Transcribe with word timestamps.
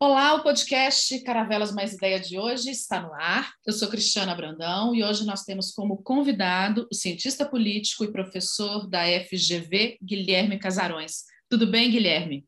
Olá, 0.00 0.34
o 0.34 0.44
podcast 0.44 1.24
Caravelas 1.24 1.74
Mais 1.74 1.92
Ideia 1.92 2.20
de 2.20 2.38
hoje 2.38 2.70
está 2.70 3.02
no 3.02 3.12
ar. 3.14 3.52
Eu 3.66 3.72
sou 3.72 3.88
Cristiana 3.88 4.32
Brandão 4.32 4.94
e 4.94 5.02
hoje 5.02 5.26
nós 5.26 5.42
temos 5.42 5.72
como 5.72 6.00
convidado 6.04 6.86
o 6.88 6.94
cientista 6.94 7.44
político 7.44 8.04
e 8.04 8.12
professor 8.12 8.88
da 8.88 9.00
FGV, 9.24 9.98
Guilherme 10.00 10.56
Casarões. 10.56 11.24
Tudo 11.48 11.66
bem, 11.66 11.90
Guilherme? 11.90 12.46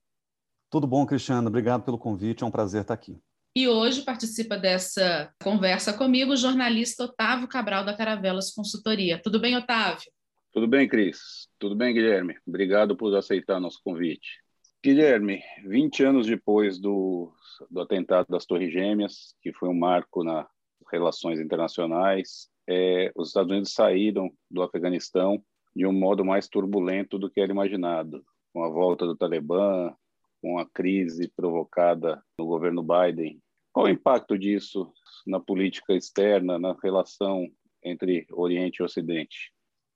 Tudo 0.70 0.86
bom, 0.86 1.04
Cristiana. 1.04 1.48
Obrigado 1.48 1.82
pelo 1.82 1.98
convite. 1.98 2.44
É 2.44 2.46
um 2.46 2.52
prazer 2.52 2.82
estar 2.82 2.94
aqui. 2.94 3.18
E 3.56 3.66
hoje 3.66 4.02
participa 4.02 4.56
dessa 4.56 5.34
conversa 5.42 5.92
comigo 5.92 6.34
o 6.34 6.36
jornalista 6.36 7.02
Otávio 7.02 7.48
Cabral 7.48 7.84
da 7.84 7.96
Caravelas 7.96 8.52
Consultoria. 8.52 9.20
Tudo 9.20 9.40
bem, 9.40 9.56
Otávio? 9.56 10.08
Tudo 10.52 10.68
bem, 10.68 10.88
Cris. 10.88 11.48
Tudo 11.58 11.74
bem, 11.74 11.92
Guilherme. 11.92 12.36
Obrigado 12.46 12.96
por 12.96 13.12
aceitar 13.16 13.58
nosso 13.58 13.80
convite. 13.82 14.38
Guilherme, 14.82 15.42
20 15.66 16.04
anos 16.04 16.26
depois 16.26 16.78
do, 16.78 17.30
do 17.70 17.82
atentado 17.82 18.28
das 18.30 18.46
Torres 18.46 18.72
Gêmeas, 18.72 19.34
que 19.42 19.52
foi 19.52 19.68
um 19.68 19.78
marco 19.78 20.24
nas 20.24 20.46
relações 20.90 21.38
internacionais, 21.38 22.48
é, 22.66 23.12
os 23.14 23.28
Estados 23.28 23.50
Unidos 23.50 23.74
saíram 23.74 24.30
do 24.50 24.62
Afeganistão 24.62 25.42
de 25.76 25.86
um 25.86 25.92
modo 25.92 26.24
mais 26.24 26.48
turbulento 26.48 27.18
do 27.18 27.30
que 27.30 27.42
era 27.42 27.52
imaginado, 27.52 28.24
com 28.54 28.64
a 28.64 28.70
volta 28.70 29.04
do 29.04 29.14
Talibã, 29.14 29.94
com 30.40 30.58
a 30.58 30.66
crise 30.66 31.28
provocada 31.28 32.22
no 32.38 32.46
governo 32.46 32.82
Biden. 32.82 33.38
Qual 33.72 33.84
o 33.84 33.90
impacto 33.90 34.38
disso 34.38 34.90
na 35.26 35.38
política 35.38 35.92
externa, 35.92 36.58
na 36.58 36.74
relação 36.82 37.46
entre 37.84 38.26
Oriente 38.32 38.78
e 38.78 38.82
Ocidente? 38.82 39.52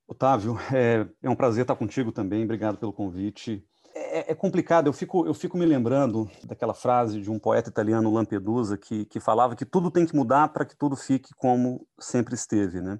Otávio, 0.07 0.57
é, 0.71 1.07
é 1.23 1.29
um 1.29 1.35
prazer 1.35 1.63
estar 1.63 1.75
contigo 1.75 2.11
também. 2.11 2.43
Obrigado 2.43 2.77
pelo 2.77 2.93
convite. 2.93 3.65
É, 3.97 4.33
é, 4.33 4.35
complicado, 4.35 4.87
eu 4.87 4.93
fico, 4.93 5.25
eu 5.25 5.33
fico 5.33 5.57
me 5.57 5.65
lembrando 5.65 6.29
daquela 6.43 6.73
frase 6.73 7.21
de 7.21 7.31
um 7.31 7.39
poeta 7.39 7.69
italiano, 7.69 8.11
Lampedusa, 8.13 8.77
que, 8.77 9.05
que 9.05 9.21
falava 9.21 9.55
que 9.55 9.63
tudo 9.63 9.89
tem 9.89 10.05
que 10.05 10.13
mudar 10.13 10.49
para 10.49 10.65
que 10.65 10.75
tudo 10.75 10.97
fique 10.97 11.33
como 11.35 11.87
sempre 11.97 12.35
esteve. 12.35 12.81
Né? 12.81 12.99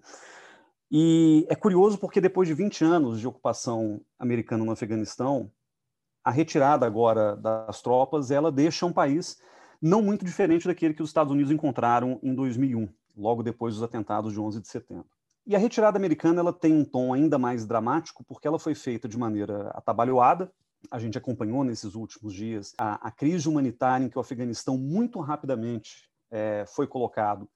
E 0.90 1.46
é 1.50 1.56
curioso 1.56 1.98
porque 1.98 2.22
depois 2.22 2.48
de 2.48 2.54
20 2.54 2.86
anos 2.86 3.20
de 3.20 3.28
ocupação 3.28 4.00
americana 4.18 4.64
no 4.64 4.72
Afeganistão, 4.72 5.52
a 6.24 6.32
retirada 6.32 6.86
agora 6.86 7.36
das 7.36 7.82
tropas, 7.82 8.32
ela 8.32 8.50
deixa 8.50 8.86
um 8.86 8.94
país 8.94 9.38
não 9.82 10.02
muito 10.02 10.24
diferente 10.24 10.66
daquele 10.66 10.94
que 10.94 11.04
os 11.04 11.10
Estados 11.10 11.34
Unidos 11.34 11.52
encontraram 11.52 12.20
em 12.24 12.34
2001, 12.34 12.88
logo 13.18 13.44
depois 13.44 13.74
dos 13.74 13.84
atentados 13.84 14.32
de 14.32 14.40
11 14.40 14.62
de 14.62 14.68
setembro. 14.70 15.10
E 15.46 15.58
a 15.58 15.60
retirada 15.60 15.98
americana 15.98 16.40
ela 16.40 16.54
tem 16.54 16.74
um 16.74 16.86
tom 16.86 17.14
ainda 17.14 17.38
mais 17.38 17.66
dramático 17.66 18.24
porque 18.24 18.48
ela 18.48 18.58
foi 18.58 18.74
feita 18.74 19.10
de 19.10 19.18
maneira 19.18 19.72
atabalhoada, 19.76 20.50
a 20.92 21.00
gente 21.00 21.18
acompanhou 21.18 21.64
nesses 21.64 21.96
últimos 21.96 22.34
dias 22.34 22.74
a, 22.78 23.08
a 23.08 23.12
crise 23.12 23.48
humanitária 23.48 24.06
em 24.06 24.10
que 24.10 24.18
o 24.18 24.22
Afeganistão 24.22 24.78
muito 24.78 25.20
rapidamente 25.20 26.10
é, 26.32 26.66
foi 26.68 26.88
colocado 26.88 27.50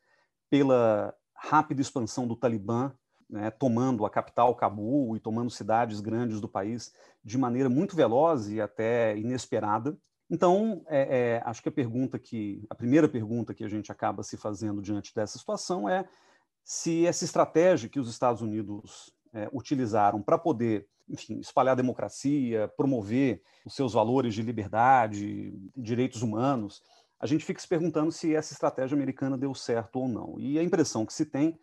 pela 0.50 1.14
rápida 1.36 1.82
expansão 1.82 2.28
do 2.28 2.36
Talibã, 2.36 2.92
né, 3.30 3.52
tomando 3.52 4.06
a 4.06 4.10
capital 4.10 4.56
Cabul 4.56 5.16
e 5.16 5.20
tomando 5.20 5.50
cidades 5.50 6.00
grandes 6.02 6.42
do 6.42 6.50
país 6.50 6.94
de 7.24 7.38
maneira 7.38 7.70
muito 7.70 7.96
veloz 7.96 8.50
e 8.50 8.60
até 8.60 9.18
inesperada. 9.18 9.98
Então, 10.30 10.84
é, 10.88 11.18
é, 11.38 11.42
acho 11.46 11.62
que 11.62 11.70
a 11.70 11.72
pergunta 11.72 12.20
que 12.20 12.66
a 12.70 12.76
primeira 12.76 13.08
pergunta 13.08 13.54
que 13.54 13.64
a 13.64 13.70
gente 13.70 13.92
acaba 13.92 14.24
se 14.24 14.38
fazendo 14.38 14.82
diante 14.82 15.14
dessa 15.14 15.38
situação 15.38 15.88
é 15.88 16.08
se 16.64 17.06
essa 17.06 17.26
estratégia 17.26 17.90
que 17.90 18.00
os 18.00 18.10
Estados 18.10 18.42
Unidos 18.42 19.12
é, 19.34 19.50
utilizaram 19.52 20.22
para 20.22 20.38
poder 20.38 20.88
enfim, 21.10 21.40
espalhar 21.40 21.76
democracia, 21.76 22.68
promover 22.78 23.42
os 23.66 23.74
seus 23.74 23.94
valores 23.94 24.34
de 24.34 24.44
liberdade, 24.44 25.54
direitos 25.76 26.22
humanos, 26.22 26.84
a 27.20 27.26
gente 27.26 27.44
fica 27.44 27.60
se 27.60 27.68
perguntando 27.68 28.12
se 28.12 28.34
essa 28.34 28.54
estratégia 28.54 28.96
americana 28.96 29.38
deu 29.38 29.54
certo 29.54 30.00
ou 30.00 30.08
não. 30.08 30.40
E 30.40 30.58
a 30.58 30.64
impressão 30.64 31.06
que 31.06 31.14
se 31.14 31.26
tem 31.26 31.60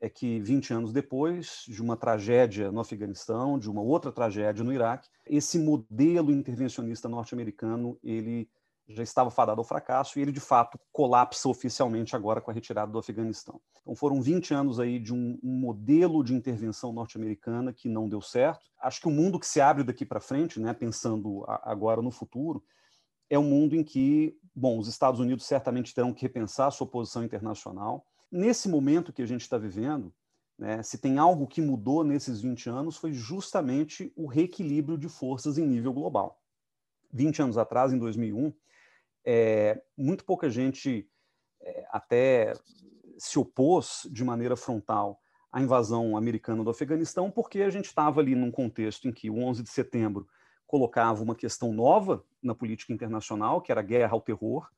é 0.00 0.08
que 0.08 0.40
20 0.40 0.74
anos 0.74 0.92
depois 0.92 1.64
de 1.68 1.80
uma 1.80 1.96
tragédia 1.96 2.72
no 2.72 2.80
Afeganistão, 2.80 3.58
de 3.58 3.70
uma 3.70 3.80
outra 3.80 4.10
tragédia 4.10 4.64
no 4.64 4.72
Iraque, 4.72 5.08
esse 5.24 5.58
modelo 5.58 6.32
intervencionista 6.32 7.08
norte-americano, 7.08 7.98
ele 8.02 8.48
já 8.88 9.02
estava 9.02 9.30
fadado 9.30 9.60
ao 9.60 9.64
fracasso 9.64 10.18
e 10.18 10.22
ele 10.22 10.30
de 10.30 10.40
fato 10.40 10.78
colapsa 10.92 11.48
oficialmente 11.48 12.14
agora 12.14 12.40
com 12.40 12.50
a 12.50 12.54
retirada 12.54 12.92
do 12.92 12.98
Afeganistão. 12.98 13.60
Então 13.82 13.94
foram 13.94 14.20
20 14.22 14.54
anos 14.54 14.78
aí 14.78 14.98
de 14.98 15.12
um, 15.12 15.38
um 15.42 15.58
modelo 15.58 16.22
de 16.22 16.34
intervenção 16.34 16.92
norte-americana 16.92 17.72
que 17.72 17.88
não 17.88 18.08
deu 18.08 18.20
certo. 18.20 18.70
Acho 18.80 19.00
que 19.00 19.08
o 19.08 19.10
mundo 19.10 19.40
que 19.40 19.46
se 19.46 19.60
abre 19.60 19.82
daqui 19.82 20.06
para 20.06 20.20
frente, 20.20 20.60
né, 20.60 20.72
pensando 20.72 21.44
a, 21.48 21.70
agora 21.70 22.00
no 22.00 22.10
futuro, 22.10 22.62
é 23.28 23.38
um 23.38 23.44
mundo 23.44 23.74
em 23.74 23.82
que, 23.82 24.38
bom, 24.54 24.78
os 24.78 24.86
Estados 24.86 25.18
Unidos 25.18 25.44
certamente 25.44 25.92
terão 25.92 26.12
que 26.12 26.22
repensar 26.22 26.68
a 26.68 26.70
sua 26.70 26.86
posição 26.86 27.24
internacional. 27.24 28.06
Nesse 28.30 28.68
momento 28.68 29.12
que 29.12 29.22
a 29.22 29.26
gente 29.26 29.40
está 29.40 29.58
vivendo, 29.58 30.14
né, 30.56 30.80
se 30.82 30.98
tem 30.98 31.18
algo 31.18 31.46
que 31.46 31.60
mudou 31.60 32.04
nesses 32.04 32.40
20 32.40 32.70
anos 32.70 32.96
foi 32.96 33.12
justamente 33.12 34.12
o 34.16 34.26
reequilíbrio 34.26 34.96
de 34.96 35.08
forças 35.08 35.58
em 35.58 35.66
nível 35.66 35.92
global. 35.92 36.40
20 37.12 37.42
anos 37.42 37.58
atrás, 37.58 37.92
em 37.92 37.98
2001, 37.98 38.52
é, 39.26 39.82
muito 39.98 40.24
pouca 40.24 40.48
gente 40.48 41.08
é, 41.60 41.86
até 41.90 42.52
se 43.18 43.38
opôs 43.38 44.08
de 44.10 44.22
maneira 44.22 44.56
frontal 44.56 45.20
à 45.50 45.60
invasão 45.60 46.16
americana 46.16 46.62
do 46.62 46.70
Afeganistão, 46.70 47.30
porque 47.30 47.62
a 47.62 47.70
gente 47.70 47.86
estava 47.86 48.20
ali 48.20 48.34
num 48.34 48.50
contexto 48.50 49.08
em 49.08 49.12
que 49.12 49.28
o 49.28 49.38
11 49.38 49.62
de 49.62 49.70
setembro 49.70 50.28
colocava 50.66 51.22
uma 51.22 51.34
questão 51.34 51.72
nova 51.72 52.24
na 52.42 52.54
política 52.54 52.92
internacional, 52.92 53.60
que 53.60 53.72
era 53.72 53.80
a 53.80 53.84
guerra 53.84 54.12
ao 54.12 54.20
terror, 54.20 54.68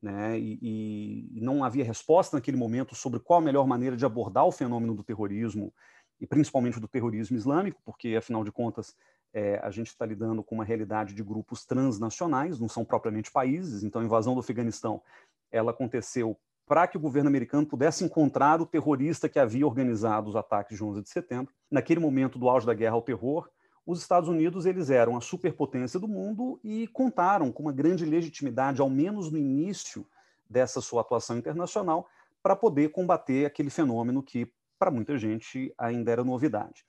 né, 0.00 0.36
e, 0.38 1.28
e, 1.32 1.40
não 1.40 1.62
havia 1.62 1.84
resposta 1.84 2.36
naquele 2.36 2.56
momento 2.56 2.94
sobre 2.94 3.20
qual 3.20 3.38
a 3.38 3.42
melhor 3.42 3.66
maneira 3.68 3.96
de 3.96 4.04
abordar 4.04 4.44
o 4.44 4.50
fenômeno 4.50 4.96
do 4.96 5.04
terrorismo, 5.04 5.72
e 6.20 6.26
principalmente 6.26 6.80
do 6.80 6.88
terrorismo 6.88 7.36
islâmico, 7.36 7.80
porque, 7.84 8.16
afinal 8.16 8.42
de 8.42 8.50
contas, 8.50 8.96
é, 9.32 9.58
a 9.62 9.70
gente 9.70 9.88
está 9.88 10.04
lidando 10.04 10.42
com 10.42 10.54
uma 10.54 10.64
realidade 10.64 11.14
de 11.14 11.22
grupos 11.22 11.64
transnacionais, 11.64 12.58
não 12.60 12.68
são 12.68 12.84
propriamente 12.84 13.30
países, 13.30 13.82
então 13.82 14.02
a 14.02 14.04
invasão 14.04 14.34
do 14.34 14.40
Afeganistão 14.40 15.00
ela 15.50 15.70
aconteceu 15.70 16.36
para 16.66 16.86
que 16.86 16.96
o 16.96 17.00
governo 17.00 17.28
americano 17.28 17.66
pudesse 17.66 18.04
encontrar 18.04 18.60
o 18.60 18.66
terrorista 18.66 19.28
que 19.28 19.38
havia 19.38 19.66
organizado 19.66 20.30
os 20.30 20.36
ataques 20.36 20.76
de 20.76 20.84
11 20.84 21.02
de 21.02 21.10
setembro. 21.10 21.52
Naquele 21.70 22.00
momento 22.00 22.38
do 22.38 22.48
auge 22.48 22.66
da 22.66 22.72
guerra 22.72 22.94
ao 22.94 23.02
terror, 23.02 23.50
os 23.84 24.00
Estados 24.00 24.28
Unidos 24.28 24.64
eles 24.64 24.88
eram 24.90 25.16
a 25.16 25.20
superpotência 25.20 25.98
do 25.98 26.06
mundo 26.06 26.60
e 26.62 26.86
contaram 26.88 27.50
com 27.50 27.64
uma 27.64 27.72
grande 27.72 28.04
legitimidade, 28.04 28.80
ao 28.80 28.88
menos 28.88 29.30
no 29.30 29.38
início 29.38 30.06
dessa 30.48 30.80
sua 30.80 31.00
atuação 31.00 31.36
internacional, 31.36 32.06
para 32.42 32.54
poder 32.54 32.90
combater 32.90 33.44
aquele 33.44 33.70
fenômeno 33.70 34.22
que, 34.22 34.50
para 34.78 34.90
muita 34.90 35.18
gente, 35.18 35.74
ainda 35.76 36.10
era 36.10 36.24
novidade. 36.24 36.84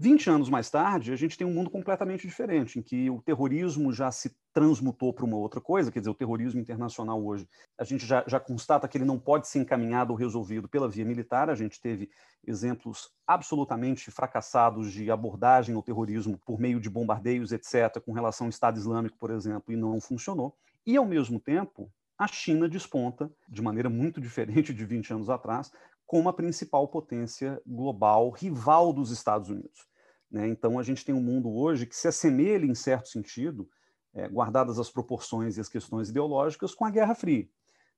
20 0.00 0.30
anos 0.30 0.48
mais 0.48 0.70
tarde, 0.70 1.12
a 1.12 1.16
gente 1.16 1.36
tem 1.36 1.44
um 1.44 1.52
mundo 1.52 1.68
completamente 1.68 2.24
diferente, 2.24 2.78
em 2.78 2.82
que 2.82 3.10
o 3.10 3.20
terrorismo 3.20 3.92
já 3.92 4.12
se 4.12 4.36
transmutou 4.52 5.12
para 5.12 5.24
uma 5.24 5.36
outra 5.36 5.60
coisa, 5.60 5.90
quer 5.90 5.98
dizer, 5.98 6.10
o 6.10 6.14
terrorismo 6.14 6.60
internacional 6.60 7.20
hoje, 7.24 7.48
a 7.76 7.82
gente 7.82 8.06
já, 8.06 8.22
já, 8.26 8.38
constata 8.38 8.86
que 8.86 8.96
ele 8.96 9.04
não 9.04 9.18
pode 9.18 9.48
ser 9.48 9.58
encaminhado 9.58 10.12
ou 10.12 10.16
resolvido 10.16 10.68
pela 10.68 10.88
via 10.88 11.04
militar, 11.04 11.50
a 11.50 11.54
gente 11.56 11.80
teve 11.80 12.08
exemplos 12.46 13.10
absolutamente 13.26 14.08
fracassados 14.12 14.92
de 14.92 15.10
abordagem 15.10 15.74
ao 15.74 15.82
terrorismo 15.82 16.38
por 16.46 16.60
meio 16.60 16.80
de 16.80 16.88
bombardeios, 16.88 17.50
etc., 17.50 18.00
com 18.00 18.12
relação 18.12 18.46
ao 18.46 18.50
Estado 18.50 18.78
Islâmico, 18.78 19.18
por 19.18 19.30
exemplo, 19.32 19.72
e 19.72 19.76
não 19.76 20.00
funcionou. 20.00 20.56
E, 20.86 20.96
ao 20.96 21.04
mesmo 21.04 21.40
tempo, 21.40 21.90
a 22.16 22.26
China 22.28 22.68
desponta, 22.68 23.30
de 23.48 23.62
maneira 23.62 23.90
muito 23.90 24.20
diferente 24.22 24.72
de 24.72 24.84
20 24.84 25.12
anos 25.12 25.28
atrás, 25.28 25.72
como 26.08 26.30
a 26.30 26.32
principal 26.32 26.88
potência 26.88 27.60
global 27.66 28.30
rival 28.30 28.94
dos 28.94 29.10
Estados 29.10 29.50
Unidos. 29.50 29.86
Né? 30.30 30.48
Então, 30.48 30.78
a 30.78 30.82
gente 30.82 31.04
tem 31.04 31.14
um 31.14 31.20
mundo 31.20 31.54
hoje 31.54 31.84
que 31.84 31.94
se 31.94 32.08
assemelha, 32.08 32.64
em 32.64 32.74
certo 32.74 33.08
sentido, 33.08 33.68
é, 34.14 34.26
guardadas 34.26 34.78
as 34.78 34.90
proporções 34.90 35.58
e 35.58 35.60
as 35.60 35.68
questões 35.68 36.08
ideológicas, 36.08 36.74
com 36.74 36.86
a 36.86 36.90
Guerra 36.90 37.14
Fria, 37.14 37.46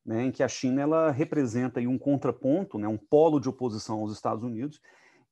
né? 0.05 0.25
em 0.25 0.32
que 0.32 0.43
a 0.43 0.49
China 0.49 0.82
ela 0.82 1.12
representa 1.12 1.79
aí 1.79 1.87
um 1.87 1.96
contraponto, 1.96 2.81
né? 2.81 2.88
um 2.88 2.99
polo 2.99 3.38
de 3.38 3.49
oposição 3.49 4.00
aos 4.00 4.12
Estados 4.12 4.43
Unidos, 4.43 4.81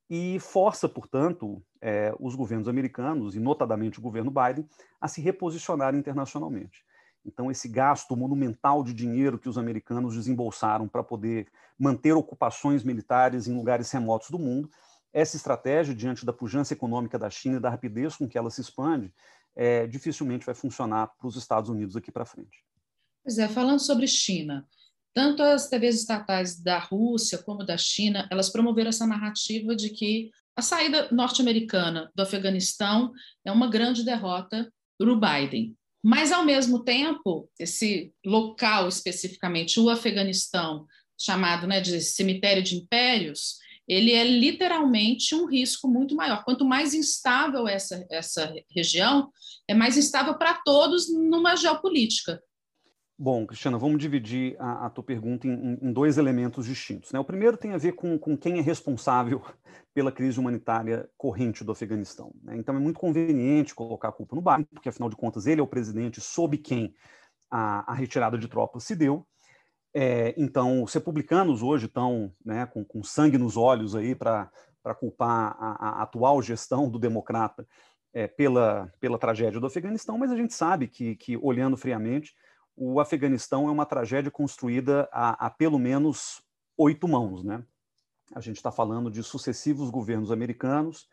e 0.09 0.39
força, 0.39 0.89
portanto, 0.89 1.61
é, 1.83 2.15
os 2.21 2.37
governos 2.37 2.69
americanos, 2.69 3.35
e 3.35 3.41
notadamente 3.41 3.99
o 3.99 4.03
governo 4.03 4.31
Biden, 4.31 4.69
a 5.01 5.09
se 5.09 5.21
reposicionar 5.21 5.97
internacionalmente. 5.97 6.85
Então, 7.25 7.51
esse 7.51 7.69
gasto 7.69 8.17
monumental 8.17 8.83
de 8.83 8.95
dinheiro 8.95 9.39
que 9.39 9.49
os 9.49 9.59
americanos 9.59 10.15
desembolsaram 10.15 10.89
para 10.89 11.03
poder 11.03 11.49
manter 11.79 12.13
ocupações 12.13 12.83
militares 12.83 13.47
em 13.47 13.57
lugares 13.57 13.91
remotos 13.91 14.31
do 14.31 14.39
mundo, 14.39 14.71
essa 15.13 15.37
estratégia, 15.37 15.95
diante 15.95 16.25
da 16.25 16.33
pujança 16.33 16.73
econômica 16.73 17.19
da 17.19 17.31
China 17.31 17.57
e 17.57 17.61
da 17.61 17.71
rapidez 17.71 18.17
com 18.17 18.29
que 18.29 18.39
ela 18.39 18.51
se 18.51 18.61
expande, 18.61 19.13
é, 19.57 19.87
dificilmente 19.87 20.47
vai 20.47 20.55
funcionar 20.55 21.09
para 21.19 21.27
os 21.27 21.37
Estados 21.37 21.69
Unidos 21.71 21.97
aqui 21.97 22.13
para 22.13 22.25
frente. 22.25 22.65
Pois 23.25 23.39
é, 23.39 23.49
falando 23.49 23.81
sobre 23.81 24.07
China, 24.07 24.67
tanto 25.13 25.43
as 25.43 25.69
TVs 25.69 25.97
estatais 25.97 26.61
da 26.61 26.79
Rússia 26.79 27.39
como 27.39 27.65
da 27.65 27.77
China, 27.77 28.29
elas 28.31 28.51
promoveram 28.51 28.91
essa 28.91 29.07
narrativa 29.07 29.75
de 29.75 29.91
que 29.91 30.31
a 30.57 30.63
saída 30.63 31.09
norte-americana 31.13 32.11
do 32.15 32.23
Afeganistão 32.23 33.13
é 33.45 33.53
uma 33.53 33.69
grande 33.69 34.05
derrota 34.05 34.69
para 34.99 35.11
o 35.11 35.21
Biden. 35.21 35.77
Mas, 36.03 36.33
ao 36.33 36.45
mesmo 36.45 36.85
tempo, 36.85 37.51
esse 37.59 38.13
local 38.25 38.89
especificamente, 38.89 39.81
o 39.81 39.91
Afeganistão, 39.91 40.87
chamado 41.19 41.67
né, 41.67 41.81
de 41.81 42.01
cemitério 42.01 42.63
de 42.63 42.77
impérios, 42.77 43.57
ele 43.89 44.13
é 44.13 44.23
literalmente 44.23 45.35
um 45.35 45.47
risco 45.47 45.89
muito 45.89 46.15
maior. 46.15 46.45
Quanto 46.45 46.65
mais 46.65 46.93
instável 46.95 47.67
essa, 47.67 48.07
essa 48.11 48.55
região, 48.71 49.33
é 49.67 49.75
mais 49.75 49.97
instável 49.97 50.37
para 50.37 50.55
todos 50.55 51.11
numa 51.11 51.57
geopolítica. 51.57 52.41
Bom, 53.21 53.45
Cristiana, 53.45 53.77
vamos 53.77 53.99
dividir 53.99 54.55
a, 54.61 54.87
a 54.87 54.91
tua 54.91 55.03
pergunta 55.03 55.45
em, 55.49 55.77
em, 55.83 55.93
dois 55.93 56.19
elementos 56.19 56.67
distintos. 56.67 57.11
Né? 57.11 57.19
O 57.19 57.25
primeiro 57.25 57.57
tem 57.57 57.73
a 57.73 57.77
ver 57.77 57.93
com, 57.93 58.17
com 58.17 58.37
quem 58.37 58.59
é 58.59 58.63
responsável 58.63 59.43
pela 59.93 60.13
crise 60.13 60.39
humanitária 60.39 61.11
corrente 61.17 61.65
do 61.65 61.73
Afeganistão. 61.73 62.33
Né? 62.45 62.57
Então 62.57 62.77
é 62.77 62.79
muito 62.79 63.01
conveniente 63.01 63.75
colocar 63.75 64.11
a 64.11 64.13
culpa 64.13 64.37
no 64.37 64.43
Biden, 64.43 64.69
porque 64.73 64.89
afinal 64.89 65.09
de 65.11 65.17
contas 65.17 65.49
ele 65.49 65.61
é 65.61 65.65
o 65.65 65.67
presidente 65.67 66.21
sob 66.21 66.57
quem 66.59 66.95
a, 67.51 67.91
a 67.91 67.95
retirada 67.95 68.39
de 68.39 68.47
tropas 68.47 68.85
se 68.85 68.95
deu. 68.95 69.27
É, 69.93 70.33
então, 70.37 70.85
os 70.85 70.95
republicanos 70.95 71.61
hoje 71.61 71.87
estão 71.87 72.33
né, 72.45 72.67
com, 72.67 72.85
com, 72.85 73.03
sangue 73.03 73.37
nos 73.37 73.57
olhos 73.57 73.97
aí 73.97 74.15
para 74.15 74.49
culpar 75.01 75.57
a, 75.59 75.89
a, 75.89 76.03
atual 76.03 76.41
gestão 76.41 76.89
do 76.89 77.01
democrata 77.01 77.67
é, 78.13 78.29
pela, 78.29 78.93
pela 79.01 79.19
tragédia 79.19 79.59
do 79.59 79.67
Afeganistão, 79.67 80.17
mas 80.17 80.31
a 80.31 80.37
gente 80.37 80.55
sabe 80.55 80.87
que, 80.87 81.17
que 81.17 81.37
olhando 81.37 81.77
friamente, 81.77 82.33
o 82.79 83.01
Afeganistão 83.01 83.69
é 83.69 83.73
uma 83.73 83.85
tragédia 83.85 84.31
construída 84.31 85.09
a, 85.13 85.47
a 85.47 85.51
pelo 85.51 85.79
menos 85.79 86.41
oito 86.77 87.09
mãos. 87.09 87.43
Né? 87.43 87.63
A 88.33 88.41
gente 88.41 88.57
está 88.57 88.71
falando 88.71 89.11
de 89.11 89.23
sucessivos 89.23 89.91
governos 89.91 90.31
americanos, 90.31 91.09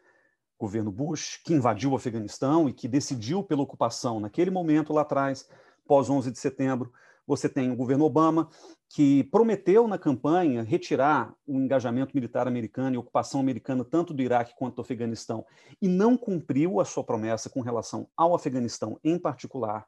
governo 0.60 0.92
Bush, 0.92 1.42
que 1.44 1.54
invadiu 1.54 1.92
o 1.92 1.96
Afeganistão 1.96 2.70
e 2.70 2.74
que 2.74 2.88
decidiu 2.88 3.44
pela 3.44 3.64
ocupação 3.64 4.20
naquele 4.20 4.52
momento 4.52 4.94
lá 4.94 5.02
atrás, 5.02 5.50
pós 5.88 6.10
11 6.10 6.32
de 6.32 6.40
setembro. 6.40 6.94
Você 7.28 7.50
tem 7.50 7.72
o 7.72 7.76
governo 7.76 8.06
Obama, 8.06 8.48
que 8.88 9.24
prometeu 9.26 9.88
na 9.88 9.98
campanha 9.98 10.62
retirar 10.62 11.34
o 11.48 11.58
engajamento 11.60 12.12
militar 12.14 12.48
americano 12.48 12.96
e 12.96 13.00
ocupação 13.00 13.42
americana 13.42 13.84
tanto 13.84 14.14
do 14.14 14.22
Iraque 14.22 14.54
quanto 14.56 14.76
do 14.76 14.82
Afeganistão, 14.82 15.44
e 15.82 15.88
não 15.88 16.16
cumpriu 16.16 16.80
a 16.80 16.86
sua 16.86 17.04
promessa 17.04 17.50
com 17.50 17.62
relação 17.62 18.08
ao 18.16 18.36
Afeganistão 18.36 19.00
em 19.04 19.18
particular. 19.18 19.88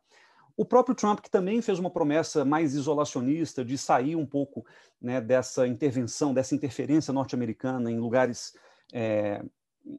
O 0.58 0.66
próprio 0.66 0.96
Trump, 0.96 1.20
que 1.20 1.30
também 1.30 1.62
fez 1.62 1.78
uma 1.78 1.92
promessa 1.92 2.44
mais 2.44 2.74
isolacionista 2.74 3.64
de 3.64 3.78
sair 3.78 4.16
um 4.16 4.26
pouco 4.26 4.66
né, 5.00 5.22
dessa 5.22 5.68
intervenção, 5.68 6.34
dessa 6.34 6.56
interferência 6.56 7.14
norte-americana 7.14 7.92
em 7.92 8.00
lugares, 8.00 8.54
é, 8.92 9.46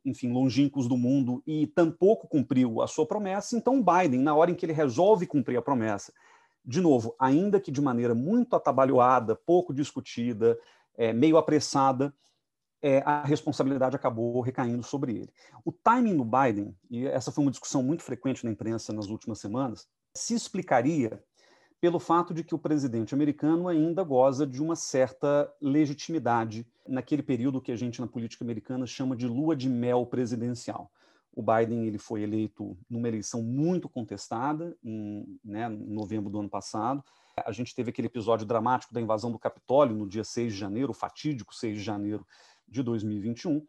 enfim, 0.05 0.33
longínquos 0.33 0.89
do 0.89 0.97
mundo, 0.97 1.41
e 1.47 1.69
tampouco 1.69 2.27
cumpriu 2.27 2.83
a 2.83 2.89
sua 2.89 3.07
promessa. 3.07 3.57
Então, 3.57 3.81
Biden, 3.81 4.21
na 4.21 4.35
hora 4.35 4.51
em 4.51 4.55
que 4.57 4.67
ele 4.67 4.73
resolve 4.73 5.29
cumprir 5.29 5.57
a 5.57 5.63
promessa, 5.63 6.13
de 6.65 6.81
novo, 6.81 7.15
ainda 7.21 7.61
que 7.61 7.71
de 7.71 7.81
maneira 7.81 8.15
muito 8.15 8.57
atabalhoada, 8.57 9.37
pouco 9.37 9.73
discutida, 9.73 10.59
é, 10.97 11.13
meio 11.13 11.37
apressada, 11.37 12.13
é, 12.83 12.99
a 13.07 13.23
responsabilidade 13.23 13.95
acabou 13.95 14.41
recaindo 14.41 14.83
sobre 14.83 15.13
ele. 15.13 15.33
O 15.65 15.71
timing 15.71 16.17
do 16.17 16.25
Biden, 16.25 16.77
e 16.91 17.07
essa 17.07 17.31
foi 17.31 17.45
uma 17.45 17.51
discussão 17.53 17.81
muito 17.81 18.03
frequente 18.03 18.45
na 18.45 18.51
imprensa 18.51 18.93
nas 18.93 19.07
últimas 19.07 19.39
semanas, 19.39 19.89
se 20.19 20.35
explicaria 20.35 21.23
pelo 21.81 21.99
fato 21.99 22.35
de 22.35 22.43
que 22.43 22.55
o 22.55 22.59
presidente 22.59 23.15
americano 23.15 23.69
ainda 23.69 24.03
goza 24.03 24.47
de 24.47 24.61
uma 24.61 24.75
certa 24.75 25.53
legitimidade 25.61 26.67
naquele 26.87 27.23
período 27.23 27.61
que 27.61 27.71
a 27.71 27.77
gente 27.77 28.01
na 28.01 28.07
política 28.07 28.45
americana 28.45 28.87
chama 28.87 29.17
de 29.17 29.27
lua 29.27 29.55
de 29.55 29.69
mel 29.69 30.05
presidencial. 30.05 30.91
O 31.33 31.43
Biden 31.43 31.87
ele 31.87 31.99
foi 31.99 32.23
eleito 32.23 32.77
numa 32.91 33.07
eleição 33.07 33.43
muito 33.43 33.89
contestada 33.89 34.77
em, 34.83 35.39
né, 35.45 35.67
em 35.67 35.95
novembro 35.95 36.29
do 36.29 36.41
ano 36.41 36.49
passado. 36.49 37.05
A 37.47 37.53
gente 37.53 37.75
teve 37.75 37.91
aquele 37.91 38.09
episódio 38.09 38.45
dramático 38.45 38.93
da 38.93 39.01
invasão 39.01 39.31
do 39.31 39.39
Capitólio 39.39 39.95
no 39.95 40.09
dia 40.09 40.25
6 40.25 40.53
de 40.53 40.59
janeiro, 40.59 40.93
fatídico 40.93 41.55
6 41.55 41.79
de 41.79 41.83
janeiro 41.85 42.27
de 42.67 42.83
2021. 42.83 43.65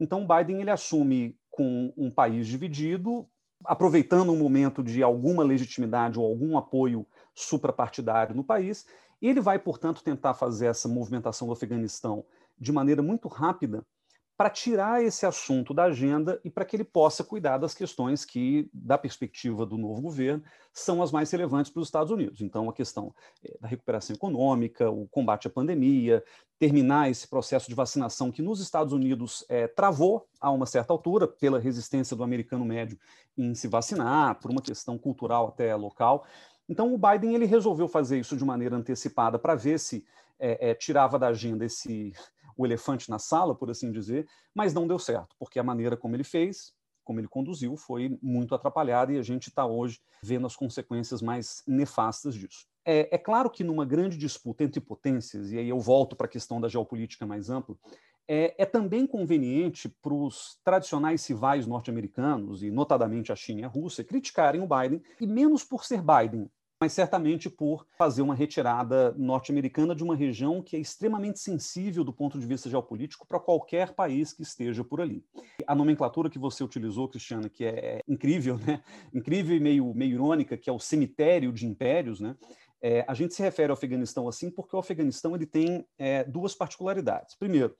Então, 0.00 0.26
Biden 0.26 0.60
ele 0.60 0.70
assume 0.70 1.38
com 1.48 1.92
um 1.96 2.10
país 2.10 2.48
dividido, 2.48 3.28
aproveitando 3.64 4.32
um 4.32 4.36
momento 4.36 4.82
de 4.82 5.02
alguma 5.02 5.42
legitimidade 5.42 6.18
ou 6.18 6.24
algum 6.24 6.56
apoio 6.56 7.06
suprapartidário 7.34 8.34
no 8.34 8.44
país, 8.44 8.86
ele 9.20 9.40
vai, 9.40 9.58
portanto, 9.58 10.02
tentar 10.02 10.34
fazer 10.34 10.66
essa 10.66 10.88
movimentação 10.88 11.46
do 11.46 11.52
Afeganistão 11.52 12.24
de 12.58 12.72
maneira 12.72 13.02
muito 13.02 13.28
rápida 13.28 13.84
para 14.42 14.50
tirar 14.50 15.00
esse 15.00 15.24
assunto 15.24 15.72
da 15.72 15.84
agenda 15.84 16.40
e 16.44 16.50
para 16.50 16.64
que 16.64 16.74
ele 16.74 16.82
possa 16.82 17.22
cuidar 17.22 17.58
das 17.58 17.74
questões 17.74 18.24
que, 18.24 18.68
da 18.74 18.98
perspectiva 18.98 19.64
do 19.64 19.78
novo 19.78 20.02
governo, 20.02 20.42
são 20.72 21.00
as 21.00 21.12
mais 21.12 21.30
relevantes 21.30 21.70
para 21.70 21.78
os 21.78 21.86
Estados 21.86 22.10
Unidos. 22.10 22.40
Então, 22.40 22.68
a 22.68 22.72
questão 22.72 23.14
eh, 23.44 23.56
da 23.60 23.68
recuperação 23.68 24.16
econômica, 24.16 24.90
o 24.90 25.06
combate 25.06 25.46
à 25.46 25.50
pandemia, 25.50 26.24
terminar 26.58 27.08
esse 27.08 27.28
processo 27.28 27.68
de 27.68 27.74
vacinação 27.76 28.32
que 28.32 28.42
nos 28.42 28.58
Estados 28.58 28.92
Unidos 28.92 29.44
é, 29.48 29.68
travou 29.68 30.26
a 30.40 30.50
uma 30.50 30.66
certa 30.66 30.92
altura 30.92 31.28
pela 31.28 31.60
resistência 31.60 32.16
do 32.16 32.24
americano 32.24 32.64
médio 32.64 32.98
em 33.38 33.54
se 33.54 33.68
vacinar, 33.68 34.40
por 34.40 34.50
uma 34.50 34.60
questão 34.60 34.98
cultural 34.98 35.46
até 35.46 35.72
local. 35.76 36.26
Então, 36.68 36.92
o 36.92 36.98
Biden 36.98 37.36
ele 37.36 37.46
resolveu 37.46 37.86
fazer 37.86 38.18
isso 38.18 38.36
de 38.36 38.44
maneira 38.44 38.74
antecipada 38.74 39.38
para 39.38 39.54
ver 39.54 39.78
se 39.78 40.04
é, 40.36 40.70
é, 40.70 40.74
tirava 40.74 41.16
da 41.16 41.28
agenda 41.28 41.64
esse 41.64 42.12
o 42.56 42.66
elefante 42.66 43.10
na 43.10 43.18
sala, 43.18 43.54
por 43.54 43.70
assim 43.70 43.90
dizer, 43.90 44.26
mas 44.54 44.74
não 44.74 44.86
deu 44.86 44.98
certo, 44.98 45.34
porque 45.38 45.58
a 45.58 45.62
maneira 45.62 45.96
como 45.96 46.16
ele 46.16 46.24
fez, 46.24 46.72
como 47.04 47.20
ele 47.20 47.28
conduziu, 47.28 47.76
foi 47.76 48.18
muito 48.22 48.54
atrapalhada 48.54 49.12
e 49.12 49.18
a 49.18 49.22
gente 49.22 49.48
está 49.48 49.66
hoje 49.66 50.00
vendo 50.22 50.46
as 50.46 50.56
consequências 50.56 51.20
mais 51.20 51.62
nefastas 51.66 52.34
disso. 52.34 52.66
É, 52.84 53.14
é, 53.14 53.18
claro 53.18 53.50
que 53.50 53.62
numa 53.62 53.84
grande 53.84 54.16
disputa 54.16 54.64
entre 54.64 54.80
potências, 54.80 55.52
e 55.52 55.58
aí 55.58 55.68
eu 55.68 55.78
volto 55.78 56.16
para 56.16 56.26
a 56.26 56.30
questão 56.30 56.60
da 56.60 56.68
geopolítica 56.68 57.26
mais 57.26 57.48
ampla, 57.48 57.76
é, 58.26 58.54
é 58.62 58.64
também 58.64 59.06
conveniente 59.06 59.88
para 59.88 60.14
os 60.14 60.58
tradicionais 60.64 61.26
rivais 61.26 61.66
norte-americanos, 61.66 62.62
e 62.62 62.70
notadamente 62.70 63.32
a 63.32 63.36
China 63.36 63.60
e 63.60 63.64
a 63.64 63.68
Rússia, 63.68 64.04
criticarem 64.04 64.60
o 64.60 64.66
Biden, 64.66 65.02
e 65.20 65.26
menos 65.26 65.64
por 65.64 65.84
ser 65.84 66.02
Biden, 66.02 66.48
mas 66.82 66.94
certamente 66.94 67.48
por 67.48 67.86
fazer 67.96 68.22
uma 68.22 68.34
retirada 68.34 69.14
norte-americana 69.16 69.94
de 69.94 70.02
uma 70.02 70.16
região 70.16 70.60
que 70.60 70.74
é 70.74 70.80
extremamente 70.80 71.38
sensível 71.38 72.02
do 72.02 72.12
ponto 72.12 72.40
de 72.40 72.44
vista 72.44 72.68
geopolítico 72.68 73.24
para 73.24 73.38
qualquer 73.38 73.94
país 73.94 74.32
que 74.32 74.42
esteja 74.42 74.82
por 74.82 75.00
ali. 75.00 75.24
A 75.64 75.76
nomenclatura 75.76 76.28
que 76.28 76.40
você 76.40 76.64
utilizou, 76.64 77.08
Cristiana, 77.08 77.48
que 77.48 77.64
é 77.64 78.00
incrível, 78.08 78.58
né? 78.66 78.82
incrível 79.14 79.56
e 79.56 79.60
meio, 79.60 79.94
meio 79.94 80.14
irônica, 80.14 80.56
que 80.56 80.68
é 80.68 80.72
o 80.72 80.80
cemitério 80.80 81.52
de 81.52 81.68
impérios, 81.68 82.18
né? 82.18 82.36
É, 82.82 83.04
a 83.06 83.14
gente 83.14 83.32
se 83.32 83.40
refere 83.40 83.70
ao 83.70 83.74
Afeganistão 83.74 84.26
assim 84.26 84.50
porque 84.50 84.74
o 84.74 84.80
Afeganistão 84.80 85.36
ele 85.36 85.46
tem 85.46 85.86
é, 85.96 86.24
duas 86.24 86.52
particularidades. 86.52 87.36
Primeiro, 87.36 87.76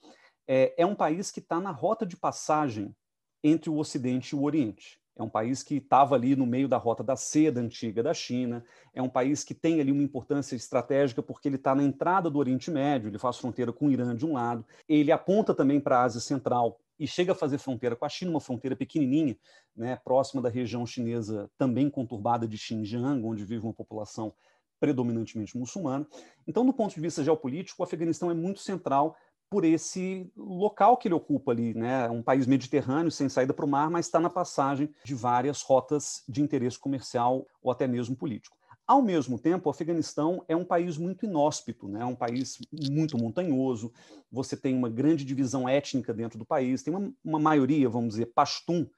é, 0.47 0.75
é 0.79 0.87
um 0.87 0.95
país 0.95 1.33
que 1.33 1.41
está 1.41 1.61
na 1.61 1.73
rota 1.73 2.07
de 2.07 2.17
passagem 2.17 2.95
entre 3.43 3.69
o 3.69 3.79
Ocidente 3.79 4.37
e 4.37 4.39
o 4.39 4.45
Oriente. 4.45 5.02
É 5.15 5.23
um 5.23 5.29
país 5.29 5.63
que 5.63 5.77
estava 5.77 6.15
ali 6.15 6.35
no 6.35 6.47
meio 6.47 6.67
da 6.67 6.79
rota 6.79 7.03
da 7.03 7.17
seda 7.17 7.61
antiga 7.61 8.03
da 8.03 8.15
China. 8.15 8.65
É 8.95 9.03
um 9.03 9.09
país 9.09 9.45
que 9.45 9.55
tem 9.55 9.81
ali 9.81 9.93
uma 9.93 10.03
importância 10.03 10.57
estratégica 10.57 11.23
porque 11.23 11.49
ele 11.49 11.57
está 11.57 11.75
na 11.75 11.83
entrada 11.83 12.31
do 12.31 12.39
Oriente 12.39 12.71
Médio, 12.71 13.09
ele 13.09 13.19
faz 13.19 13.37
fronteira 13.37 13.73
com 13.73 13.89
o 13.89 13.91
Irã 13.91 14.17
de 14.17 14.25
um 14.25 14.33
lado. 14.33 14.65
Ele 14.89 15.13
aponta 15.13 15.55
também 15.55 15.81
para 15.81 15.99
a 15.99 16.03
Ásia 16.05 16.21
Central 16.21 16.81
e 16.99 17.07
chega 17.07 17.33
a 17.33 17.35
fazer 17.35 17.59
fronteira 17.59 17.97
com 17.97 18.05
a 18.05 18.09
China, 18.09 18.31
uma 18.31 18.41
fronteira 18.41 18.77
pequenininha, 18.77 19.37
né, 19.77 19.97
próxima 20.05 20.41
da 20.41 20.49
região 20.49 20.87
chinesa 20.87 21.51
também 21.59 21.91
conturbada 21.91 22.47
de 22.47 22.57
Xinjiang, 22.57 23.25
onde 23.25 23.45
vive 23.45 23.65
uma 23.65 23.75
população 23.75 24.33
predominantemente 24.79 25.57
muçulmana. 25.57 26.07
Então, 26.47 26.67
do 26.67 26.73
ponto 26.73 26.93
de 26.93 27.01
vista 27.01 27.23
geopolítico, 27.23 27.81
o 27.81 27.85
Afeganistão 27.85 28.31
é 28.31 28.35
muito 28.35 28.61
central 28.61 29.17
por 29.53 29.67
esse 29.67 30.33
local 30.35 30.97
que 30.97 31.07
ele 31.07 31.15
ocupa 31.15 31.53
ali, 31.53 31.75
né? 31.75 32.09
Um 32.09 32.23
país 32.23 32.47
mediterrâneo 32.47 33.11
sem 33.11 33.29
saída 33.29 33.53
para 33.53 33.67
o 33.67 33.69
mar, 33.69 33.91
mas 33.91 34.07
está 34.07 34.19
na 34.19 34.31
passagem 34.31 34.89
de 35.05 35.15
várias 35.15 35.61
rotas 35.61 36.23
de 36.27 36.41
interesse 36.41 36.79
comercial 36.79 37.47
ou 37.63 37.71
até 37.71 37.87
mesmo 37.87 38.17
político. 38.17 38.57
Ao 38.87 39.03
mesmo 39.03 39.39
tempo, 39.39 39.69
o 39.69 39.71
Afeganistão 39.71 40.43
é 40.49 40.57
um 40.57 40.65
país 40.65 40.97
muito 40.97 41.27
inóspito, 41.27 41.87
né? 41.87 42.01
é 42.01 42.05
um 42.07 42.15
país 42.15 42.61
muito 42.91 43.19
montanhoso, 43.19 43.93
você 44.31 44.57
tem 44.57 44.75
uma 44.75 44.89
grande 44.89 45.23
divisão 45.23 45.69
étnica 45.69 46.15
dentro 46.15 46.39
do 46.39 46.47
país, 46.47 46.83
tem 46.83 46.95
uma, 46.95 47.13
uma 47.23 47.39
maioria, 47.39 47.91
vamos 47.91 48.15
dizer, 48.15 48.33
pastum, 48.35 48.89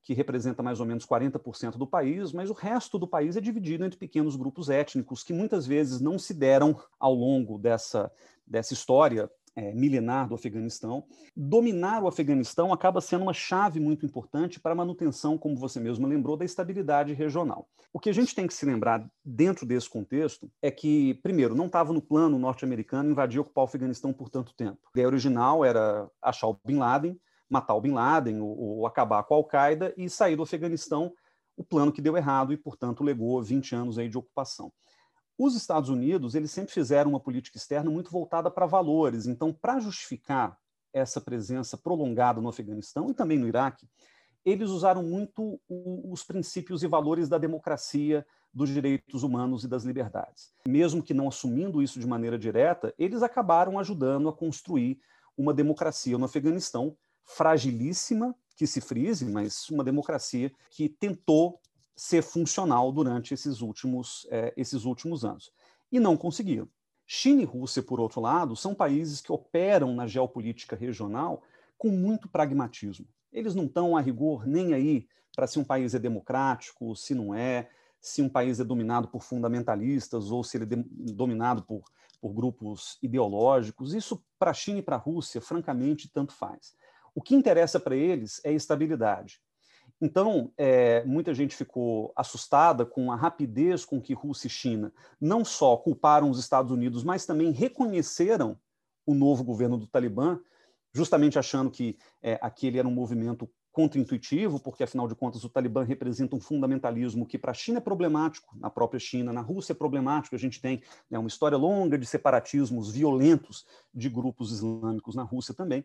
que 0.00 0.14
representa 0.14 0.62
mais 0.62 0.78
ou 0.78 0.86
menos 0.86 1.04
40% 1.04 1.76
do 1.76 1.88
país, 1.88 2.30
mas 2.32 2.50
o 2.50 2.52
resto 2.52 3.00
do 3.00 3.08
país 3.08 3.36
é 3.36 3.40
dividido 3.40 3.84
entre 3.84 3.98
pequenos 3.98 4.36
grupos 4.36 4.70
étnicos 4.70 5.24
que 5.24 5.32
muitas 5.32 5.66
vezes 5.66 6.00
não 6.00 6.20
se 6.20 6.34
deram 6.34 6.80
ao 7.00 7.14
longo 7.14 7.58
dessa, 7.58 8.12
dessa 8.46 8.74
história 8.74 9.28
é, 9.56 9.72
milenar 9.72 10.28
do 10.28 10.34
Afeganistão. 10.34 11.04
Dominar 11.36 12.02
o 12.02 12.08
Afeganistão 12.08 12.72
acaba 12.72 13.00
sendo 13.00 13.22
uma 13.22 13.32
chave 13.32 13.78
muito 13.78 14.04
importante 14.04 14.58
para 14.58 14.72
a 14.72 14.74
manutenção, 14.74 15.38
como 15.38 15.56
você 15.56 15.78
mesmo 15.78 16.06
lembrou, 16.06 16.36
da 16.36 16.44
estabilidade 16.44 17.12
regional. 17.14 17.68
O 17.92 18.00
que 18.00 18.10
a 18.10 18.14
gente 18.14 18.34
tem 18.34 18.46
que 18.46 18.54
se 18.54 18.66
lembrar 18.66 19.08
dentro 19.24 19.64
desse 19.64 19.88
contexto 19.88 20.50
é 20.60 20.70
que, 20.70 21.14
primeiro, 21.22 21.54
não 21.54 21.66
estava 21.66 21.92
no 21.92 22.02
plano 22.02 22.38
norte-americano 22.38 23.10
invadir 23.10 23.36
e 23.36 23.40
ocupar 23.40 23.64
o 23.64 23.66
Afeganistão 23.66 24.12
por 24.12 24.28
tanto 24.28 24.54
tempo. 24.54 24.78
A 24.86 24.90
ideia 24.90 25.06
original 25.06 25.64
era 25.64 26.08
achar 26.20 26.48
o 26.48 26.58
Bin 26.64 26.76
Laden, 26.76 27.18
matar 27.48 27.74
o 27.74 27.80
Bin 27.80 27.92
Laden 27.92 28.40
ou, 28.40 28.58
ou 28.58 28.86
acabar 28.86 29.22
com 29.22 29.34
a 29.34 29.36
Al-Qaeda 29.36 29.94
e 29.96 30.08
sair 30.08 30.36
do 30.36 30.42
Afeganistão 30.42 31.12
o 31.56 31.62
plano 31.62 31.92
que 31.92 32.02
deu 32.02 32.16
errado 32.16 32.52
e, 32.52 32.56
portanto, 32.56 33.04
legou 33.04 33.40
20 33.40 33.74
anos 33.76 33.98
aí 33.98 34.08
de 34.08 34.18
ocupação. 34.18 34.72
Os 35.38 35.56
Estados 35.56 35.88
Unidos, 35.90 36.34
eles 36.34 36.50
sempre 36.50 36.72
fizeram 36.72 37.10
uma 37.10 37.20
política 37.20 37.58
externa 37.58 37.90
muito 37.90 38.10
voltada 38.10 38.50
para 38.50 38.66
valores. 38.66 39.26
Então, 39.26 39.52
para 39.52 39.80
justificar 39.80 40.56
essa 40.92 41.20
presença 41.20 41.76
prolongada 41.76 42.40
no 42.40 42.48
Afeganistão 42.48 43.10
e 43.10 43.14
também 43.14 43.38
no 43.38 43.48
Iraque, 43.48 43.88
eles 44.44 44.70
usaram 44.70 45.02
muito 45.02 45.58
os 45.68 46.22
princípios 46.22 46.82
e 46.82 46.86
valores 46.86 47.28
da 47.28 47.38
democracia, 47.38 48.24
dos 48.52 48.68
direitos 48.68 49.24
humanos 49.24 49.64
e 49.64 49.68
das 49.68 49.82
liberdades. 49.82 50.52
Mesmo 50.68 51.02
que 51.02 51.12
não 51.12 51.26
assumindo 51.26 51.82
isso 51.82 51.98
de 51.98 52.06
maneira 52.06 52.38
direta, 52.38 52.94
eles 52.96 53.22
acabaram 53.22 53.78
ajudando 53.78 54.28
a 54.28 54.32
construir 54.32 55.00
uma 55.36 55.52
democracia 55.52 56.16
no 56.16 56.26
Afeganistão 56.26 56.96
fragilíssima, 57.24 58.34
que 58.54 58.66
se 58.66 58.80
frise, 58.80 59.24
mas 59.24 59.68
uma 59.70 59.82
democracia 59.82 60.52
que 60.70 60.88
tentou 60.88 61.58
ser 61.96 62.22
funcional 62.22 62.90
durante 62.92 63.34
esses 63.34 63.60
últimos, 63.60 64.26
é, 64.30 64.52
esses 64.56 64.84
últimos 64.84 65.24
anos. 65.24 65.52
E 65.90 66.00
não 66.00 66.16
conseguiram. 66.16 66.68
China 67.06 67.42
e 67.42 67.44
Rússia, 67.44 67.82
por 67.82 68.00
outro 68.00 68.20
lado, 68.20 68.56
são 68.56 68.74
países 68.74 69.20
que 69.20 69.30
operam 69.30 69.94
na 69.94 70.06
geopolítica 70.06 70.74
regional 70.74 71.42
com 71.76 71.88
muito 71.88 72.28
pragmatismo. 72.28 73.06
Eles 73.32 73.54
não 73.54 73.66
estão, 73.66 73.96
a 73.96 74.00
rigor, 74.00 74.46
nem 74.46 74.72
aí 74.72 75.06
para 75.34 75.46
se 75.46 75.58
um 75.58 75.64
país 75.64 75.94
é 75.94 75.98
democrático, 75.98 76.94
se 76.94 77.14
não 77.14 77.34
é, 77.34 77.68
se 78.00 78.22
um 78.22 78.28
país 78.28 78.60
é 78.60 78.64
dominado 78.64 79.08
por 79.08 79.22
fundamentalistas 79.22 80.30
ou 80.30 80.44
se 80.44 80.56
ele 80.56 80.64
é 80.64 80.84
dominado 81.12 81.62
por, 81.62 81.82
por 82.20 82.32
grupos 82.32 82.98
ideológicos. 83.02 83.94
Isso, 83.94 84.24
para 84.38 84.50
a 84.50 84.54
China 84.54 84.78
e 84.78 84.82
para 84.82 84.96
a 84.96 84.98
Rússia, 84.98 85.40
francamente, 85.40 86.08
tanto 86.08 86.32
faz. 86.32 86.74
O 87.14 87.20
que 87.20 87.34
interessa 87.34 87.78
para 87.78 87.96
eles 87.96 88.40
é 88.44 88.52
estabilidade. 88.52 89.40
Então, 90.00 90.52
é, 90.56 91.04
muita 91.04 91.32
gente 91.32 91.54
ficou 91.54 92.12
assustada 92.16 92.84
com 92.84 93.10
a 93.12 93.16
rapidez 93.16 93.84
com 93.84 94.00
que 94.00 94.12
Rússia 94.12 94.48
e 94.48 94.50
China 94.50 94.92
não 95.20 95.44
só 95.44 95.76
culparam 95.76 96.28
os 96.30 96.38
Estados 96.38 96.70
Unidos, 96.70 97.04
mas 97.04 97.24
também 97.24 97.50
reconheceram 97.50 98.58
o 99.06 99.14
novo 99.14 99.44
governo 99.44 99.76
do 99.76 99.86
Talibã, 99.86 100.40
justamente 100.92 101.38
achando 101.38 101.70
que 101.70 101.98
é, 102.22 102.38
aquele 102.40 102.78
era 102.78 102.88
um 102.88 102.92
movimento 102.92 103.48
contraintuitivo, 103.74 104.60
porque 104.60 104.84
afinal 104.84 105.08
de 105.08 105.16
contas 105.16 105.42
o 105.44 105.48
Talibã 105.48 105.82
representa 105.82 106.36
um 106.36 106.40
fundamentalismo 106.40 107.26
que 107.26 107.36
para 107.36 107.50
a 107.50 107.54
China 107.54 107.78
é 107.78 107.80
problemático, 107.80 108.56
na 108.56 108.70
própria 108.70 109.00
China, 109.00 109.32
na 109.32 109.40
Rússia 109.40 109.72
é 109.72 109.74
problemático. 109.74 110.36
A 110.36 110.38
gente 110.38 110.60
tem 110.60 110.80
né, 111.10 111.18
uma 111.18 111.28
história 111.28 111.58
longa 111.58 111.98
de 111.98 112.06
separatismos 112.06 112.92
violentos 112.92 113.66
de 113.92 114.08
grupos 114.08 114.52
islâmicos 114.52 115.16
na 115.16 115.24
Rússia 115.24 115.52
também 115.52 115.84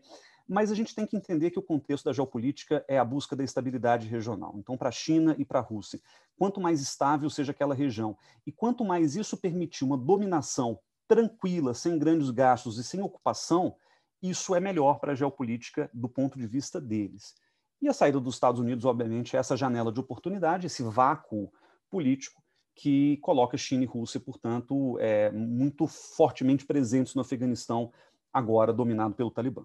mas 0.52 0.72
a 0.72 0.74
gente 0.74 0.96
tem 0.96 1.06
que 1.06 1.16
entender 1.16 1.52
que 1.52 1.60
o 1.60 1.62
contexto 1.62 2.06
da 2.06 2.12
geopolítica 2.12 2.84
é 2.88 2.98
a 2.98 3.04
busca 3.04 3.36
da 3.36 3.44
estabilidade 3.44 4.08
regional. 4.08 4.56
Então, 4.58 4.76
para 4.76 4.88
a 4.88 4.92
China 4.92 5.36
e 5.38 5.44
para 5.44 5.60
a 5.60 5.62
Rússia, 5.62 6.00
quanto 6.36 6.60
mais 6.60 6.80
estável 6.80 7.30
seja 7.30 7.52
aquela 7.52 7.72
região 7.72 8.18
e 8.44 8.50
quanto 8.50 8.84
mais 8.84 9.14
isso 9.14 9.36
permitir 9.36 9.84
uma 9.84 9.96
dominação 9.96 10.80
tranquila, 11.06 11.72
sem 11.72 11.96
grandes 11.96 12.30
gastos 12.30 12.78
e 12.78 12.82
sem 12.82 13.00
ocupação, 13.00 13.76
isso 14.20 14.52
é 14.52 14.58
melhor 14.58 14.98
para 14.98 15.12
a 15.12 15.14
geopolítica 15.14 15.88
do 15.94 16.08
ponto 16.08 16.36
de 16.36 16.48
vista 16.48 16.80
deles. 16.80 17.36
E 17.82 17.88
a 17.88 17.92
saída 17.92 18.20
dos 18.20 18.34
Estados 18.34 18.60
Unidos, 18.60 18.84
obviamente, 18.84 19.36
é 19.36 19.38
essa 19.38 19.56
janela 19.56 19.90
de 19.90 20.00
oportunidade, 20.00 20.66
esse 20.66 20.82
vácuo 20.82 21.50
político 21.90 22.42
que 22.74 23.16
coloca 23.18 23.56
China 23.56 23.84
e 23.84 23.86
Rússia, 23.86 24.20
portanto, 24.20 24.98
é, 24.98 25.30
muito 25.30 25.86
fortemente 25.86 26.64
presentes 26.64 27.14
no 27.14 27.20
Afeganistão, 27.20 27.92
agora 28.32 28.72
dominado 28.72 29.14
pelo 29.14 29.30
Talibã. 29.30 29.64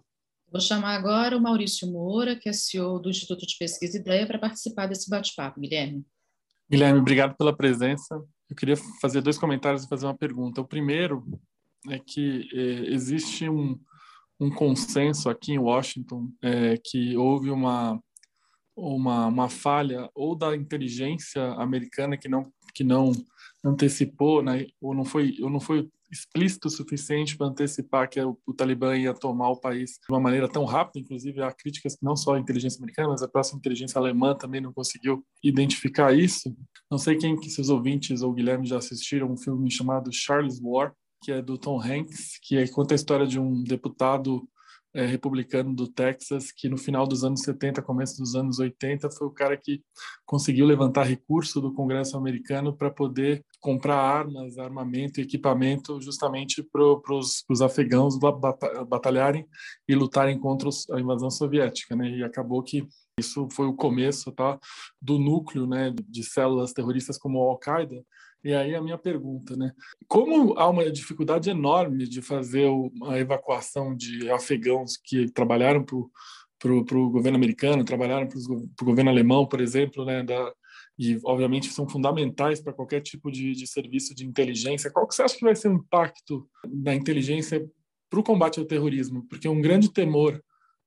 Vou 0.51 0.61
chamar 0.61 0.95
agora 0.95 1.37
o 1.37 1.41
Maurício 1.41 1.91
Moura, 1.91 2.35
que 2.35 2.49
é 2.49 2.53
CEO 2.53 2.99
do 2.99 3.09
Instituto 3.09 3.45
de 3.45 3.57
Pesquisa 3.57 3.97
Ideia, 3.97 4.25
para 4.25 4.39
participar 4.39 4.87
desse 4.87 5.09
bate-papo. 5.09 5.59
Guilherme. 5.59 6.05
Guilherme, 6.69 6.99
obrigado 6.99 7.35
pela 7.35 7.55
presença. 7.55 8.15
Eu 8.49 8.55
queria 8.55 8.75
fazer 9.01 9.21
dois 9.21 9.37
comentários 9.37 9.83
e 9.83 9.89
fazer 9.89 10.05
uma 10.05 10.17
pergunta. 10.17 10.61
O 10.61 10.67
primeiro 10.67 11.25
é 11.89 11.99
que 11.99 12.49
é, 12.53 12.93
existe 12.93 13.49
um, 13.49 13.79
um 14.39 14.49
consenso 14.49 15.29
aqui 15.29 15.53
em 15.53 15.59
Washington 15.59 16.29
é, 16.41 16.77
que 16.77 17.15
houve 17.15 17.49
uma, 17.49 18.01
uma, 18.75 19.27
uma 19.27 19.49
falha 19.49 20.09
ou 20.13 20.35
da 20.35 20.55
inteligência 20.55 21.43
americana 21.53 22.17
que 22.17 22.27
não 22.27 22.51
que 22.73 22.83
não 22.83 23.13
antecipou, 23.63 24.43
né, 24.43 24.67
ou 24.81 24.93
não 24.93 25.05
foi 25.05 25.37
ou 25.41 25.49
não 25.49 25.61
foi 25.61 25.89
explícito 26.11 26.67
o 26.67 26.71
suficiente 26.71 27.37
para 27.37 27.47
antecipar 27.47 28.09
que 28.09 28.19
o, 28.21 28.37
o, 28.45 28.53
Talibã 28.53 28.95
ia 28.95 29.13
tomar 29.13 29.49
o 29.49 29.59
país 29.59 29.91
de 29.91 30.13
uma 30.13 30.19
maneira 30.19 30.47
tão 30.47 30.63
rápida. 30.63 30.99
Inclusive, 30.99 31.41
há 31.41 31.51
críticas 31.51 31.95
que 31.95 32.05
não 32.05 32.15
só 32.15 32.35
a 32.35 32.39
inteligência 32.39 32.77
americana, 32.77 33.09
mas 33.09 33.23
a 33.23 33.27
próxima 33.27 33.59
inteligência 33.59 33.97
alemã 33.97 34.35
também 34.35 34.61
não 34.61 34.71
conseguiu 34.71 35.25
identificar 35.43 36.13
isso. 36.13 36.55
Não 36.89 36.97
sei 36.97 37.17
quem 37.17 37.37
que 37.37 37.49
seus 37.49 37.69
ouvintes 37.69 38.21
ou 38.21 38.33
Guilherme 38.33 38.67
já 38.67 38.77
assistiram 38.77 39.31
um 39.31 39.37
filme 39.37 39.69
chamado 39.69 40.11
Charles 40.13 40.59
War, 40.61 40.93
que 41.25 41.31
é 41.31 41.41
do 41.41 41.57
Tom 41.57 41.81
Hanks, 41.81 42.37
que 42.39 42.67
conta 42.67 42.93
a 42.93 42.95
história 42.95 43.25
de 43.25 43.39
um 43.39 43.63
deputado 43.63 44.47
é, 44.93 45.03
republicano 45.07 45.73
do 45.73 45.87
Texas, 45.87 46.51
que 46.51 46.69
no 46.69 46.77
final 46.77 47.07
dos 47.07 47.23
anos 47.23 47.41
70, 47.41 47.81
começo 47.81 48.21
dos 48.21 48.35
anos 48.35 48.59
80, 48.59 49.09
foi 49.09 49.27
o 49.27 49.31
cara 49.31 49.57
que 49.57 49.81
conseguiu 50.23 50.67
levantar 50.67 51.03
recurso 51.03 51.59
do 51.59 51.73
Congresso 51.73 52.15
americano 52.15 52.77
para 52.77 52.91
poder 52.91 53.43
comprar 53.59 53.97
armas, 53.97 54.59
armamento 54.59 55.19
e 55.19 55.23
equipamento 55.23 55.99
justamente 55.99 56.61
para 56.61 56.83
os 56.85 57.61
afegãos 57.61 58.19
batalharem 58.87 59.47
e 59.89 59.95
lutarem 59.95 60.39
contra 60.39 60.69
a 60.91 60.99
invasão 60.99 61.31
soviética, 61.31 61.95
né? 61.95 62.07
E 62.07 62.23
acabou 62.23 62.61
que 62.61 62.87
isso 63.19 63.47
foi 63.51 63.65
o 63.65 63.73
começo 63.73 64.31
tá, 64.31 64.59
do 65.01 65.17
núcleo 65.17 65.65
né, 65.65 65.91
de 66.07 66.23
células 66.23 66.73
terroristas 66.73 67.17
como 67.17 67.41
a 67.41 67.49
Al-Qaeda, 67.49 68.03
e 68.45 68.53
aí 68.53 68.75
a 68.75 68.81
minha 68.81 68.97
pergunta, 68.97 69.57
né? 69.57 69.71
Como 70.07 70.53
há 70.55 70.69
uma 70.69 70.91
dificuldade 70.91 71.49
enorme 71.49 72.07
de 72.07 72.21
fazer 72.21 72.69
a 73.07 73.17
evacuação 73.17 73.95
de 73.95 74.29
afegãos 74.29 74.95
que 74.97 75.25
trabalharam 75.31 75.83
para 75.83 75.97
o 76.99 77.09
governo 77.09 77.37
americano, 77.37 77.83
trabalharam 77.83 78.27
para 78.27 78.37
o 78.37 78.85
governo 78.85 79.09
alemão, 79.09 79.47
por 79.47 79.59
exemplo, 79.59 80.05
né? 80.05 80.21
Da, 80.21 80.53
e 80.97 81.19
obviamente 81.25 81.73
são 81.73 81.89
fundamentais 81.89 82.61
para 82.61 82.71
qualquer 82.71 83.01
tipo 83.01 83.31
de, 83.31 83.53
de, 83.53 83.65
serviço 83.65 84.13
de 84.13 84.23
inteligência. 84.23 84.91
Qual 84.91 85.07
que 85.07 85.15
você 85.15 85.23
acha 85.23 85.35
que 85.35 85.43
vai 85.43 85.55
ser 85.55 85.69
o 85.69 85.77
impacto 85.77 86.47
da 86.67 86.93
inteligência 86.93 87.67
para 88.11 88.19
o 88.19 88.23
combate 88.23 88.59
ao 88.59 88.65
terrorismo? 88.67 89.25
Porque 89.27 89.49
um 89.49 89.59
grande 89.59 89.91
temor 89.91 90.39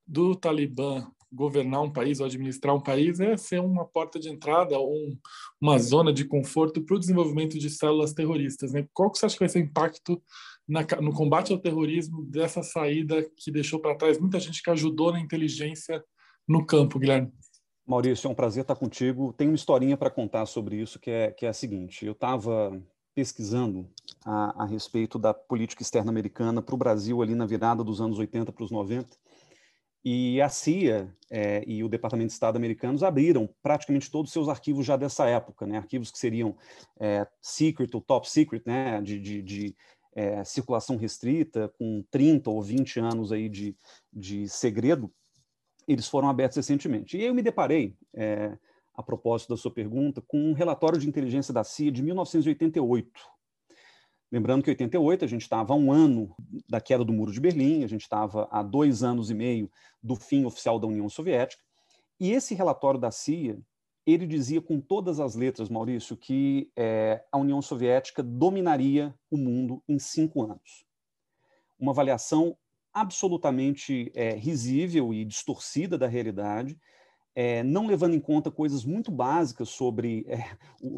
do 0.06 0.36
Talibã 0.36 1.10
governar 1.32 1.82
um 1.82 1.92
país 1.92 2.20
ou 2.20 2.26
administrar 2.26 2.74
um 2.74 2.80
país 2.80 3.20
é 3.20 3.36
ser 3.36 3.60
uma 3.60 3.84
porta 3.84 4.18
de 4.18 4.28
entrada 4.28 4.78
ou 4.78 4.94
um, 4.94 5.18
uma 5.60 5.78
zona 5.78 6.12
de 6.12 6.24
conforto 6.24 6.82
para 6.82 6.96
o 6.96 6.98
desenvolvimento 6.98 7.58
de 7.58 7.68
células 7.68 8.12
terroristas. 8.12 8.72
Né? 8.72 8.86
Qual 8.92 9.10
que 9.10 9.18
você 9.18 9.26
acha 9.26 9.34
que 9.34 9.40
vai 9.40 9.48
ser 9.48 9.60
o 9.60 9.64
impacto 9.64 10.22
na, 10.66 10.80
no 11.00 11.12
combate 11.12 11.52
ao 11.52 11.58
terrorismo 11.58 12.24
dessa 12.24 12.62
saída 12.62 13.28
que 13.36 13.50
deixou 13.50 13.78
para 13.78 13.96
trás 13.96 14.18
muita 14.18 14.40
gente 14.40 14.62
que 14.62 14.70
ajudou 14.70 15.12
na 15.12 15.20
inteligência 15.20 16.02
no 16.46 16.64
campo, 16.64 16.98
Guilherme? 16.98 17.30
Maurício, 17.86 18.28
é 18.28 18.30
um 18.30 18.34
prazer 18.34 18.62
estar 18.62 18.76
contigo. 18.76 19.32
Tem 19.32 19.48
uma 19.48 19.54
historinha 19.54 19.96
para 19.96 20.10
contar 20.10 20.44
sobre 20.46 20.76
isso 20.76 20.98
que 20.98 21.10
é, 21.10 21.30
que 21.30 21.46
é 21.46 21.48
a 21.48 21.54
seguinte. 21.54 22.04
Eu 22.04 22.12
estava 22.12 22.78
pesquisando 23.14 23.88
a, 24.24 24.62
a, 24.62 24.66
respeito 24.66 25.18
da 25.18 25.34
política 25.34 25.82
externa 25.82 26.10
americana 26.10 26.62
para 26.62 26.74
o 26.74 26.78
Brasil 26.78 27.20
ali 27.20 27.34
na 27.34 27.46
virada 27.46 27.82
dos 27.82 28.00
anos 28.00 28.18
80 28.18 28.52
para 28.52 28.62
os 28.62 28.70
90 28.70 29.08
e 30.10 30.40
a 30.40 30.48
CIA 30.48 31.14
é, 31.30 31.62
e 31.66 31.84
o 31.84 31.88
Departamento 31.88 32.28
de 32.28 32.32
Estado 32.32 32.56
americanos 32.56 33.02
abriram 33.02 33.46
praticamente 33.62 34.10
todos 34.10 34.30
os 34.30 34.32
seus 34.32 34.48
arquivos 34.48 34.86
já 34.86 34.96
dessa 34.96 35.26
época, 35.26 35.66
né? 35.66 35.76
arquivos 35.76 36.10
que 36.10 36.18
seriam 36.18 36.56
é, 36.98 37.26
secret 37.42 37.94
ou 37.94 38.00
top 38.00 38.26
secret, 38.26 38.62
né? 38.64 39.02
de, 39.02 39.20
de, 39.20 39.42
de 39.42 39.76
é, 40.14 40.42
circulação 40.44 40.96
restrita, 40.96 41.70
com 41.78 42.02
30 42.10 42.48
ou 42.48 42.62
20 42.62 43.00
anos 43.00 43.32
aí 43.32 43.50
de, 43.50 43.76
de 44.10 44.48
segredo, 44.48 45.12
eles 45.86 46.08
foram 46.08 46.30
abertos 46.30 46.56
recentemente. 46.56 47.18
E 47.18 47.24
eu 47.24 47.34
me 47.34 47.42
deparei, 47.42 47.94
é, 48.14 48.56
a 48.94 49.02
propósito 49.02 49.50
da 49.50 49.58
sua 49.58 49.70
pergunta, 49.70 50.22
com 50.26 50.38
um 50.38 50.54
relatório 50.54 50.98
de 50.98 51.06
inteligência 51.06 51.52
da 51.52 51.62
CIA 51.62 51.92
de 51.92 52.02
1988, 52.02 53.10
Lembrando 54.30 54.62
que 54.62 54.70
em 54.70 54.72
88 54.72 55.24
a 55.24 55.28
gente 55.28 55.42
estava 55.42 55.72
a 55.72 55.76
um 55.76 55.90
ano 55.90 56.34
da 56.68 56.80
queda 56.80 57.04
do 57.04 57.12
Muro 57.12 57.32
de 57.32 57.40
Berlim, 57.40 57.82
a 57.82 57.86
gente 57.86 58.02
estava 58.02 58.46
a 58.50 58.62
dois 58.62 59.02
anos 59.02 59.30
e 59.30 59.34
meio 59.34 59.70
do 60.02 60.14
fim 60.14 60.44
oficial 60.44 60.78
da 60.78 60.86
União 60.86 61.08
Soviética, 61.08 61.62
e 62.20 62.32
esse 62.32 62.54
relatório 62.54 63.00
da 63.00 63.10
CIA 63.10 63.58
ele 64.04 64.26
dizia 64.26 64.60
com 64.60 64.80
todas 64.80 65.20
as 65.20 65.34
letras, 65.34 65.68
Maurício, 65.68 66.16
que 66.16 66.70
é, 66.74 67.22
a 67.30 67.36
União 67.38 67.60
Soviética 67.60 68.22
dominaria 68.22 69.14
o 69.30 69.36
mundo 69.36 69.82
em 69.86 69.98
cinco 69.98 70.42
anos. 70.42 70.86
Uma 71.78 71.92
avaliação 71.92 72.56
absolutamente 72.92 74.10
é, 74.14 74.32
risível 74.32 75.12
e 75.12 75.24
distorcida 75.24 75.98
da 75.98 76.06
realidade, 76.06 76.78
é, 77.34 77.62
não 77.62 77.86
levando 77.86 78.14
em 78.14 78.20
conta 78.20 78.50
coisas 78.50 78.84
muito 78.84 79.10
básicas 79.10 79.68
sobre 79.68 80.26
é, 80.28 80.44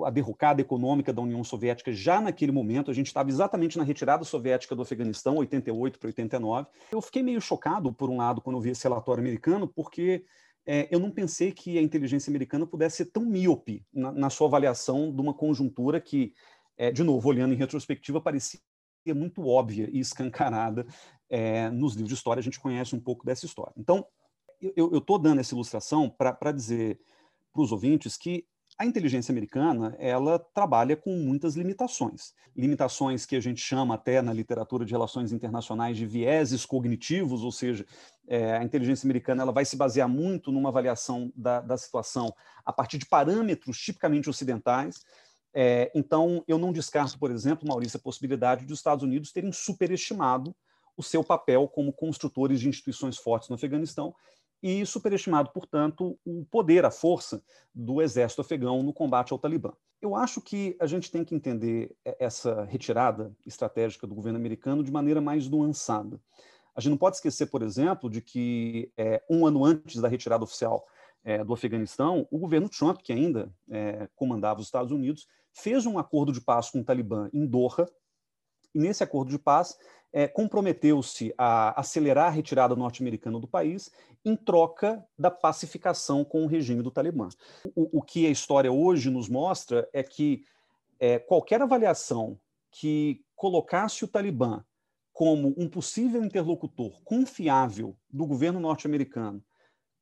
a 0.05 0.11
derrocada 0.11 0.61
econômica 0.61 1.13
da 1.13 1.23
União 1.23 1.43
Soviética 1.45 1.93
já 1.93 2.21
naquele 2.21 2.53
momento. 2.53 2.91
A 2.91 2.95
gente 2.95 3.09
estava 3.09 3.29
exatamente 3.29 3.77
na 3.77 3.85
retirada 3.85 4.25
soviética 4.25 4.75
do 4.75 4.83
Afeganistão, 4.83 5.37
88 5.37 5.99
para 5.99 6.09
89. 6.09 6.69
Eu 6.93 7.03
fiquei 7.03 7.23
meio 7.23 7.41
chocado, 7.41 7.93
por 7.93 8.09
um 8.09 8.17
lado, 8.17 8.41
quando 8.41 8.57
eu 8.57 8.61
vi 8.63 8.71
esse 8.71 8.85
relatório 8.85 9.21
americano, 9.21 9.69
porque 9.69 10.25
é, 10.67 10.89
eu 10.91 10.99
não 10.99 11.11
pensei 11.11 11.53
que 11.53 11.79
a 11.79 11.83
inteligência 11.83 12.31
americana 12.31 12.67
pudesse 12.67 12.99
ser 12.99 13.07
tão 13.07 13.25
míope 13.25 13.85
na, 13.93 14.13
na 14.13 14.31
sua 14.31 14.47
avaliação 14.47 15.13
de 15.15 15.21
uma 15.21 15.35
conjuntura 15.35 16.01
que, 16.01 16.33
de 16.95 17.03
novo, 17.03 17.29
olhando 17.29 17.53
em 17.53 17.59
retrospectiva, 17.59 18.21
parecia 18.21 18.61
muito 19.09 19.47
óbvia 19.47 19.91
e 19.93 19.99
escancarada 19.99 20.87
nos 21.73 21.93
livros 21.93 22.09
de 22.09 22.15
história. 22.15 22.41
A 22.41 22.43
gente 22.43 22.61
conhece 22.61 22.97
um 22.97 23.01
pouco 23.01 23.27
dessa 23.27 23.45
história. 23.45 23.75
Então, 23.77 24.07
eu 24.76 24.99
estou 24.99 25.19
dando 25.19 25.40
essa 25.40 25.55
ilustração 25.55 26.09
para 26.09 26.52
dizer 26.52 27.00
para 27.52 27.62
os 27.62 27.73
ouvintes 27.73 28.17
que 28.17 28.47
a 28.81 28.87
inteligência 28.87 29.31
americana 29.31 29.95
ela 29.99 30.38
trabalha 30.38 30.97
com 30.97 31.14
muitas 31.14 31.55
limitações, 31.55 32.33
limitações 32.57 33.26
que 33.26 33.37
a 33.37 33.40
gente 33.40 33.61
chama 33.61 33.95
até 33.95 34.23
na 34.23 34.33
literatura 34.33 34.87
de 34.87 34.93
relações 34.93 35.33
internacionais 35.33 35.99
de 35.99 36.07
vieses 36.07 36.64
cognitivos, 36.64 37.43
ou 37.43 37.52
seja, 37.52 37.85
é, 38.26 38.57
a 38.57 38.64
inteligência 38.64 39.07
americana 39.07 39.43
ela 39.43 39.52
vai 39.52 39.67
se 39.67 39.76
basear 39.76 40.09
muito 40.09 40.50
numa 40.50 40.71
avaliação 40.71 41.31
da, 41.37 41.61
da 41.61 41.76
situação 41.76 42.35
a 42.64 42.73
partir 42.73 42.97
de 42.97 43.05
parâmetros 43.05 43.79
tipicamente 43.79 44.31
ocidentais. 44.31 45.05
É, 45.52 45.93
então, 45.95 46.43
eu 46.49 46.57
não 46.57 46.73
descarto, 46.73 47.19
por 47.19 47.31
exemplo, 47.31 47.69
Maurício, 47.69 47.99
a 47.99 48.02
possibilidade 48.02 48.64
dos 48.64 48.79
Estados 48.79 49.05
Unidos 49.05 49.31
terem 49.31 49.52
superestimado 49.52 50.57
o 50.97 51.02
seu 51.02 51.23
papel 51.23 51.69
como 51.69 51.93
construtores 51.93 52.61
de 52.61 52.69
instituições 52.69 53.19
fortes 53.19 53.50
no 53.50 53.57
Afeganistão 53.57 54.14
e 54.62 54.85
superestimado, 54.85 55.50
portanto, 55.52 56.19
o 56.25 56.45
poder, 56.50 56.85
a 56.85 56.90
força 56.90 57.43
do 57.75 58.02
exército 58.02 58.40
afegão 58.40 58.83
no 58.83 58.93
combate 58.93 59.33
ao 59.33 59.38
Talibã. 59.38 59.73
Eu 60.00 60.17
acho 60.17 60.40
que 60.40 60.76
a 60.81 60.87
gente 60.87 61.11
tem 61.11 61.25
que 61.25 61.35
entender 61.35 61.95
essa 62.19 62.64
retirada 62.64 63.35
estratégica 63.47 64.07
do 64.07 64.14
governo 64.14 64.38
americano 64.38 64.83
de 64.83 64.90
maneira 64.90 65.21
mais 65.21 65.49
nuançada. 65.49 66.21
A 66.75 66.81
gente 66.81 66.90
não 66.90 66.99
pode 66.99 67.17
esquecer, 67.17 67.47
por 67.47 67.62
exemplo, 67.62 68.09
de 68.09 68.21
que 68.21 68.90
é, 68.97 69.23
um 69.29 69.47
ano 69.47 69.64
antes 69.64 70.00
da 70.00 70.09
retirada 70.09 70.45
oficial 70.45 70.87
é, 71.23 71.45
do 71.45 71.52
Afeganistão, 71.52 72.26
o 72.31 72.38
governo 72.38 72.69
Trump, 72.69 73.00
que 73.02 73.12
ainda 73.12 73.52
é, 73.71 74.09
comandava 74.14 74.61
os 74.61 74.67
Estados 74.67 74.93
Unidos, 74.93 75.26
fez 75.52 75.85
um 75.85 75.99
acordo 75.99 76.33
de 76.33 76.40
paz 76.40 76.71
com 76.71 76.81
o 76.81 76.85
Talibã 76.85 77.29
em 77.33 77.47
Doha, 77.47 77.87
e 78.75 78.79
nesse 78.79 79.03
acordo 79.03 79.31
de 79.31 79.39
paz 79.39 79.77
é, 80.12 80.27
comprometeu-se 80.27 81.33
a 81.39 81.79
acelerar 81.79 82.27
a 82.27 82.31
retirada 82.31 82.75
norte-americana 82.75 83.39
do 83.39 83.47
país 83.47 83.91
em 84.25 84.37
troca 84.37 85.05
da 85.19 85.31
pacificação 85.31 86.25
com 86.25 86.45
o 86.45 86.47
regime 86.47 86.83
do 86.83 86.91
Talibã. 86.91 87.29
O, 87.75 87.99
o 87.99 88.03
que 88.03 88.27
a 88.27 88.31
história 88.31 88.73
hoje 88.73 89.09
nos 89.09 89.29
mostra 89.29 89.89
é 89.93 90.03
que 90.03 90.45
é, 90.99 91.19
qualquer 91.19 91.62
avaliação 91.62 92.39
que 92.71 93.25
colocasse 93.35 94.05
o 94.05 94.09
Talibã 94.09 94.65
como 95.12 95.55
um 95.57 95.69
possível 95.69 96.25
interlocutor 96.25 97.00
confiável 97.03 97.97
do 98.09 98.27
governo 98.27 98.61
norte-americano, 98.61 99.43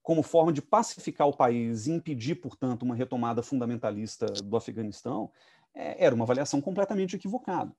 como 0.03 0.23
forma 0.23 0.53
de 0.53 0.63
pacificar 0.63 1.27
o 1.27 1.37
país 1.37 1.87
e 1.87 1.93
impedir, 1.93 2.37
portanto, 2.37 2.83
uma 2.83 2.95
retomada 2.95 3.43
fundamentalista 3.43 4.27
do 4.27 4.57
Afeganistão, 4.57 5.31
é, 5.75 6.05
era 6.05 6.15
uma 6.15 6.25
avaliação 6.25 6.61
completamente 6.61 7.17
equivocada. 7.17 7.75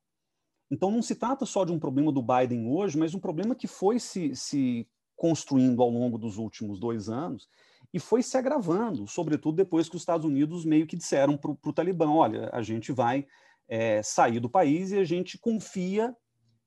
Então, 0.70 0.90
não 0.90 1.02
se 1.02 1.14
trata 1.14 1.44
só 1.44 1.64
de 1.64 1.72
um 1.72 1.78
problema 1.78 2.12
do 2.12 2.22
Biden 2.22 2.68
hoje, 2.68 2.96
mas 2.96 3.14
um 3.14 3.18
problema 3.18 3.54
que 3.54 3.66
foi 3.66 3.98
se, 3.98 4.34
se 4.36 4.86
construindo 5.16 5.82
ao 5.82 5.90
longo 5.90 6.16
dos 6.16 6.38
últimos 6.38 6.78
dois 6.78 7.08
anos 7.08 7.48
e 7.92 7.98
foi 7.98 8.22
se 8.22 8.36
agravando, 8.36 9.06
sobretudo 9.06 9.56
depois 9.56 9.88
que 9.88 9.96
os 9.96 10.02
Estados 10.02 10.24
Unidos 10.24 10.64
meio 10.64 10.86
que 10.86 10.96
disseram 10.96 11.36
para 11.36 11.50
o 11.50 11.72
Talibã: 11.72 12.08
olha, 12.10 12.48
a 12.52 12.62
gente 12.62 12.92
vai 12.92 13.26
é, 13.68 14.02
sair 14.02 14.40
do 14.40 14.48
país 14.48 14.92
e 14.92 14.98
a 14.98 15.04
gente 15.04 15.38
confia 15.38 16.14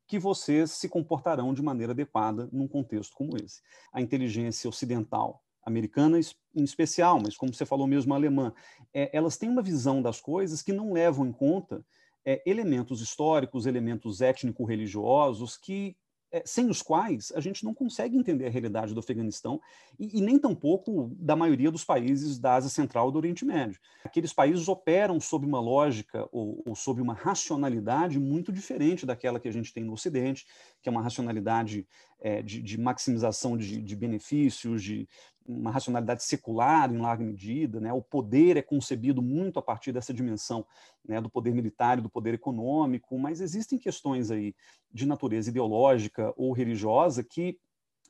que 0.05 0.19
vocês 0.19 0.71
se 0.71 0.89
comportarão 0.89 1.53
de 1.53 1.61
maneira 1.61 1.93
adequada 1.93 2.49
num 2.51 2.67
contexto 2.67 3.15
como 3.15 3.37
esse. 3.37 3.61
A 3.91 4.01
inteligência 4.01 4.69
ocidental, 4.69 5.41
americana 5.65 6.19
em 6.19 6.63
especial, 6.63 7.19
mas 7.21 7.37
como 7.37 7.53
você 7.53 7.65
falou 7.65 7.87
mesmo, 7.87 8.13
alemã, 8.13 8.53
é, 8.93 9.09
elas 9.15 9.37
têm 9.37 9.49
uma 9.49 9.61
visão 9.61 10.01
das 10.01 10.19
coisas 10.19 10.61
que 10.61 10.73
não 10.73 10.91
levam 10.91 11.25
em 11.25 11.31
conta 11.31 11.85
é, 12.25 12.41
elementos 12.45 13.01
históricos, 13.01 13.65
elementos 13.65 14.21
étnico-religiosos 14.21 15.57
que 15.57 15.95
é, 16.33 16.41
sem 16.47 16.67
os 16.67 16.81
quais 16.81 17.31
a 17.35 17.39
gente 17.39 17.63
não 17.63 17.75
consegue 17.75 18.17
entender 18.17 18.47
a 18.47 18.49
realidade 18.49 18.91
do 18.91 18.99
Afeganistão 18.99 19.61
e, 19.99 20.17
e, 20.17 20.19
nem 20.21 20.39
tampouco 20.39 21.15
da 21.15 21.35
maioria 21.35 21.69
dos 21.69 21.85
países 21.85 22.39
da 22.39 22.55
Ásia 22.55 22.71
Central 22.71 23.09
e 23.09 23.11
do 23.11 23.19
Oriente 23.19 23.45
Médio. 23.45 23.79
Aqueles 24.03 24.33
países 24.33 24.67
operam 24.67 25.19
sob 25.19 25.45
uma 25.45 25.59
lógica 25.59 26.27
ou, 26.31 26.63
ou 26.65 26.75
sob 26.75 26.99
uma 26.99 27.13
racionalidade 27.13 28.19
muito 28.19 28.51
diferente 28.51 29.05
daquela 29.05 29.39
que 29.39 29.47
a 29.47 29.51
gente 29.51 29.71
tem 29.71 29.83
no 29.83 29.93
Ocidente, 29.93 30.47
que 30.81 30.89
é 30.89 30.91
uma 30.91 31.03
racionalidade 31.03 31.87
é, 32.19 32.41
de, 32.41 32.63
de, 32.63 32.79
maximização 32.79 33.55
de, 33.55 33.79
de 33.79 33.95
benefícios, 33.95 34.81
de, 34.81 35.07
uma 35.45 35.71
racionalidade 35.71 36.23
secular 36.23 36.91
em 36.91 36.97
larga 36.97 37.23
medida, 37.23 37.79
né? 37.79 37.91
o 37.91 38.01
poder 38.01 38.57
é 38.57 38.61
concebido 38.61 39.21
muito 39.21 39.59
a 39.59 39.61
partir 39.61 39.91
dessa 39.91 40.13
dimensão 40.13 40.65
né, 41.05 41.19
do 41.19 41.29
poder 41.29 41.53
militar 41.53 41.97
e 41.97 42.01
do 42.01 42.09
poder 42.09 42.33
econômico, 42.33 43.17
mas 43.19 43.41
existem 43.41 43.77
questões 43.77 44.31
aí 44.31 44.55
de 44.91 45.05
natureza 45.05 45.49
ideológica 45.49 46.33
ou 46.37 46.53
religiosa 46.53 47.23
que 47.23 47.59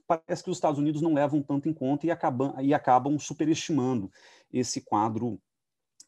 parece 0.06 0.43
que 0.43 0.50
os 0.50 0.58
Estados 0.58 0.80
Unidos 0.80 1.02
não 1.02 1.13
levam 1.13 1.41
tanto 1.41 1.67
em 1.67 1.74
conta 1.74 2.06
e 2.06 2.12
acabam, 2.12 2.54
e 2.62 2.74
acabam 2.74 3.17
superestimando 3.17 4.12
esse 4.52 4.82
quadro 4.82 5.39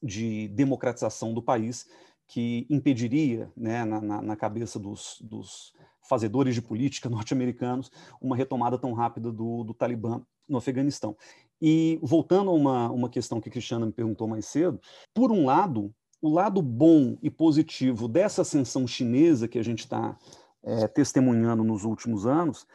de 0.02 0.48
democratização 0.50 1.34
do 1.34 1.42
país 1.42 1.88
que 2.28 2.66
impediria, 2.70 3.52
né, 3.56 3.86
na, 3.86 4.22
na, 4.22 4.36
cabeça 4.36 4.80
dos, 4.80 5.18
dos 5.22 5.74
fazedores 6.02 6.56
de 6.56 6.62
política 6.62 7.10
norte-americanos, 7.10 7.92
uma 8.20 8.36
retomada 8.36 8.78
tão 8.78 8.94
rápida 8.94 9.32
do, 9.32 9.64
do 9.64 9.74
Talibã 9.74 10.22
no 10.48 10.58
Afeganistão. 10.58 11.16
E 11.62 12.00
voltando 12.02 12.50
a 12.50 12.54
uma, 12.54 12.92
uma 12.92 13.10
questão 13.10 13.40
que 13.40 13.50
a 13.50 13.52
Cristiana 13.52 13.86
me 13.86 13.92
perguntou 13.92 14.28
mais 14.28 14.46
cedo, 14.46 14.80
por 15.14 15.32
um 15.32 15.46
lado, 15.46 15.94
o 16.22 16.30
lado 16.30 16.62
bom 16.62 17.18
e 17.22 17.30
positivo 17.30 18.08
dessa 18.08 18.42
ascensão 18.42 18.86
chinesa 18.86 19.48
que 19.48 19.60
a 19.60 19.64
gente 19.64 19.80
está 19.80 20.18
é, 20.64 20.88
testemunhando 20.88 21.64
nos 21.64 21.84
últimos 21.84 22.26
anos 22.26 22.66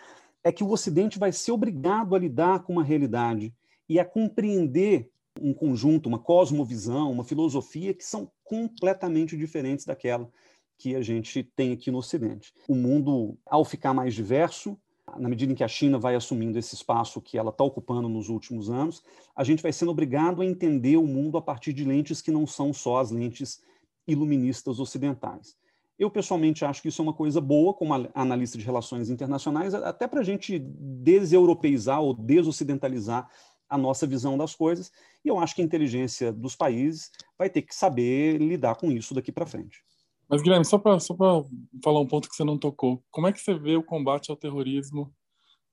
é 0.43 0.51
que 0.51 0.65
o 0.65 0.71
Ocidente 0.71 1.19
vai 1.19 1.33
ser 1.33 1.53
obrigado 1.53 2.15
a 2.15 2.19
lidar 2.19 2.61
com 2.61 2.75
uma 2.75 2.85
realidade 2.85 3.53
e 3.89 3.99
a 3.99 4.05
compreender 4.05 5.11
um 5.41 5.53
conjunto, 5.53 6.09
uma 6.09 6.19
cosmovisão, 6.19 7.11
uma 7.11 7.25
filosofia 7.25 7.93
que 7.93 8.05
são 8.05 8.31
completamente 8.45 9.37
diferentes 9.37 9.85
daquela 9.85 10.31
que 10.79 10.97
a 10.97 11.03
gente 11.03 11.43
tem 11.43 11.73
aqui 11.73 11.91
no 11.91 11.99
Ocidente. 11.99 12.55
O 12.67 12.75
mundo, 12.75 13.37
ao 13.45 13.65
ficar 13.65 13.93
mais 13.93 14.15
diverso, 14.15 14.79
na 15.19 15.29
medida 15.29 15.53
em 15.53 15.55
que 15.55 15.65
a 15.65 15.69
China 15.69 15.99
vai 15.99 16.15
assumindo 16.15 16.59
esse 16.59 16.75
espaço 16.75 17.21
que 17.21 17.39
ela 17.39 17.51
está 17.51 17.65
ocupando 17.65 18.09
nos 18.09 18.29
últimos 18.29 18.71
anos, 18.71 19.03
a 19.35 19.45
gente 19.45 19.63
vai 19.63 19.73
sendo 19.73 19.91
obrigado 19.91 20.43
a 20.43 20.47
entender 20.47 20.97
o 20.97 21.07
mundo 21.07 21.39
a 21.39 21.43
partir 21.43 21.73
de 21.73 21.85
lentes 21.85 22.21
que 22.21 22.31
não 22.31 22.47
são 22.47 22.73
só 22.73 22.99
as 22.99 23.11
lentes 23.11 23.63
iluministas 24.07 24.81
ocidentais. 24.81 25.57
Eu, 25.99 26.11
pessoalmente, 26.11 26.65
acho 26.65 26.81
que 26.81 26.89
isso 26.89 27.03
é 27.03 27.05
uma 27.05 27.13
coisa 27.13 27.41
boa, 27.41 27.75
como 27.75 27.93
analista 28.15 28.57
de 28.57 28.65
relações 28.65 29.11
internacionais, 29.11 29.75
até 29.75 30.09
para 30.09 30.21
a 30.21 30.25
gente 30.25 30.59
deseuropeizar 30.59 32.01
ou 32.01 32.15
desocidentalizar 32.15 33.29
a 33.69 33.79
nossa 33.79 34.07
visão 34.07 34.37
das 34.37 34.55
coisas, 34.55 34.91
e 35.25 35.29
eu 35.29 35.39
acho 35.39 35.55
que 35.55 35.63
a 35.63 35.65
inteligência 35.65 36.33
dos 36.33 36.57
países 36.57 37.11
vai 37.39 37.49
ter 37.49 37.63
que 37.63 37.75
saber 37.75 38.39
lidar 38.39 38.77
com 38.77 38.91
isso 38.91 39.15
daqui 39.15 39.31
para 39.31 39.47
frente. 39.47 39.85
Mas, 40.31 40.43
Guilherme, 40.43 40.65
só 40.65 40.79
para 40.79 41.01
falar 41.01 42.01
um 42.01 42.07
ponto 42.07 42.29
que 42.29 42.37
você 42.37 42.45
não 42.45 42.57
tocou, 42.57 43.03
como 43.11 43.27
é 43.27 43.33
que 43.33 43.41
você 43.41 43.53
vê 43.53 43.75
o 43.75 43.83
combate 43.83 44.31
ao 44.31 44.37
terrorismo 44.37 45.13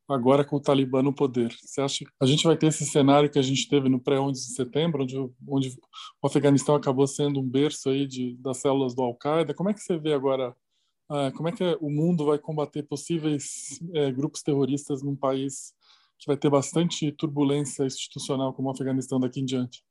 agora 0.09 0.43
com 0.43 0.55
o 0.55 0.59
Talibã 0.59 1.03
no 1.03 1.13
poder? 1.13 1.55
Você 1.61 1.79
acha 1.79 2.03
que 2.03 2.11
a 2.19 2.25
gente 2.25 2.43
vai 2.43 2.57
ter 2.57 2.65
esse 2.67 2.83
cenário 2.83 3.29
que 3.29 3.37
a 3.37 3.41
gente 3.43 3.69
teve 3.69 3.87
no 3.87 3.99
pré-11 3.99 4.31
de 4.31 4.55
setembro, 4.55 5.03
onde, 5.03 5.15
onde 5.47 5.77
o 6.19 6.25
Afeganistão 6.25 6.73
acabou 6.73 7.05
sendo 7.05 7.39
um 7.39 7.47
berço 7.47 7.89
aí 7.89 8.07
de, 8.07 8.35
das 8.37 8.57
células 8.57 8.95
do 8.95 9.03
Al-Qaeda? 9.03 9.53
Como 9.53 9.69
é 9.69 9.75
que 9.75 9.79
você 9.79 9.95
vê 9.95 10.11
agora, 10.11 10.55
uh, 11.11 11.31
como 11.35 11.49
é 11.49 11.51
que 11.51 11.77
o 11.79 11.91
mundo 11.91 12.25
vai 12.25 12.39
combater 12.39 12.81
possíveis 12.81 13.79
uh, 13.83 14.11
grupos 14.11 14.41
terroristas 14.41 15.03
num 15.03 15.15
país 15.15 15.71
que 16.17 16.25
vai 16.25 16.35
ter 16.35 16.49
bastante 16.49 17.11
turbulência 17.11 17.85
institucional 17.85 18.55
como 18.55 18.69
o 18.69 18.71
Afeganistão 18.71 19.19
daqui 19.19 19.39
em 19.39 19.45
diante? 19.45 19.83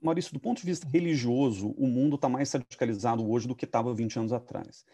Maurício, 0.00 0.32
do 0.32 0.40
ponto 0.40 0.60
de 0.60 0.66
vista 0.66 0.86
religioso, 0.88 1.70
o 1.76 1.86
mundo 1.86 2.16
está 2.16 2.28
mais 2.28 2.52
radicalizado 2.52 3.28
hoje 3.28 3.48
do 3.48 3.54
que 3.54 3.64
estava 3.64 3.94
20 3.94 4.18
anos 4.18 4.32
atrás. 4.32 4.84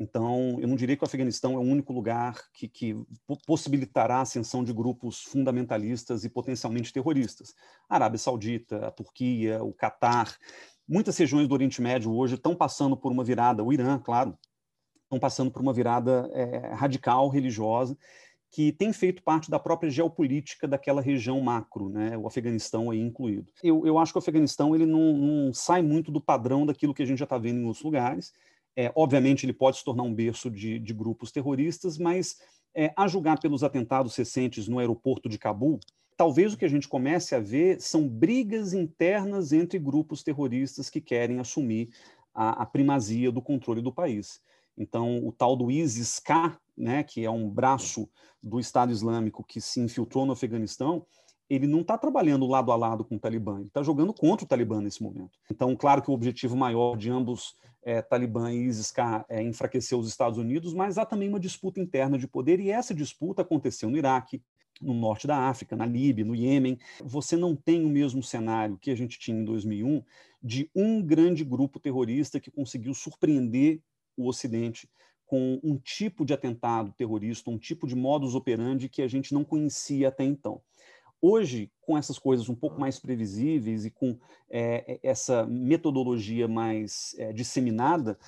Então, 0.00 0.58
eu 0.60 0.68
não 0.68 0.76
diria 0.76 0.96
que 0.96 1.02
o 1.02 1.06
Afeganistão 1.06 1.54
é 1.54 1.58
o 1.58 1.62
único 1.62 1.92
lugar 1.92 2.40
que, 2.52 2.68
que, 2.68 2.96
possibilitará 3.46 4.18
a 4.18 4.20
ascensão 4.20 4.62
de 4.62 4.72
grupos 4.72 5.22
fundamentalistas 5.22 6.24
e 6.24 6.30
potencialmente 6.30 6.92
terroristas. 6.92 7.52
A 7.88 7.96
Arábia 7.96 8.18
Saudita, 8.18 8.86
a 8.86 8.90
Turquia, 8.92 9.62
o 9.62 9.72
Catar, 9.72 10.36
muitas 10.86 11.16
regiões 11.18 11.48
do 11.48 11.54
Oriente 11.54 11.82
Médio 11.82 12.12
hoje 12.12 12.36
estão 12.36 12.54
passando 12.54 12.96
por 12.96 13.10
uma 13.10 13.24
virada, 13.24 13.64
o 13.64 13.72
Irã, 13.72 13.98
claro, 13.98 14.38
estão 15.02 15.18
passando 15.18 15.50
por 15.50 15.60
uma 15.60 15.72
virada 15.72 16.30
é, 16.32 16.74
radical 16.74 17.28
religiosa 17.28 17.98
que 18.50 18.72
tem 18.72 18.92
feito 18.92 19.22
parte 19.22 19.50
da 19.50 19.58
própria 19.58 19.90
geopolítica 19.90 20.66
daquela 20.66 21.02
região 21.02 21.40
macro, 21.40 21.88
né, 21.88 22.16
o 22.16 22.26
Afeganistão 22.26 22.90
aí 22.90 23.00
incluído. 23.00 23.52
Eu, 23.62 23.86
eu 23.86 23.98
acho 23.98 24.12
que 24.12 24.18
o 24.18 24.20
Afeganistão 24.20 24.74
ele 24.74 24.86
não, 24.86 25.12
não 25.12 25.52
sai 25.52 25.82
muito 25.82 26.10
do 26.10 26.20
padrão 26.20 26.64
daquilo 26.64 26.94
que 26.94 27.02
a 27.02 27.06
gente 27.06 27.18
já 27.18 27.24
está 27.24 27.36
vendo 27.36 27.60
em 27.60 27.64
outros 27.64 27.84
lugares. 27.84 28.32
É, 28.74 28.90
obviamente, 28.94 29.44
ele 29.44 29.52
pode 29.52 29.78
se 29.78 29.84
tornar 29.84 30.04
um 30.04 30.14
berço 30.14 30.50
de, 30.50 30.78
de 30.78 30.94
grupos 30.94 31.30
terroristas, 31.30 31.98
mas 31.98 32.36
é, 32.74 32.92
a 32.96 33.06
julgar 33.08 33.40
pelos 33.40 33.64
atentados 33.64 34.14
recentes 34.16 34.68
no 34.68 34.78
aeroporto 34.78 35.28
de 35.28 35.36
Cabul, 35.36 35.80
talvez 36.16 36.52
o 36.54 36.56
que 36.56 36.64
a 36.64 36.68
gente 36.68 36.88
comece 36.88 37.34
a 37.34 37.40
ver 37.40 37.80
são 37.80 38.08
brigas 38.08 38.72
internas 38.72 39.52
entre 39.52 39.78
grupos 39.78 40.22
terroristas 40.22 40.88
que 40.88 41.00
querem 41.00 41.38
assumir 41.38 41.90
a, 42.34 42.62
a 42.62 42.66
primazia 42.66 43.32
do 43.32 43.42
controle 43.42 43.82
do 43.82 43.92
país. 43.92 44.40
Então, 44.78 45.26
o 45.26 45.32
tal 45.32 45.56
do 45.56 45.70
ISIS-K, 45.70 46.56
né, 46.76 47.02
que 47.02 47.24
é 47.24 47.30
um 47.30 47.50
braço 47.50 48.08
do 48.42 48.60
Estado 48.60 48.92
Islâmico 48.92 49.44
que 49.44 49.60
se 49.60 49.80
infiltrou 49.80 50.24
no 50.24 50.32
Afeganistão, 50.32 51.04
ele 51.50 51.66
não 51.66 51.80
está 51.80 51.96
trabalhando 51.96 52.46
lado 52.46 52.70
a 52.70 52.76
lado 52.76 53.04
com 53.04 53.16
o 53.16 53.18
Talibã, 53.18 53.58
ele 53.58 53.68
está 53.68 53.82
jogando 53.82 54.12
contra 54.12 54.44
o 54.44 54.48
Talibã 54.48 54.80
nesse 54.80 55.02
momento. 55.02 55.38
Então, 55.50 55.74
claro 55.74 56.02
que 56.02 56.10
o 56.10 56.14
objetivo 56.14 56.56
maior 56.56 56.96
de 56.96 57.10
ambos, 57.10 57.56
é, 57.82 58.02
Talibã 58.02 58.52
e 58.52 58.66
ISIS-K, 58.66 59.24
é 59.28 59.42
enfraquecer 59.42 59.98
os 59.98 60.08
Estados 60.08 60.38
Unidos, 60.38 60.74
mas 60.74 60.98
há 60.98 61.06
também 61.06 61.28
uma 61.28 61.40
disputa 61.40 61.80
interna 61.80 62.18
de 62.18 62.28
poder, 62.28 62.60
e 62.60 62.70
essa 62.70 62.94
disputa 62.94 63.42
aconteceu 63.42 63.90
no 63.90 63.96
Iraque, 63.96 64.42
no 64.80 64.94
norte 64.94 65.26
da 65.26 65.48
África, 65.48 65.74
na 65.74 65.86
Líbia, 65.86 66.24
no 66.24 66.36
Iêmen. 66.36 66.78
Você 67.02 67.36
não 67.36 67.56
tem 67.56 67.84
o 67.84 67.88
mesmo 67.88 68.22
cenário 68.22 68.78
que 68.78 68.90
a 68.90 68.94
gente 68.94 69.18
tinha 69.18 69.40
em 69.40 69.44
2001 69.44 70.02
de 70.40 70.70
um 70.74 71.02
grande 71.02 71.44
grupo 71.44 71.80
terrorista 71.80 72.38
que 72.38 72.50
conseguiu 72.50 72.94
surpreender 72.94 73.80
o 74.18 74.28
Ocidente 74.28 74.88
com 75.26 75.60
um 75.62 75.76
tipo 75.76 76.24
de 76.24 76.32
atentado 76.32 76.92
terrorista, 76.96 77.50
um 77.50 77.58
tipo 77.58 77.86
de 77.86 77.94
modus 77.94 78.34
operandi 78.34 78.88
que 78.88 79.02
a 79.02 79.08
gente 79.08 79.34
não 79.34 79.44
conhecia 79.44 80.08
até 80.08 80.24
então. 80.24 80.62
Hoje, 81.20 81.70
com 81.80 81.98
essas 81.98 82.18
coisas 82.18 82.48
um 82.48 82.54
pouco 82.54 82.80
mais 82.80 82.98
previsíveis 82.98 83.84
e 83.84 83.90
com 83.90 84.18
é, 84.48 84.98
essa 85.02 85.44
metodologia 85.46 86.48
mais 86.48 87.14
é, 87.18 87.32
disseminada, 87.32 88.18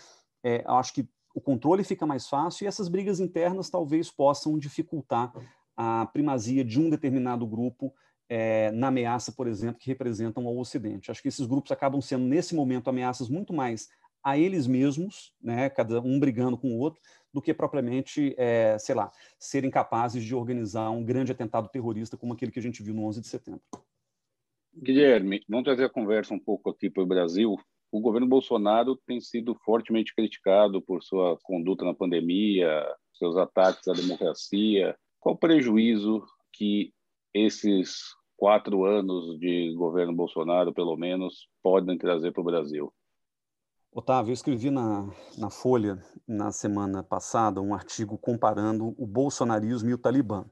é, 0.44 0.62
acho 0.66 0.92
que 0.92 1.08
o 1.34 1.40
controle 1.40 1.84
fica 1.84 2.04
mais 2.04 2.28
fácil 2.28 2.64
e 2.64 2.66
essas 2.66 2.88
brigas 2.88 3.20
internas 3.20 3.70
talvez 3.70 4.10
possam 4.10 4.58
dificultar 4.58 5.32
a 5.76 6.04
primazia 6.06 6.64
de 6.64 6.78
um 6.78 6.90
determinado 6.90 7.46
grupo 7.46 7.94
é, 8.28 8.70
na 8.72 8.88
ameaça, 8.88 9.32
por 9.32 9.46
exemplo, 9.46 9.80
que 9.80 9.88
representam 9.88 10.46
ao 10.46 10.58
Ocidente. 10.58 11.10
Acho 11.10 11.22
que 11.22 11.28
esses 11.28 11.46
grupos 11.46 11.72
acabam 11.72 12.00
sendo, 12.00 12.24
nesse 12.24 12.54
momento, 12.54 12.88
ameaças 12.88 13.28
muito 13.28 13.52
mais 13.52 13.88
a 14.22 14.38
eles 14.38 14.66
mesmos, 14.66 15.32
né, 15.40 15.68
cada 15.70 16.00
um 16.00 16.18
brigando 16.18 16.56
com 16.56 16.68
o 16.68 16.78
outro, 16.78 17.00
do 17.32 17.40
que 17.40 17.54
propriamente, 17.54 18.34
é, 18.36 18.76
sei 18.78 18.94
lá, 18.94 19.10
serem 19.38 19.70
capazes 19.70 20.24
de 20.24 20.34
organizar 20.34 20.90
um 20.90 21.04
grande 21.04 21.32
atentado 21.32 21.68
terrorista 21.68 22.16
como 22.16 22.32
aquele 22.32 22.50
que 22.50 22.58
a 22.58 22.62
gente 22.62 22.82
viu 22.82 22.94
no 22.94 23.04
11 23.04 23.20
de 23.20 23.28
setembro. 23.28 23.62
Guilherme, 24.74 25.42
vamos 25.48 25.64
trazer 25.64 25.84
a 25.84 25.90
conversa 25.90 26.34
um 26.34 26.38
pouco 26.38 26.70
aqui 26.70 26.90
para 26.90 27.02
o 27.02 27.06
Brasil. 27.06 27.56
O 27.92 28.00
governo 28.00 28.26
Bolsonaro 28.26 28.96
tem 29.06 29.20
sido 29.20 29.54
fortemente 29.64 30.14
criticado 30.14 30.80
por 30.80 31.02
sua 31.02 31.36
conduta 31.42 31.84
na 31.84 31.94
pandemia, 31.94 32.86
seus 33.12 33.36
ataques 33.36 33.86
à 33.88 33.92
democracia, 33.92 34.96
qual 35.18 35.34
o 35.34 35.38
prejuízo 35.38 36.24
que 36.52 36.92
esses 37.34 38.14
quatro 38.36 38.84
anos 38.84 39.38
de 39.38 39.74
governo 39.74 40.14
Bolsonaro, 40.14 40.72
pelo 40.72 40.96
menos, 40.96 41.46
podem 41.62 41.98
trazer 41.98 42.32
para 42.32 42.40
o 42.40 42.44
Brasil? 42.44 42.92
Otávio, 43.92 44.30
eu 44.30 44.34
escrevi 44.34 44.70
na, 44.70 45.08
na 45.36 45.50
Folha, 45.50 46.00
na 46.26 46.52
semana 46.52 47.02
passada, 47.02 47.60
um 47.60 47.74
artigo 47.74 48.16
comparando 48.16 48.94
o 48.96 49.04
bolsonarismo 49.04 49.90
e 49.90 49.94
o 49.94 49.98
Talibã. 49.98 50.44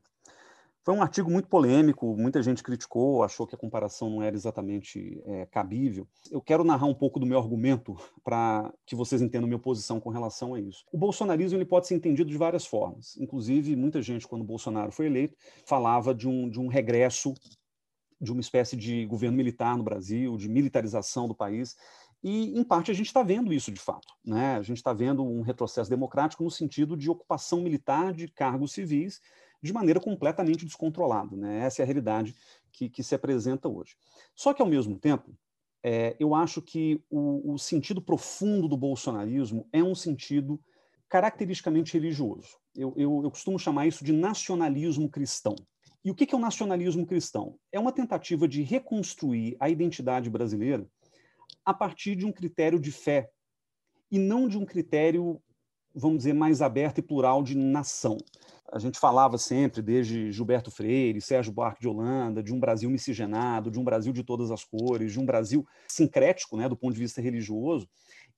Foi 0.84 0.92
um 0.92 1.02
artigo 1.02 1.30
muito 1.30 1.48
polêmico, 1.48 2.16
muita 2.16 2.42
gente 2.42 2.64
criticou, 2.64 3.22
achou 3.22 3.46
que 3.46 3.54
a 3.54 3.58
comparação 3.58 4.10
não 4.10 4.22
era 4.22 4.34
exatamente 4.34 5.22
é, 5.24 5.46
cabível. 5.46 6.08
Eu 6.32 6.40
quero 6.40 6.64
narrar 6.64 6.86
um 6.86 6.94
pouco 6.94 7.20
do 7.20 7.26
meu 7.26 7.38
argumento 7.38 7.94
para 8.24 8.72
que 8.84 8.96
vocês 8.96 9.22
entendam 9.22 9.46
minha 9.46 9.58
posição 9.60 10.00
com 10.00 10.10
relação 10.10 10.54
a 10.54 10.60
isso. 10.60 10.84
O 10.90 10.98
bolsonarismo 10.98 11.58
ele 11.58 11.64
pode 11.64 11.86
ser 11.86 11.94
entendido 11.94 12.30
de 12.30 12.36
várias 12.36 12.66
formas. 12.66 13.16
Inclusive, 13.18 13.76
muita 13.76 14.02
gente, 14.02 14.26
quando 14.26 14.42
Bolsonaro 14.42 14.90
foi 14.90 15.06
eleito, 15.06 15.36
falava 15.64 16.12
de 16.12 16.26
um, 16.26 16.50
de 16.50 16.58
um 16.58 16.66
regresso 16.66 17.34
de 18.20 18.32
uma 18.32 18.40
espécie 18.40 18.76
de 18.76 19.06
governo 19.06 19.36
militar 19.36 19.76
no 19.76 19.84
Brasil, 19.84 20.36
de 20.36 20.48
militarização 20.48 21.28
do 21.28 21.34
país. 21.34 21.76
E, 22.22 22.58
em 22.58 22.64
parte, 22.64 22.90
a 22.90 22.94
gente 22.94 23.06
está 23.06 23.22
vendo 23.22 23.52
isso 23.52 23.70
de 23.70 23.80
fato. 23.80 24.12
Né? 24.24 24.56
A 24.56 24.62
gente 24.62 24.78
está 24.78 24.92
vendo 24.92 25.24
um 25.24 25.40
retrocesso 25.40 25.88
democrático 25.88 26.42
no 26.42 26.50
sentido 26.50 26.96
de 26.96 27.10
ocupação 27.10 27.60
militar 27.60 28.12
de 28.12 28.28
cargos 28.28 28.72
civis 28.72 29.20
de 29.62 29.72
maneira 29.72 30.00
completamente 30.00 30.64
descontrolada. 30.64 31.36
Né? 31.36 31.60
Essa 31.60 31.82
é 31.82 31.84
a 31.84 31.86
realidade 31.86 32.34
que, 32.72 32.88
que 32.88 33.02
se 33.02 33.14
apresenta 33.14 33.68
hoje. 33.68 33.96
Só 34.34 34.52
que, 34.52 34.62
ao 34.62 34.68
mesmo 34.68 34.98
tempo, 34.98 35.36
é, 35.82 36.16
eu 36.18 36.34
acho 36.34 36.60
que 36.60 37.02
o, 37.08 37.54
o, 37.54 37.58
sentido 37.58 38.02
profundo 38.02 38.68
do 38.68 38.76
bolsonarismo 38.76 39.68
é 39.72 39.82
um 39.82 39.94
sentido 39.94 40.60
caracteristicamente 41.08 41.92
religioso. 41.94 42.48
Eu, 42.74 42.92
eu, 42.96 43.22
eu 43.22 43.30
costumo 43.30 43.58
chamar 43.58 43.86
isso 43.86 44.04
de 44.04 44.12
nacionalismo 44.12 45.08
cristão. 45.08 45.54
E 46.04 46.10
o 46.10 46.14
que 46.14 46.32
é 46.32 46.36
o 46.36 46.40
nacionalismo 46.40 47.06
cristão? 47.06 47.56
É 47.72 47.78
uma 47.78 47.92
tentativa 47.92 48.46
de 48.46 48.62
reconstruir 48.62 49.56
a 49.58 49.68
identidade 49.68 50.28
brasileira 50.30 50.88
a 51.64 51.74
partir 51.74 52.16
de 52.16 52.24
um 52.24 52.32
critério 52.32 52.78
de 52.78 52.92
fé 52.92 53.30
e 54.10 54.18
não 54.18 54.48
de 54.48 54.56
um 54.58 54.64
critério, 54.64 55.40
vamos 55.94 56.18
dizer, 56.18 56.32
mais 56.32 56.62
aberto 56.62 56.98
e 56.98 57.02
plural 57.02 57.42
de 57.42 57.56
nação 57.56 58.18
a 58.70 58.78
gente 58.78 58.98
falava 58.98 59.38
sempre, 59.38 59.80
desde 59.80 60.30
Gilberto 60.30 60.70
Freire, 60.70 61.20
Sérgio 61.20 61.52
Buarque 61.52 61.80
de 61.80 61.88
Holanda, 61.88 62.42
de 62.42 62.52
um 62.52 62.60
Brasil 62.60 62.90
miscigenado, 62.90 63.70
de 63.70 63.80
um 63.80 63.84
Brasil 63.84 64.12
de 64.12 64.22
todas 64.22 64.50
as 64.50 64.62
cores, 64.62 65.12
de 65.12 65.18
um 65.18 65.24
Brasil 65.24 65.66
sincrético, 65.88 66.56
né, 66.56 66.68
do 66.68 66.76
ponto 66.76 66.92
de 66.92 67.00
vista 67.00 67.20
religioso. 67.20 67.88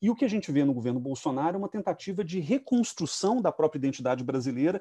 E 0.01 0.09
o 0.09 0.14
que 0.14 0.25
a 0.25 0.29
gente 0.29 0.53
vê 0.53 0.64
no 0.64 0.73
governo 0.73 1.01
Bolsonaro 1.01 1.57
é 1.57 1.59
uma 1.59 1.68
tentativa 1.68 2.25
de 2.25 2.38
reconstrução 2.38 3.42
da 3.42 3.51
própria 3.51 3.79
identidade 3.79 4.23
brasileira, 4.23 4.81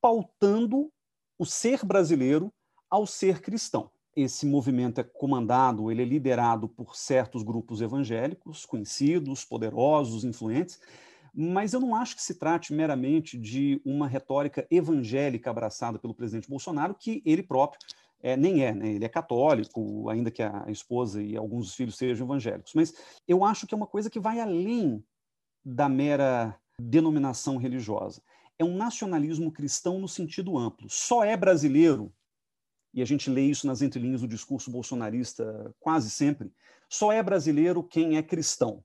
pautando 0.00 0.90
o 1.38 1.44
ser 1.44 1.84
brasileiro 1.84 2.52
ao 2.88 3.06
ser 3.06 3.42
cristão. 3.42 3.90
Esse 4.16 4.46
movimento 4.46 5.00
é 5.00 5.04
comandado, 5.04 5.90
ele 5.92 6.02
é 6.02 6.04
liderado 6.06 6.68
por 6.68 6.96
certos 6.96 7.42
grupos 7.42 7.82
evangélicos, 7.82 8.64
conhecidos, 8.64 9.44
poderosos, 9.44 10.24
influentes, 10.24 10.80
mas 11.34 11.74
eu 11.74 11.80
não 11.80 11.94
acho 11.94 12.16
que 12.16 12.22
se 12.22 12.36
trate 12.36 12.72
meramente 12.72 13.36
de 13.36 13.78
uma 13.84 14.08
retórica 14.08 14.66
evangélica 14.70 15.50
abraçada 15.50 15.98
pelo 15.98 16.14
presidente 16.14 16.48
Bolsonaro, 16.48 16.94
que 16.94 17.22
ele 17.26 17.42
próprio 17.42 17.78
é, 18.22 18.36
nem 18.36 18.64
é, 18.64 18.74
né? 18.74 18.92
ele 18.92 19.04
é 19.04 19.08
católico, 19.08 20.08
ainda 20.08 20.30
que 20.30 20.42
a 20.42 20.64
esposa 20.68 21.22
e 21.22 21.36
alguns 21.36 21.66
dos 21.66 21.74
filhos 21.74 21.96
sejam 21.96 22.26
evangélicos. 22.26 22.72
Mas 22.74 22.94
eu 23.28 23.44
acho 23.44 23.66
que 23.66 23.74
é 23.74 23.76
uma 23.76 23.86
coisa 23.86 24.08
que 24.08 24.18
vai 24.18 24.40
além 24.40 25.04
da 25.64 25.88
mera 25.88 26.58
denominação 26.80 27.56
religiosa. 27.56 28.22
É 28.58 28.64
um 28.64 28.76
nacionalismo 28.76 29.52
cristão 29.52 29.98
no 29.98 30.08
sentido 30.08 30.56
amplo. 30.56 30.88
Só 30.88 31.22
é 31.22 31.36
brasileiro, 31.36 32.12
e 32.96 33.02
a 33.02 33.04
gente 33.04 33.28
lê 33.28 33.42
isso 33.42 33.66
nas 33.66 33.82
entrelinhas 33.82 34.22
do 34.22 34.26
discurso 34.26 34.70
bolsonarista 34.70 35.70
quase 35.78 36.10
sempre, 36.10 36.50
só 36.88 37.12
é 37.12 37.22
brasileiro 37.22 37.84
quem 37.84 38.16
é 38.16 38.22
cristão. 38.22 38.82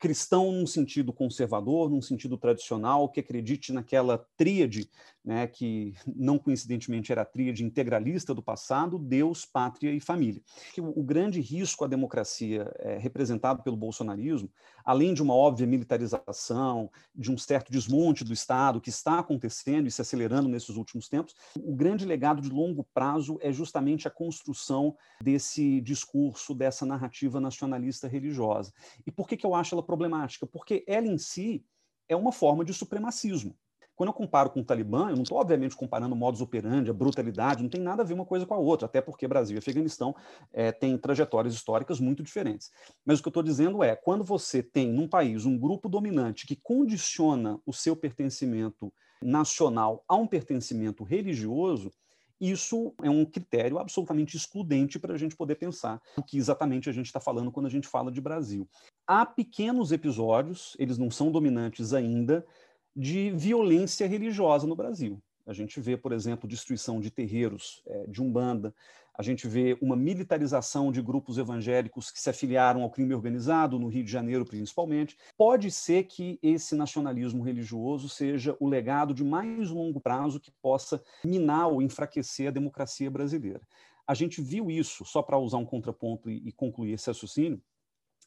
Cristão 0.00 0.50
num 0.50 0.66
sentido 0.66 1.12
conservador, 1.12 1.88
num 1.88 2.02
sentido 2.02 2.36
tradicional, 2.36 3.08
que 3.08 3.20
acredite 3.20 3.72
naquela 3.72 4.18
tríade, 4.36 4.90
né, 5.24 5.46
que 5.46 5.94
não 6.06 6.38
coincidentemente 6.38 7.10
era 7.10 7.22
a 7.22 7.24
tríade 7.24 7.64
integralista 7.64 8.34
do 8.34 8.42
passado, 8.42 8.98
Deus, 8.98 9.46
pátria 9.46 9.90
e 9.90 9.98
família. 9.98 10.42
O, 10.76 11.00
o 11.00 11.02
grande 11.02 11.40
risco 11.40 11.84
à 11.84 11.88
democracia 11.88 12.70
é, 12.78 12.98
representado 12.98 13.62
pelo 13.62 13.76
bolsonarismo, 13.76 14.50
além 14.84 15.14
de 15.14 15.22
uma 15.22 15.34
óbvia 15.34 15.66
militarização, 15.66 16.90
de 17.14 17.32
um 17.32 17.38
certo 17.38 17.72
desmonte 17.72 18.22
do 18.22 18.32
Estado 18.34 18.80
que 18.80 18.90
está 18.90 19.18
acontecendo 19.18 19.86
e 19.86 19.90
se 19.90 20.02
acelerando 20.02 20.48
nesses 20.48 20.76
últimos 20.76 21.08
tempos, 21.08 21.34
o 21.56 21.74
grande 21.74 22.04
legado 22.04 22.42
de 22.42 22.50
longo 22.50 22.84
prazo 22.92 23.38
é 23.40 23.50
justamente 23.50 24.06
a 24.06 24.10
construção 24.10 24.94
desse 25.22 25.80
discurso, 25.80 26.54
dessa 26.54 26.84
narrativa 26.84 27.40
nacionalista 27.40 28.06
religiosa. 28.06 28.72
E 29.06 29.10
por 29.10 29.26
que, 29.26 29.36
que 29.38 29.46
eu 29.46 29.54
acho 29.54 29.74
ela 29.74 29.82
problemática, 29.82 30.46
porque 30.46 30.84
ela 30.86 31.06
em 31.06 31.16
si 31.16 31.64
é 32.08 32.14
uma 32.14 32.32
forma 32.32 32.64
de 32.64 32.74
supremacismo. 32.74 33.56
Quando 33.96 34.08
eu 34.08 34.12
comparo 34.12 34.50
com 34.50 34.60
o 34.60 34.64
Talibã, 34.64 35.10
eu 35.10 35.16
não 35.16 35.22
estou, 35.22 35.38
obviamente, 35.38 35.76
comparando 35.76 36.16
modus 36.16 36.40
operandi, 36.40 36.90
a 36.90 36.94
brutalidade, 36.94 37.62
não 37.62 37.70
tem 37.70 37.80
nada 37.80 38.02
a 38.02 38.04
ver 38.04 38.14
uma 38.14 38.24
coisa 38.24 38.44
com 38.44 38.54
a 38.54 38.58
outra, 38.58 38.86
até 38.86 39.00
porque 39.00 39.28
Brasil 39.28 39.56
e 39.56 39.58
Afeganistão 39.58 40.14
é, 40.52 40.72
têm 40.72 40.98
trajetórias 40.98 41.54
históricas 41.54 42.00
muito 42.00 42.22
diferentes. 42.22 42.70
Mas 43.04 43.18
o 43.18 43.22
que 43.22 43.28
eu 43.28 43.30
estou 43.30 43.42
dizendo 43.42 43.82
é, 43.82 43.94
quando 43.94 44.24
você 44.24 44.62
tem 44.62 44.92
num 44.92 45.08
país 45.08 45.44
um 45.46 45.56
grupo 45.56 45.88
dominante 45.88 46.46
que 46.46 46.56
condiciona 46.56 47.60
o 47.64 47.72
seu 47.72 47.94
pertencimento 47.94 48.92
nacional 49.22 50.04
a 50.08 50.16
um 50.16 50.26
pertencimento 50.26 51.04
religioso, 51.04 51.90
isso 52.40 52.92
é 53.02 53.08
um 53.08 53.24
critério 53.24 53.78
absolutamente 53.78 54.36
excludente 54.36 54.98
para 54.98 55.14
a 55.14 55.16
gente 55.16 55.36
poder 55.36 55.54
pensar 55.54 56.00
o 56.16 56.22
que 56.22 56.36
exatamente 56.36 56.90
a 56.90 56.92
gente 56.92 57.06
está 57.06 57.20
falando 57.20 57.50
quando 57.50 57.66
a 57.66 57.70
gente 57.70 57.86
fala 57.86 58.10
de 58.10 58.20
Brasil. 58.20 58.68
Há 59.06 59.24
pequenos 59.24 59.92
episódios, 59.92 60.76
eles 60.78 60.98
não 60.98 61.10
são 61.10 61.30
dominantes 61.30 61.92
ainda, 61.92 62.44
de 62.94 63.30
violência 63.30 64.06
religiosa 64.06 64.66
no 64.66 64.76
Brasil. 64.76 65.20
A 65.46 65.52
gente 65.52 65.78
vê, 65.80 65.96
por 65.96 66.12
exemplo, 66.12 66.48
destruição 66.48 67.00
de 67.00 67.10
terreiros 67.10 67.82
é, 67.86 68.06
de 68.06 68.22
Umbanda, 68.22 68.74
a 69.16 69.22
gente 69.22 69.46
vê 69.46 69.78
uma 69.80 69.94
militarização 69.94 70.90
de 70.90 71.00
grupos 71.00 71.38
evangélicos 71.38 72.10
que 72.10 72.20
se 72.20 72.28
afiliaram 72.28 72.82
ao 72.82 72.90
crime 72.90 73.14
organizado, 73.14 73.78
no 73.78 73.86
Rio 73.86 74.02
de 74.02 74.10
Janeiro 74.10 74.44
principalmente. 74.44 75.16
Pode 75.36 75.70
ser 75.70 76.04
que 76.04 76.38
esse 76.42 76.74
nacionalismo 76.74 77.44
religioso 77.44 78.08
seja 78.08 78.56
o 78.58 78.68
legado 78.68 79.14
de 79.14 79.22
mais 79.22 79.70
longo 79.70 80.00
prazo 80.00 80.40
que 80.40 80.50
possa 80.60 81.00
minar 81.24 81.68
ou 81.68 81.80
enfraquecer 81.80 82.48
a 82.48 82.50
democracia 82.50 83.08
brasileira. 83.08 83.60
A 84.04 84.14
gente 84.14 84.42
viu 84.42 84.68
isso, 84.68 85.04
só 85.04 85.22
para 85.22 85.38
usar 85.38 85.58
um 85.58 85.64
contraponto 85.64 86.28
e, 86.28 86.48
e 86.48 86.52
concluir 86.52 86.94
esse 86.94 87.08
raciocínio, 87.08 87.62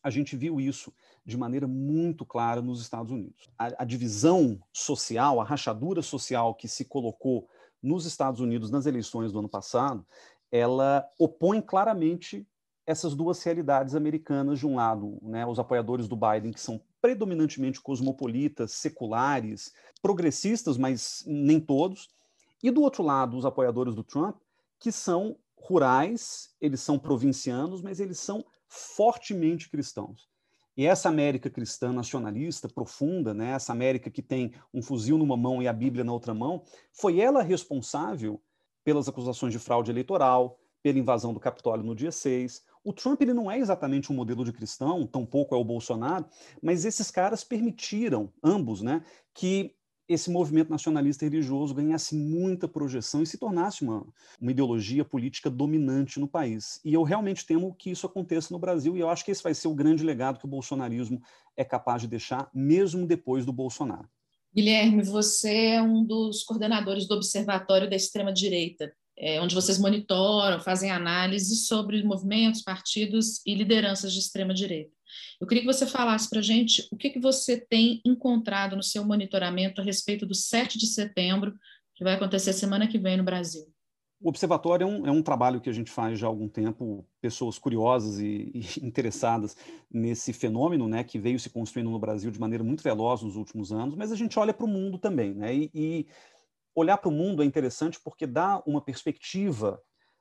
a 0.02 0.10
gente 0.10 0.36
viu 0.36 0.60
isso 0.60 0.94
de 1.26 1.38
maneira 1.38 1.68
muito 1.68 2.26
clara 2.26 2.62
nos 2.62 2.82
Estados 2.82 3.12
Unidos. 3.12 3.50
A, 3.58 3.84
a, 3.84 3.86
divisão 3.86 4.60
social, 4.72 5.42
a 5.42 5.44
rachadura 5.44 6.02
social 6.02 6.56
que 6.56 6.68
se 6.68 6.86
colocou 6.86 7.48
nos 7.82 8.06
Estados 8.06 8.40
Unidos 8.40 8.72
nas 8.72 8.86
eleições 8.86 9.32
do 9.32 9.40
ano 9.40 9.50
passado, 9.50 10.06
ela 10.52 11.08
opõe 11.20 11.62
claramente 11.62 12.48
essas 12.86 13.14
duas 13.14 13.44
realidades 13.44 13.96
americanas. 13.96 14.60
De 14.60 14.66
um 14.66 14.76
lado, 14.76 15.18
né, 15.22 15.46
os 15.46 15.60
apoiadores 15.60 16.08
do 16.08 16.16
Biden, 16.16 16.52
que 16.52 16.62
são 16.62 16.82
predominantemente 17.02 17.82
cosmopolitas, 17.82 18.72
seculares, 18.72 19.74
progressistas, 20.02 20.78
mas 20.78 21.24
nem 21.28 21.60
todos, 21.60 22.10
e 22.64 22.72
do 22.72 22.82
outro 22.82 23.04
lado, 23.04 23.38
os 23.38 23.46
apoiadores 23.46 23.94
do 23.94 24.04
Trump, 24.04 24.38
que 24.80 24.92
são 24.92 25.38
rurais, 25.56 26.54
eles 26.62 26.82
são 26.82 26.98
provincianos, 26.98 27.82
mas 27.82 28.00
eles 28.00 28.20
são 28.20 28.46
fortemente 28.68 29.70
cristãos. 29.70 30.28
E 30.76 30.86
essa 30.86 31.10
América 31.10 31.50
cristã 31.50 31.92
nacionalista 31.92 32.70
profunda, 32.70 33.34
né, 33.34 33.52
essa 33.52 33.72
América 33.72 34.12
que 34.12 34.22
tem 34.22 34.54
um 34.72 34.82
fuzil 34.82 35.18
numa 35.18 35.36
mão 35.36 35.62
e 35.62 35.68
a 35.68 35.74
Bíblia 35.74 36.04
na 36.04 36.14
outra 36.14 36.36
mão, 36.36 36.64
foi 36.94 37.20
ela 37.20 37.42
responsável 37.42 38.40
pelas 38.84 39.08
acusações 39.08 39.52
de 39.52 39.60
fraude 39.60 39.90
eleitoral, 39.90 40.60
pela 40.84 41.00
invasão 41.00 41.34
do 41.34 41.40
Capitólio 41.40 41.84
no 41.84 41.96
dia 41.96 42.12
6. 42.12 42.64
O 42.84 42.94
Trump 42.94 43.22
ele 43.22 43.34
não 43.34 43.50
é 43.50 43.58
exatamente 43.58 44.12
um 44.12 44.16
modelo 44.16 44.46
de 44.46 44.54
cristão, 44.54 45.06
tampouco 45.06 45.56
é 45.56 45.58
o 45.58 45.64
Bolsonaro, 45.64 46.26
mas 46.62 46.86
esses 46.86 47.10
caras 47.10 47.44
permitiram, 47.44 48.32
ambos, 48.44 48.82
né, 48.84 49.04
que 49.34 49.76
esse 50.08 50.30
movimento 50.30 50.70
nacionalista 50.70 51.26
religioso 51.26 51.74
ganhasse 51.74 52.16
muita 52.16 52.68
projeção 52.68 53.22
e 53.22 53.28
se 53.28 53.38
tornasse 53.38 53.84
uma, 53.84 54.06
uma 54.40 54.52
ideologia 54.52 55.04
política 55.04 55.50
dominante 55.50 56.20
no 56.20 56.28
país. 56.28 56.80
E 56.84 56.94
eu 56.94 57.04
realmente 57.04 57.46
temo 57.46 57.76
que 57.76 57.92
isso 57.92 58.06
aconteça 58.06 58.54
no 58.54 58.60
Brasil, 58.60 58.96
e 58.96 59.00
eu 59.00 59.10
acho 59.10 59.26
que 59.26 59.32
esse 59.32 59.44
vai 59.44 59.54
ser 59.54 59.68
o 59.68 59.76
grande 59.76 60.04
legado 60.04 60.40
que 60.40 60.46
o 60.46 60.50
bolsonarismo 60.50 61.22
é 61.56 61.64
capaz 61.64 62.02
de 62.02 62.08
deixar, 62.08 62.50
mesmo 62.54 63.06
depois 63.06 63.46
do 63.46 63.52
Bolsonaro. 63.52 64.08
Guilherme, 64.56 65.04
você 65.04 65.72
é 65.72 65.82
um 65.82 66.04
dos 66.04 66.44
coordenadores 66.44 67.08
do 67.08 67.16
Observatório 67.16 67.90
da 67.90 67.96
Extrema-Direita, 67.96 68.92
é, 69.20 69.42
onde 69.42 69.54
vocês 69.54 69.78
monitoram, 69.78 70.60
fazem 70.60 70.92
análise 70.92 71.56
sobre 71.56 72.04
movimentos, 72.04 72.62
partidos 72.62 73.42
e 73.46 73.54
lideranças 73.56 74.14
de 74.14 74.20
extrema-direita. 74.20 74.97
Eu 75.40 75.48
queria 75.48 75.64
que 75.64 75.74
você 75.74 75.86
falasse 75.86 76.30
para 76.30 76.40
a 76.40 76.44
gente 76.44 76.88
o 76.92 76.98
que, 76.98 77.10
que 77.10 77.20
você 77.20 77.60
tem 77.60 78.02
encontrado 78.06 78.76
no 78.76 78.84
seu 78.84 79.06
monitoramento 79.06 79.82
a 79.82 79.84
respeito 79.84 80.26
do 80.26 80.36
7 80.36 80.78
de 80.78 80.88
setembro, 80.88 81.54
que 81.96 82.04
vai 82.04 82.14
acontecer 82.14 82.54
semana 82.54 82.88
que 82.88 82.98
vem 82.98 83.18
no 83.18 83.24
Brasil. 83.24 83.66
O 84.20 84.30
Observatório 84.30 84.84
é 84.84 84.88
um, 84.88 85.08
é 85.08 85.12
um, 85.12 85.22
trabalho 85.22 85.62
que 85.62 85.70
a 85.70 85.74
gente 85.74 85.92
faz 85.92 86.18
já 86.18 86.26
há 86.26 86.30
algum 86.30 86.50
tempo, 86.50 87.08
pessoas 87.22 87.60
curiosas 87.60 88.20
e, 88.20 88.52
e, 88.54 88.66
interessadas 88.82 89.56
nesse 89.92 90.34
fenômeno, 90.34 90.88
né, 90.88 91.04
que 91.04 91.20
veio 91.20 91.40
se 91.40 91.50
construindo 91.52 91.92
no 91.92 92.00
Brasil 92.00 92.32
de 92.32 92.40
maneira 92.40 92.64
muito 92.64 92.82
veloz 92.82 93.22
nos 93.22 93.36
últimos 93.36 93.72
anos, 93.72 93.96
mas 93.96 94.12
a 94.12 94.16
gente 94.16 94.38
olha 94.40 94.54
para 94.54 94.66
o 94.66 94.70
mundo 94.70 94.98
também, 94.98 95.36
né, 95.36 95.56
e, 95.56 95.72
e 95.74 96.08
olhar 96.74 96.98
para 96.98 97.10
o 97.10 97.12
mundo 97.12 97.44
é 97.44 97.46
interessante 97.46 98.00
porque 98.04 98.26
dá 98.26 98.62
uma 98.66 98.82
perspectiva 98.82 99.80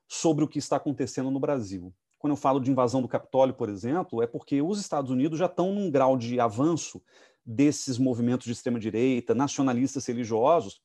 sobre 0.09 0.45
o 0.45 0.49
que 0.49 0.59
está 0.59 0.77
acontecendo 0.77 1.31
no 1.31 1.41
Brasil 1.41 1.93
quando 2.19 2.33
eu 2.33 2.37
falo 2.37 2.61
de 2.61 2.71
invasão 2.71 3.03
do 3.03 3.09
Capitólio, 3.09 3.55
por 3.55 3.69
exemplo, 3.69 4.23
é 4.23 4.27
porque 4.27 4.63
os 4.63 4.81
Estados 4.81 5.11
Unidos 5.11 5.39
já 5.39 5.47
estão 5.47 5.73
num 5.73 5.91
grau 5.91 6.17
de 6.17 6.41
avanço 6.41 7.03
desses 7.45 7.99
movimentos 7.99 8.47
de 8.47 8.53
extrema-direita, 8.53 9.35
nacionalistas 9.35 10.07
religiosos, 10.07 10.81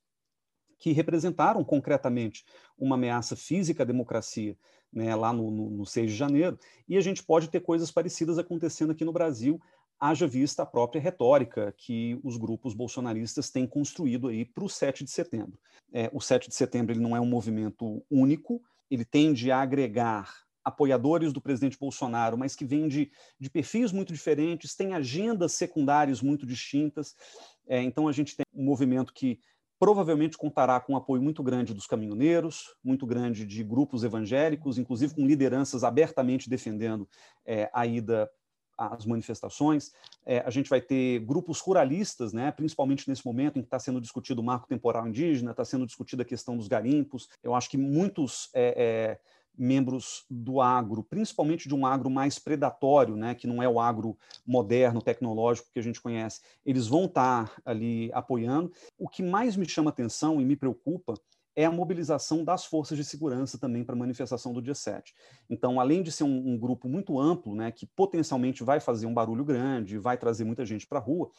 que 0.77 0.91
representaram 0.91 1.63
concretamente 1.63 2.43
uma 2.77 2.95
ameaça 2.95 3.35
física 3.35 3.83
à 3.83 3.85
democracia 3.85 4.57
né, 4.91 5.15
lá 5.15 5.31
no, 5.31 5.49
no, 5.49 5.69
no 5.69 5.85
6 5.85 6.11
de 6.11 6.17
janeiro, 6.17 6.59
e 6.87 6.97
a 6.97 7.01
gente 7.01 7.23
pode 7.23 7.49
ter 7.49 7.61
coisas 7.61 7.91
parecidas 7.91 8.37
acontecendo 8.37 8.91
aqui 8.91 9.05
no 9.05 9.13
Brasil, 9.13 9.59
haja 9.99 10.27
vista 10.27 10.63
a 10.63 10.65
própria 10.65 10.99
retórica 10.99 11.73
que 11.77 12.19
os 12.23 12.35
grupos 12.35 12.73
bolsonaristas 12.73 13.49
têm 13.49 13.67
construído 13.67 14.27
aí 14.27 14.43
para 14.43 14.63
o 14.63 14.69
7 14.69 15.03
de 15.03 15.11
setembro. 15.11 15.57
É, 15.93 16.09
o 16.11 16.19
7 16.19 16.49
de 16.49 16.55
setembro 16.55 16.93
ele 16.93 16.99
não 16.99 17.15
é 17.15 17.21
um 17.21 17.25
movimento 17.25 18.03
único, 18.09 18.61
ele 18.89 19.05
tende 19.05 19.51
a 19.51 19.61
agregar 19.61 20.33
apoiadores 20.63 21.33
do 21.33 21.41
presidente 21.41 21.77
Bolsonaro, 21.77 22.37
mas 22.37 22.55
que 22.55 22.65
vêm 22.65 22.87
de, 22.87 23.11
de 23.39 23.49
perfis 23.49 23.91
muito 23.91 24.13
diferentes, 24.13 24.75
têm 24.75 24.93
agendas 24.93 25.53
secundárias 25.53 26.21
muito 26.21 26.45
distintas. 26.45 27.15
É, 27.67 27.81
então, 27.81 28.07
a 28.07 28.11
gente 28.11 28.35
tem 28.35 28.45
um 28.53 28.63
movimento 28.63 29.13
que 29.13 29.39
provavelmente 29.81 30.37
contará 30.37 30.79
com 30.79 30.93
um 30.93 30.95
apoio 30.95 31.23
muito 31.23 31.41
grande 31.41 31.73
dos 31.73 31.87
caminhoneiros, 31.87 32.75
muito 32.83 33.03
grande 33.07 33.47
de 33.47 33.63
grupos 33.63 34.03
evangélicos, 34.03 34.77
inclusive 34.77 35.15
com 35.15 35.25
lideranças 35.25 35.83
abertamente 35.83 36.47
defendendo 36.47 37.09
é, 37.43 37.67
a 37.73 37.87
ida 37.87 38.29
às 38.77 39.07
manifestações. 39.07 39.91
É, 40.23 40.39
a 40.45 40.51
gente 40.51 40.69
vai 40.69 40.81
ter 40.81 41.19
grupos 41.21 41.59
ruralistas, 41.59 42.31
né, 42.31 42.51
principalmente 42.51 43.09
nesse 43.09 43.25
momento 43.25 43.57
em 43.57 43.61
que 43.63 43.67
está 43.67 43.79
sendo 43.79 43.99
discutido 43.99 44.39
o 44.39 44.43
marco 44.43 44.67
temporal 44.67 45.07
indígena, 45.07 45.49
está 45.49 45.65
sendo 45.65 45.87
discutida 45.87 46.21
a 46.21 46.25
questão 46.25 46.55
dos 46.55 46.67
garimpos. 46.67 47.27
Eu 47.41 47.55
acho 47.55 47.67
que 47.67 47.77
muitos 47.77 48.51
é, 48.53 48.75
é 48.77 49.19
membros 49.57 50.25
do 50.29 50.61
agro, 50.61 51.03
principalmente 51.03 51.67
de 51.67 51.75
um 51.75 51.85
agro 51.85 52.09
mais 52.09 52.39
predatório, 52.39 53.15
né, 53.15 53.35
que 53.35 53.47
não 53.47 53.61
é 53.61 53.67
o 53.67 53.79
agro 53.79 54.17
moderno, 54.45 55.01
tecnológico 55.01 55.69
que 55.71 55.79
a 55.79 55.83
gente 55.83 56.01
conhece, 56.01 56.41
eles 56.65 56.87
vão 56.87 57.05
estar 57.05 57.51
ali 57.65 58.09
apoiando. 58.13 58.71
O 58.97 59.07
que 59.07 59.21
mais 59.21 59.55
me 59.55 59.67
chama 59.67 59.89
atenção 59.89 60.41
e 60.41 60.45
me 60.45 60.55
preocupa 60.55 61.13
é 61.55 61.65
a 61.65 61.71
mobilização 61.71 62.43
das 62.43 62.65
forças 62.65 62.97
de 62.97 63.03
segurança 63.03 63.57
também 63.57 63.83
para 63.83 63.93
a 63.93 63.97
manifestação 63.97 64.53
do 64.53 64.61
dia 64.61 64.73
7. 64.73 65.13
Então, 65.49 65.79
além 65.79 66.01
de 66.01 66.11
ser 66.11 66.23
um, 66.23 66.53
um, 66.53 66.57
grupo 66.57 66.87
muito 66.87 67.19
amplo, 67.19 67.53
né, 67.53 67.71
que 67.71 67.85
potencialmente 67.85 68.63
vai 68.63 68.79
fazer 68.79 69.05
um 69.05 69.13
barulho 69.13 69.43
grande, 69.43 69.97
vai 69.97 70.17
trazer 70.17 70.45
muita 70.45 70.65
gente 70.65 70.87
para 70.87 70.99
a 70.99 71.01
rua, 71.01 71.29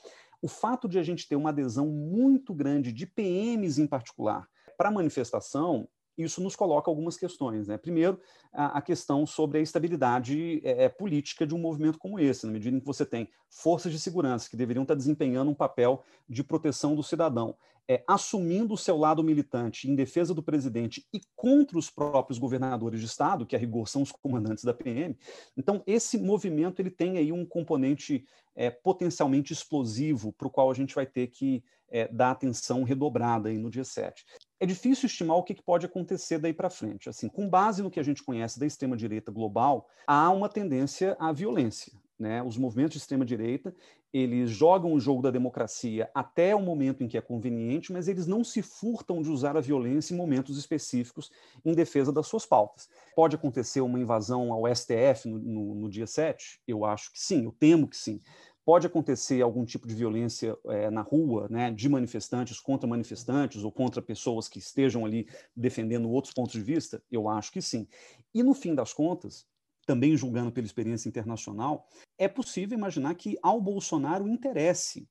o 0.40 0.48
fato 0.48 0.88
de 0.88 0.98
a 0.98 1.02
gente 1.02 1.26
ter 1.26 1.36
uma 1.36 1.50
adesão 1.50 1.86
muito 1.86 2.52
grande 2.52 2.92
de 2.92 3.06
PMs 3.06 3.80
em 3.80 3.86
particular 3.86 4.46
para 4.76 4.88
a 4.88 4.92
manifestação 4.92 5.88
isso 6.16 6.42
nos 6.42 6.54
coloca 6.54 6.90
algumas 6.90 7.16
questões. 7.16 7.68
Né? 7.68 7.76
Primeiro, 7.78 8.20
a, 8.52 8.78
a 8.78 8.82
questão 8.82 9.26
sobre 9.26 9.58
a 9.58 9.62
estabilidade 9.62 10.60
é, 10.64 10.84
é, 10.84 10.88
política 10.88 11.46
de 11.46 11.54
um 11.54 11.58
movimento 11.58 11.98
como 11.98 12.18
esse, 12.18 12.46
na 12.46 12.52
medida 12.52 12.76
em 12.76 12.80
que 12.80 12.86
você 12.86 13.04
tem 13.04 13.28
forças 13.48 13.92
de 13.92 13.98
segurança 13.98 14.48
que 14.48 14.56
deveriam 14.56 14.82
estar 14.82 14.94
desempenhando 14.94 15.50
um 15.50 15.54
papel 15.54 16.02
de 16.28 16.42
proteção 16.44 16.94
do 16.94 17.02
cidadão, 17.02 17.56
é, 17.88 18.02
assumindo 18.06 18.74
o 18.74 18.78
seu 18.78 18.96
lado 18.96 19.22
militante 19.24 19.90
em 19.90 19.94
defesa 19.94 20.32
do 20.32 20.42
presidente 20.42 21.06
e 21.12 21.20
contra 21.34 21.76
os 21.76 21.90
próprios 21.90 22.38
governadores 22.38 23.00
de 23.00 23.06
estado, 23.06 23.44
que 23.44 23.56
a 23.56 23.58
rigor 23.58 23.88
são 23.88 24.02
os 24.02 24.12
comandantes 24.12 24.64
da 24.64 24.72
PM. 24.72 25.16
Então, 25.56 25.82
esse 25.86 26.16
movimento 26.18 26.80
ele 26.80 26.90
tem 26.90 27.18
aí 27.18 27.32
um 27.32 27.44
componente 27.44 28.24
é, 28.54 28.70
potencialmente 28.70 29.52
explosivo 29.52 30.32
para 30.32 30.46
o 30.46 30.50
qual 30.50 30.70
a 30.70 30.74
gente 30.74 30.94
vai 30.94 31.06
ter 31.06 31.28
que 31.28 31.64
é, 31.90 32.08
dar 32.08 32.30
atenção 32.30 32.84
redobrada 32.84 33.48
aí 33.48 33.58
no 33.58 33.70
dia 33.70 33.84
7 33.84 34.24
é 34.62 34.66
difícil 34.66 35.08
estimar 35.08 35.36
o 35.36 35.42
que 35.42 35.60
pode 35.60 35.86
acontecer 35.86 36.38
daí 36.38 36.52
para 36.52 36.70
frente. 36.70 37.08
Assim, 37.08 37.28
com 37.28 37.48
base 37.48 37.82
no 37.82 37.90
que 37.90 37.98
a 37.98 38.02
gente 38.02 38.22
conhece 38.22 38.60
da 38.60 38.64
extrema-direita 38.64 39.32
global, 39.32 39.88
há 40.06 40.30
uma 40.30 40.48
tendência 40.48 41.16
à 41.18 41.32
violência. 41.32 41.92
Né? 42.16 42.40
Os 42.40 42.56
movimentos 42.56 42.92
de 42.92 42.98
extrema-direita 42.98 43.74
eles 44.12 44.50
jogam 44.50 44.92
o 44.92 45.00
jogo 45.00 45.22
da 45.22 45.30
democracia 45.30 46.10
até 46.14 46.54
o 46.54 46.60
momento 46.60 47.02
em 47.02 47.08
que 47.08 47.16
é 47.16 47.20
conveniente, 47.20 47.92
mas 47.92 48.08
eles 48.08 48.26
não 48.26 48.44
se 48.44 48.60
furtam 48.60 49.22
de 49.22 49.30
usar 49.30 49.56
a 49.56 49.60
violência 49.60 50.12
em 50.12 50.16
momentos 50.16 50.58
específicos 50.58 51.30
em 51.64 51.72
defesa 51.72 52.12
das 52.12 52.26
suas 52.26 52.44
pautas. 52.44 52.90
Pode 53.16 53.36
acontecer 53.36 53.80
uma 53.80 53.98
invasão 53.98 54.52
ao 54.52 54.72
STF 54.72 55.26
no, 55.26 55.38
no, 55.38 55.74
no 55.74 55.88
dia 55.88 56.06
7? 56.06 56.60
Eu 56.68 56.84
acho 56.84 57.10
que 57.10 57.18
sim, 57.18 57.44
eu 57.44 57.52
temo 57.58 57.88
que 57.88 57.96
sim. 57.96 58.20
Pode 58.64 58.86
acontecer 58.86 59.42
algum 59.42 59.64
tipo 59.64 59.88
de 59.88 59.94
violência 59.94 60.56
é, 60.66 60.88
na 60.90 61.02
rua, 61.02 61.48
né, 61.50 61.70
de 61.70 61.88
manifestantes 61.88 62.60
contra 62.60 62.88
manifestantes 62.88 63.64
ou 63.64 63.72
contra 63.72 64.00
pessoas 64.00 64.48
que 64.48 64.58
estejam 64.58 65.04
ali 65.04 65.28
defendendo 65.54 66.08
outros 66.08 66.32
pontos 66.32 66.52
de 66.52 66.62
vista? 66.62 67.02
Eu 67.10 67.28
acho 67.28 67.50
que 67.50 67.60
sim. 67.60 67.88
E 68.32 68.42
no 68.42 68.54
fim 68.54 68.74
das 68.74 68.92
contas, 68.92 69.46
também 69.84 70.16
julgando 70.16 70.52
pela 70.52 70.66
experiência 70.66 71.08
internacional, 71.08 71.88
é 72.16 72.28
possível 72.28 72.78
imaginar 72.78 73.14
que 73.16 73.36
ao 73.42 73.60
Bolsonaro 73.60 74.28
interesse 74.28 75.08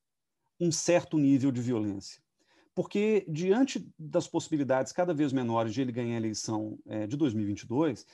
um 0.59 0.71
certo 0.71 1.17
nível 1.17 1.51
de 1.51 1.61
violência. 1.61 2.21
Porque, 2.73 3.25
diante 3.27 3.85
das 3.99 4.27
possibilidades 4.27 4.93
cada 4.93 5.13
vez 5.13 5.33
menores 5.33 5.73
de 5.73 5.81
ele 5.81 5.91
ganhar 5.91 6.13
a 6.13 6.17
eleição 6.17 6.79
é, 6.87 7.05
de 7.05 7.17
2022, 7.17 8.05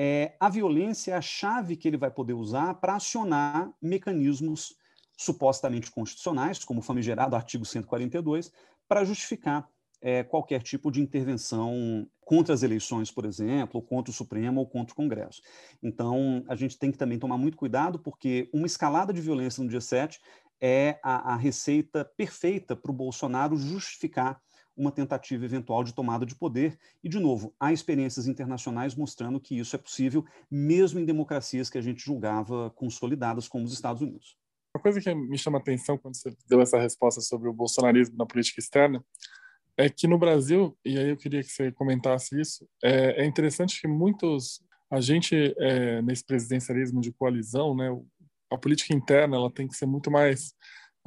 é, 0.00 0.36
a 0.38 0.48
violência 0.48 1.10
é 1.10 1.16
a 1.16 1.20
chave 1.20 1.74
que 1.74 1.88
ele 1.88 1.96
vai 1.96 2.08
poder 2.08 2.34
usar 2.34 2.74
para 2.74 2.94
acionar 2.94 3.68
mecanismos 3.82 4.76
supostamente 5.16 5.90
constitucionais, 5.90 6.64
como 6.64 6.78
o 6.78 6.82
famigerado 6.82 7.34
artigo 7.34 7.64
142, 7.64 8.52
para 8.86 9.04
justificar 9.04 9.68
é, 10.00 10.22
qualquer 10.22 10.62
tipo 10.62 10.92
de 10.92 11.00
intervenção 11.00 12.08
contra 12.20 12.54
as 12.54 12.62
eleições, 12.62 13.10
por 13.10 13.24
exemplo, 13.24 13.80
ou 13.80 13.82
contra 13.82 14.12
o 14.12 14.14
Supremo 14.14 14.60
ou 14.60 14.68
contra 14.68 14.92
o 14.92 14.96
Congresso. 14.96 15.42
Então, 15.82 16.44
a 16.46 16.54
gente 16.54 16.78
tem 16.78 16.92
que 16.92 16.98
também 16.98 17.18
tomar 17.18 17.36
muito 17.36 17.56
cuidado, 17.56 17.98
porque 17.98 18.48
uma 18.52 18.68
escalada 18.68 19.12
de 19.12 19.20
violência 19.20 19.64
no 19.64 19.68
dia 19.68 19.80
7 19.80 20.20
é 20.60 21.00
a, 21.02 21.32
a 21.32 21.36
receita 21.36 22.04
perfeita 22.16 22.76
para 22.76 22.92
o 22.92 22.94
Bolsonaro 22.94 23.56
justificar 23.56 24.40
uma 24.78 24.92
tentativa 24.92 25.44
eventual 25.44 25.82
de 25.82 25.92
tomada 25.92 26.24
de 26.24 26.34
poder. 26.34 26.78
E, 27.02 27.08
de 27.08 27.18
novo, 27.18 27.54
há 27.58 27.72
experiências 27.72 28.28
internacionais 28.28 28.94
mostrando 28.94 29.40
que 29.40 29.58
isso 29.58 29.74
é 29.74 29.78
possível, 29.78 30.24
mesmo 30.50 31.00
em 31.00 31.04
democracias 31.04 31.68
que 31.68 31.76
a 31.76 31.82
gente 31.82 32.04
julgava 32.04 32.70
consolidadas, 32.70 33.48
como 33.48 33.64
os 33.64 33.72
Estados 33.72 34.00
Unidos. 34.00 34.36
Uma 34.74 34.80
coisa 34.80 35.00
que 35.00 35.14
me 35.14 35.36
chama 35.36 35.58
a 35.58 35.60
atenção 35.60 35.98
quando 35.98 36.16
você 36.16 36.34
deu 36.48 36.60
essa 36.60 36.78
resposta 36.78 37.20
sobre 37.20 37.48
o 37.48 37.52
bolsonarismo 37.52 38.16
na 38.16 38.24
política 38.24 38.60
externa 38.60 39.04
é 39.76 39.88
que 39.88 40.06
no 40.06 40.18
Brasil, 40.18 40.76
e 40.84 40.98
aí 40.98 41.10
eu 41.10 41.16
queria 41.16 41.42
que 41.42 41.50
você 41.50 41.72
comentasse 41.72 42.38
isso, 42.40 42.68
é, 42.82 43.22
é 43.22 43.26
interessante 43.26 43.80
que 43.80 43.88
muitos 43.88 44.60
a 44.90 45.00
gente 45.00 45.54
é, 45.58 46.02
nesse 46.02 46.24
presidencialismo 46.24 47.00
de 47.00 47.12
coalizão, 47.12 47.76
né, 47.76 47.88
a 48.50 48.58
política 48.58 48.94
interna 48.94 49.36
ela 49.36 49.50
tem 49.50 49.68
que 49.68 49.76
ser 49.76 49.86
muito 49.86 50.10
mais 50.10 50.54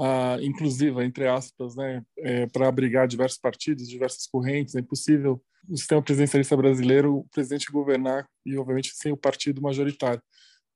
uh, 0.02 0.42
inclusiva, 0.42 1.06
entre 1.06 1.28
aspas, 1.28 1.76
né, 1.76 2.04
é, 2.18 2.48
para 2.48 2.68
abrigar 2.68 3.08
diversos 3.08 3.38
partidos, 3.38 3.88
diversas 3.88 4.26
correntes. 4.26 4.74
É 4.76 4.80
impossível 4.80 5.42
o 5.70 5.78
sistema 5.78 6.02
presidencialista 6.02 6.58
brasileiro, 6.58 7.18
o 7.18 7.28
presidente 7.30 7.72
governar 7.72 8.28
e, 8.44 8.58
obviamente, 8.58 8.92
sem 8.96 9.12
o 9.12 9.18
partido 9.18 9.62
majoritário. 9.62 10.22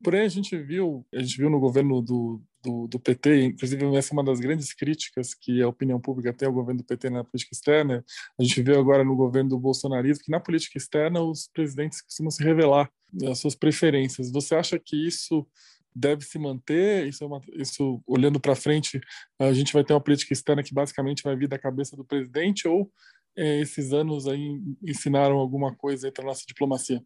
Porém, 0.04 0.22
a 0.22 0.28
gente 0.28 0.56
viu, 0.58 1.06
a 1.14 1.20
gente 1.20 1.38
viu 1.38 1.50
no 1.50 1.60
governo 1.60 2.02
do, 2.02 2.40
do, 2.64 2.88
do, 2.88 3.00
PT, 3.00 3.46
inclusive 3.46 3.96
essa 3.96 4.14
é 4.14 4.14
uma 4.14 4.24
das 4.24 4.40
grandes 4.40 4.74
críticas 4.74 5.34
que 5.34 5.62
a 5.62 5.68
opinião 5.68 6.00
pública 6.00 6.34
tem 6.34 6.48
ao 6.48 6.54
governo 6.54 6.82
do 6.82 6.86
PT 6.86 7.10
na 7.10 7.24
política 7.24 7.56
externa. 7.56 8.06
A 8.38 8.44
gente 8.44 8.62
vê 8.62 8.78
agora 8.78 9.04
no 9.04 9.16
governo 9.16 9.52
do 9.52 9.60
bolsonarismo 9.60 10.24
que 10.24 10.30
na 10.32 10.40
política 10.40 10.78
externa 10.78 11.22
os 11.22 11.50
presidentes 11.52 12.02
costumam 12.02 12.30
se 12.30 12.44
revelar 12.44 12.92
as 13.32 13.40
suas 13.40 13.56
preferências. 13.56 14.32
Você 14.32 14.54
acha 14.54 14.78
que 14.78 15.08
isso 15.08 15.48
deve 15.96 16.26
se 16.26 16.38
manter? 16.38 17.08
Isso, 17.08 17.24
é 17.24 17.28
uma, 17.28 17.42
isso 17.54 18.02
olhando 18.06 18.40
para 18.40 18.56
frente, 18.56 19.00
a 19.40 19.54
gente 19.54 19.72
vai 19.72 19.84
ter 19.84 19.94
uma 19.94 20.04
política 20.04 20.34
externa 20.34 20.64
que 20.64 20.74
basicamente 20.74 21.24
vai 21.24 21.36
vir 21.36 21.48
da 21.48 21.58
cabeça 21.58 21.96
do 21.96 22.04
presidente 22.04 22.68
ou 22.68 22.92
é, 23.38 23.60
esses 23.62 23.94
anos 23.94 24.28
aí 24.28 24.62
ensinaram 24.84 25.38
alguma 25.38 25.76
coisa 25.76 26.12
para 26.12 26.26
nossa 26.26 26.44
diplomacia? 26.48 27.02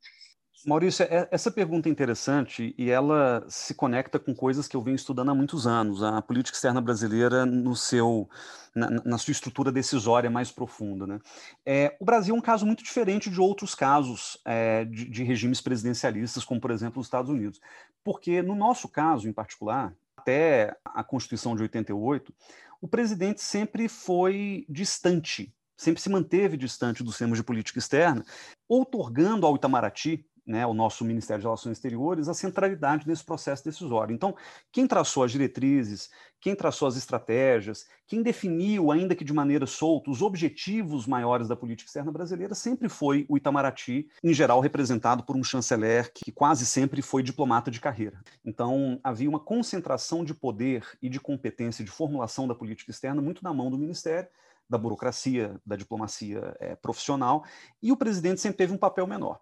Maurício, 0.66 1.06
é, 1.06 1.28
essa 1.32 1.50
pergunta 1.50 1.88
é 1.88 1.92
interessante 1.92 2.76
e 2.78 2.90
ela 2.90 3.46
se 3.48 3.74
conecta 3.74 4.20
com 4.20 4.36
coisas 4.36 4.68
que 4.68 4.76
eu 4.76 4.82
venho 4.82 4.96
estudando 4.96 5.30
há 5.30 5.36
muitos 5.36 5.66
anos, 5.66 6.04
a 6.04 6.22
política 6.22 6.56
externa 6.56 6.82
brasileira 6.82 7.46
no 7.46 7.76
seu, 7.76 8.30
na, 8.76 8.90
na 8.90 9.18
sua 9.18 9.32
estrutura 9.32 9.72
decisória 9.72 10.30
mais 10.30 10.52
profunda. 10.52 11.08
Né? 11.08 11.20
É, 11.66 11.96
o 12.00 12.06
Brasil 12.06 12.36
é 12.36 12.38
um 12.38 12.42
caso 12.42 12.66
muito 12.66 12.84
diferente 12.84 13.30
de 13.30 13.40
outros 13.40 13.74
casos 13.74 14.38
é, 14.44 14.84
de, 14.84 15.10
de 15.10 15.24
regimes 15.24 15.62
presidencialistas, 15.62 16.44
como, 16.44 16.60
por 16.60 16.72
exemplo, 16.72 17.00
os 17.00 17.08
Estados 17.08 17.32
Unidos, 17.32 17.62
porque 18.04 18.42
no 18.42 18.56
nosso 18.56 18.90
caso, 18.90 19.30
em 19.30 19.34
particular, 19.34 19.94
até 20.18 20.76
a 20.84 21.04
Constituição 21.04 21.56
de 21.56 21.62
88, 21.62 22.34
o 22.82 22.88
presidente 22.88 23.42
sempre 23.42 23.88
foi 23.88 24.66
distante 24.68 25.54
sempre 25.80 26.02
se 26.02 26.10
manteve 26.10 26.58
distante 26.58 27.02
dos 27.02 27.18
temas 27.18 27.38
de 27.38 27.44
política 27.44 27.80
externa, 27.80 28.26
outorgando 28.68 29.48
ao 29.48 29.56
Itamaraty 29.56 30.26
né, 30.50 30.66
o 30.66 30.74
nosso 30.74 31.06
Ministério 31.06 31.42
de 31.42 31.46
Relações 31.46 31.78
Exteriores, 31.78 32.28
a 32.28 32.34
centralidade 32.34 33.08
nesse 33.08 33.24
processo 33.24 33.64
decisório. 33.64 34.16
Então, 34.16 34.36
quem 34.72 34.88
traçou 34.88 35.24
as 35.24 35.32
diretrizes, 35.32 36.10
quem 36.42 36.56
traçou 36.56 36.88
as 36.88 36.98
estratégias, 36.98 37.86
quem 38.08 38.24
definiu, 38.24 38.92
ainda 38.92 39.14
que 39.14 39.24
de 39.24 39.32
maneira 39.32 39.68
solta, 39.68 40.10
os 40.10 40.24
objetivos 40.24 41.06
maiores 41.06 41.48
da 41.48 41.56
política 41.56 41.88
externa 41.88 42.12
brasileira 42.12 42.56
sempre 42.56 42.90
foi 42.90 43.28
o 43.30 43.38
Itamaraty, 43.38 44.10
em 44.24 44.34
geral 44.34 44.60
representado 44.60 45.24
por 45.24 45.38
um 45.38 45.44
chanceler 45.44 46.12
que 46.12 46.32
quase 46.32 46.66
sempre 46.66 47.04
foi 47.04 47.22
diplomata 47.22 47.70
de 47.70 47.80
carreira. 47.80 48.20
Então, 48.44 49.00
havia 49.04 49.30
uma 49.30 49.40
concentração 49.40 50.26
de 50.26 50.34
poder 50.34 50.84
e 51.00 51.10
de 51.10 51.20
competência 51.20 51.86
de 51.86 51.92
formulação 51.92 52.48
da 52.48 52.56
política 52.56 52.90
externa 52.90 53.22
muito 53.22 53.44
na 53.44 53.54
mão 53.54 53.70
do 53.70 53.78
Ministério, 53.78 54.28
da 54.68 54.80
burocracia, 54.80 55.60
da 55.64 55.76
diplomacia 55.76 56.56
é, 56.60 56.76
profissional, 56.76 57.44
e 57.84 57.92
o 57.92 57.98
presidente 57.98 58.42
sempre 58.42 58.58
teve 58.58 58.74
um 58.74 58.78
papel 58.78 59.06
menor. 59.06 59.40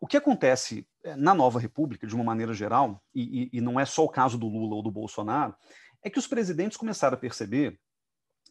O 0.00 0.06
que 0.06 0.16
acontece 0.16 0.86
eh, 1.04 1.16
na 1.16 1.34
nova 1.34 1.58
república, 1.58 2.06
de 2.06 2.14
uma 2.14 2.24
maneira 2.24 2.52
geral, 2.52 3.02
e, 3.14 3.50
e, 3.52 3.60
não 3.60 3.78
é 3.78 3.84
só 3.84 4.04
o 4.04 4.08
caso 4.08 4.38
do 4.38 4.46
Lula 4.46 4.76
ou 4.76 4.82
do 4.82 4.90
Bolsonaro, 4.90 5.54
é 6.02 6.08
que 6.08 6.18
os 6.18 6.26
presidentes 6.26 6.76
começaram 6.76 7.14
a 7.14 7.20
perceber, 7.20 7.80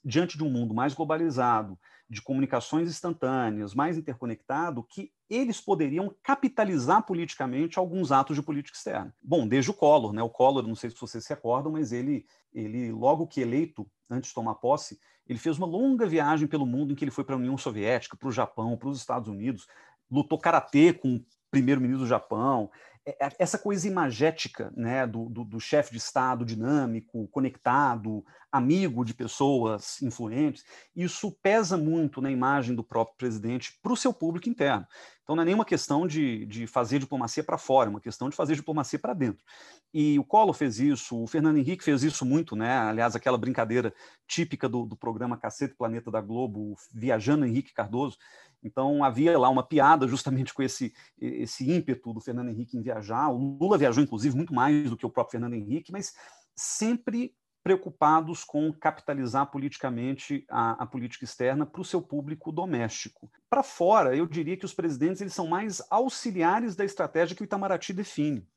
diante 0.03 0.37
de 0.37 0.43
um 0.43 0.49
mundo 0.49 0.73
mais 0.73 0.93
globalizado, 0.93 1.79
de 2.09 2.21
comunicações 2.21 2.89
instantâneas, 2.89 3.73
mais 3.73 3.97
interconectado, 3.97 4.83
que 4.83 5.11
eles 5.29 5.59
poderiam 5.59 6.13
capitalizar 6.23 7.05
politicamente 7.05 7.77
alguns 7.77 8.11
atos 8.11 8.35
de 8.35 8.41
política 8.41 8.77
externa. 8.77 9.13
Bom, 9.21 9.47
desde 9.47 9.71
o 9.71 9.73
Collor, 9.73 10.13
né? 10.13 10.23
O 10.23 10.29
Collor, 10.29 10.65
não 10.65 10.75
sei 10.75 10.89
se 10.89 10.99
vocês 10.99 11.25
se 11.25 11.29
recordam, 11.33 11.71
mas 11.71 11.91
ele, 11.91 12.25
ele 12.53 12.91
logo 12.91 13.27
que 13.27 13.41
eleito, 13.41 13.89
antes 14.09 14.29
de 14.29 14.35
tomar 14.35 14.55
posse, 14.55 14.97
ele 15.27 15.39
fez 15.39 15.57
uma 15.57 15.67
longa 15.67 16.07
viagem 16.07 16.47
pelo 16.47 16.65
mundo 16.65 16.93
em 16.93 16.95
que 16.95 17.03
ele 17.03 17.11
foi 17.11 17.25
para 17.25 17.35
a 17.35 17.37
União 17.37 17.57
Soviética, 17.57 18.15
para 18.15 18.29
o 18.29 18.31
Japão, 18.31 18.77
para 18.77 18.87
os 18.87 18.97
Estados 18.97 19.27
Unidos, 19.27 19.67
lutou 20.09 20.39
karatê 20.39 20.93
com 20.93 21.21
primeiro-ministro 21.51 22.05
do 22.05 22.09
Japão, 22.09 22.69
é, 23.07 23.25
é, 23.25 23.31
essa 23.39 23.57
coisa 23.57 23.87
imagética 23.87 24.69
né, 24.75 25.07
do, 25.07 25.29
do, 25.29 25.45
do 25.45 25.59
chefe 25.61 25.91
de 25.91 25.97
Estado 25.97 26.43
dinâmico, 26.43 27.25
conectado, 27.29 28.21
amigo 28.51 29.05
de 29.05 29.13
pessoas 29.13 30.01
influentes, 30.01 30.65
isso 30.93 31.31
pesa 31.41 31.77
muito 31.77 32.21
na 32.21 32.29
imagem 32.29 32.75
do 32.75 32.83
próprio 32.83 33.15
presidente 33.17 33.79
para 33.81 33.93
o 33.93 33.97
seu 33.97 34.11
público 34.11 34.49
interno. 34.49 34.85
Então 35.23 35.35
não 35.35 35.43
é 35.43 35.45
nenhuma 35.45 35.65
questão 35.65 36.05
de, 36.05 36.45
de 36.45 36.67
fazer 36.67 36.99
diplomacia 36.99 37.43
para 37.43 37.57
fora, 37.57 37.89
é 37.89 37.91
uma 37.91 38.01
questão 38.01 38.29
de 38.29 38.35
fazer 38.35 38.55
diplomacia 38.55 38.99
para 38.99 39.13
dentro. 39.13 39.43
E 39.93 40.19
o 40.19 40.23
Collor 40.23 40.53
fez 40.53 40.79
isso, 40.79 41.21
o 41.21 41.27
Fernando 41.27 41.57
Henrique 41.57 41.83
fez 41.83 42.03
isso 42.03 42.25
muito, 42.25 42.55
né? 42.55 42.77
aliás, 42.77 43.15
aquela 43.15 43.37
brincadeira 43.37 43.93
típica 44.27 44.67
do, 44.67 44.85
do 44.85 44.97
programa 44.97 45.37
Cacete 45.37 45.75
Planeta 45.75 46.11
da 46.11 46.19
Globo, 46.19 46.75
Viajando 46.93 47.45
Henrique 47.45 47.73
Cardoso, 47.73 48.17
então 48.63 49.03
havia 49.03 49.37
lá 49.37 49.49
uma 49.49 49.63
piada 49.63 50.07
justamente 50.07 50.53
com 50.53 50.61
esse, 50.61 50.93
esse 51.19 51.69
ímpeto 51.69 52.13
do 52.13 52.19
Fernando 52.19 52.49
Henrique 52.49 52.77
em 52.77 52.81
viajar. 52.81 53.29
O 53.29 53.57
Lula 53.59 53.77
viajou, 53.77 54.03
inclusive, 54.03 54.35
muito 54.35 54.53
mais 54.53 54.89
do 54.89 54.97
que 54.97 55.05
o 55.05 55.09
próprio 55.09 55.31
Fernando 55.31 55.53
Henrique, 55.53 55.91
mas 55.91 56.13
sempre 56.55 57.35
preocupados 57.63 58.43
com 58.43 58.71
capitalizar 58.71 59.51
politicamente 59.51 60.45
a, 60.49 60.83
a 60.83 60.85
política 60.85 61.25
externa 61.25 61.65
para 61.65 61.81
o 61.81 61.85
seu 61.85 62.01
público 62.01 62.51
doméstico. 62.51 63.29
Para 63.49 63.61
fora, 63.61 64.15
eu 64.15 64.25
diria 64.25 64.55
que 64.55 64.65
os 64.65 64.73
presidentes 64.73 65.21
eles 65.21 65.33
são 65.33 65.47
mais 65.47 65.81
auxiliares 65.89 66.75
da 66.75 66.85
estratégia 66.85 67.35
que 67.35 67.41
o 67.41 67.45
Itamaraty 67.45 67.91
define. 67.91 68.47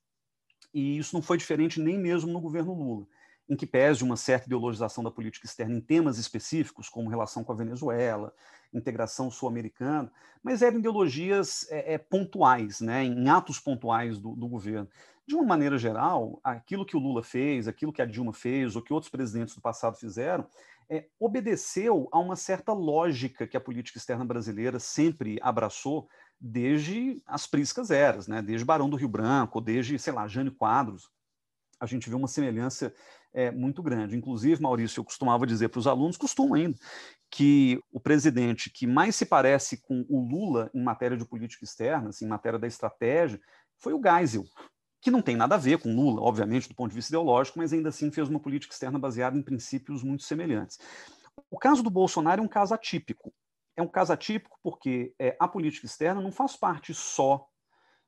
E 0.73 0.97
isso 0.97 1.15
não 1.15 1.23
foi 1.23 1.37
diferente 1.37 1.81
nem 1.81 1.99
mesmo 1.99 2.33
no 2.33 2.41
governo 2.41 2.73
Lula 2.73 3.07
em 3.51 3.57
que 3.57 3.67
pese 3.67 4.05
uma 4.05 4.17
certa 4.17 4.47
ideologização 4.47 5.03
da 5.03 5.11
política 5.11 5.45
externa 5.45 5.75
em 5.75 5.81
temas 5.81 6.19
específicos, 6.19 6.89
como 6.89 7.11
relação 7.11 7.43
com 7.43 7.51
a 7.53 7.57
Venezuela, 7.57 8.33
integração 8.73 9.31
sul-americana, 9.31 10.11
mas 10.43 10.63
eram 10.63 10.79
ideologias 10.79 11.67
é, 11.71 11.95
é, 11.95 11.99
pontuais, 11.99 12.81
né, 12.81 13.05
em 13.05 13.29
atos 13.29 13.59
pontuais 13.59 14.19
do, 14.19 14.35
do, 14.35 14.49
governo. 14.49 14.89
De 15.27 15.35
uma 15.35 15.45
maneira 15.45 15.79
geral, 15.79 16.41
aquilo 16.43 16.87
que 16.87 16.97
o 16.97 17.01
Lula 17.01 17.23
fez, 17.23 17.69
aquilo 17.69 17.93
que 17.93 18.03
a 18.03 18.07
Dilma 18.07 18.33
fez, 18.33 18.77
ou 18.77 18.83
que 18.83 18.93
outros 18.93 19.11
presidentes 19.11 19.55
do 19.55 19.61
passado 19.61 19.97
fizeram, 19.97 20.47
é, 20.89 21.07
obedeceu 21.19 22.09
a 22.11 22.19
uma 22.19 22.37
certa 22.37 22.73
lógica 22.73 23.47
que 23.47 23.57
a 23.57 23.61
política 23.61 23.99
externa 23.99 24.25
brasileira 24.25 24.79
sempre 24.81 25.39
abraçou 25.41 26.09
desde 26.41 27.23
as 27.27 27.47
priscas 27.47 27.91
eras, 27.91 28.27
né, 28.27 28.41
desde 28.41 28.65
Barão 28.65 28.89
do 28.89 28.97
Rio 28.97 29.09
Branco, 29.09 29.61
desde, 29.61 29.99
sei 29.99 30.13
lá, 30.13 30.27
Jânio 30.27 30.53
Quadros, 30.53 31.11
a 31.81 31.87
gente 31.87 32.11
vê 32.11 32.15
uma 32.15 32.29
semelhança 32.29 32.93
é, 33.33 33.51
muito 33.51 33.83
grande. 33.83 34.17
Inclusive, 34.17 34.61
Maurício, 34.61 35.01
eu 35.01 35.05
costumava 35.05 35.47
dizer 35.47 35.69
para 35.69 35.79
os 35.79 35.87
alunos, 35.87 36.17
costumo 36.17 36.55
ainda, 36.55 36.77
que 37.31 37.81
o 37.93 38.01
presidente 38.01 38.71
que 38.71 38.87
mais 38.87 39.17
se 39.17 39.25
parece 39.25 39.81
com 39.81 40.05
o 40.09 40.21
Lula 40.21 40.71
em 40.75 40.83
matéria 40.83 41.17
de 41.17 41.25
política 41.25 41.65
externa, 41.65 42.09
assim, 42.09 42.25
em 42.25 42.29
matéria 42.29 42.59
da 42.59 42.67
estratégia, 42.67 43.41
foi 43.79 43.93
o 43.93 44.01
Geisel, 44.03 44.45
que 45.01 45.11
não 45.11 45.23
tem 45.23 45.37
nada 45.37 45.55
a 45.55 45.59
ver 45.59 45.79
com 45.79 45.95
Lula, 45.95 46.21
obviamente, 46.21 46.69
do 46.69 46.75
ponto 46.75 46.91
de 46.91 46.97
vista 46.97 47.11
ideológico, 47.11 47.59
mas 47.59 47.73
ainda 47.73 47.89
assim 47.89 48.11
fez 48.11 48.29
uma 48.29 48.41
política 48.41 48.75
externa 48.75 48.99
baseada 48.99 49.37
em 49.37 49.43
princípios 49.43 50.03
muito 50.03 50.25
semelhantes. 50.25 50.79
O 51.51 51.59
caso 51.59 51.83
do 51.83 51.91
Bolsonaro 51.91 52.43
é 52.43 52.45
um 52.45 52.49
caso 52.49 52.75
atípico. 52.75 53.33
É 53.77 53.83
um 53.83 53.89
caso 53.89 54.13
atípico 54.13 54.59
porque 54.63 55.15
é, 55.19 55.37
a 55.41 55.49
política 55.49 55.87
externa 55.87 56.21
não 56.21 56.31
faz 56.31 56.57
parte 56.57 56.93
só 56.93 57.47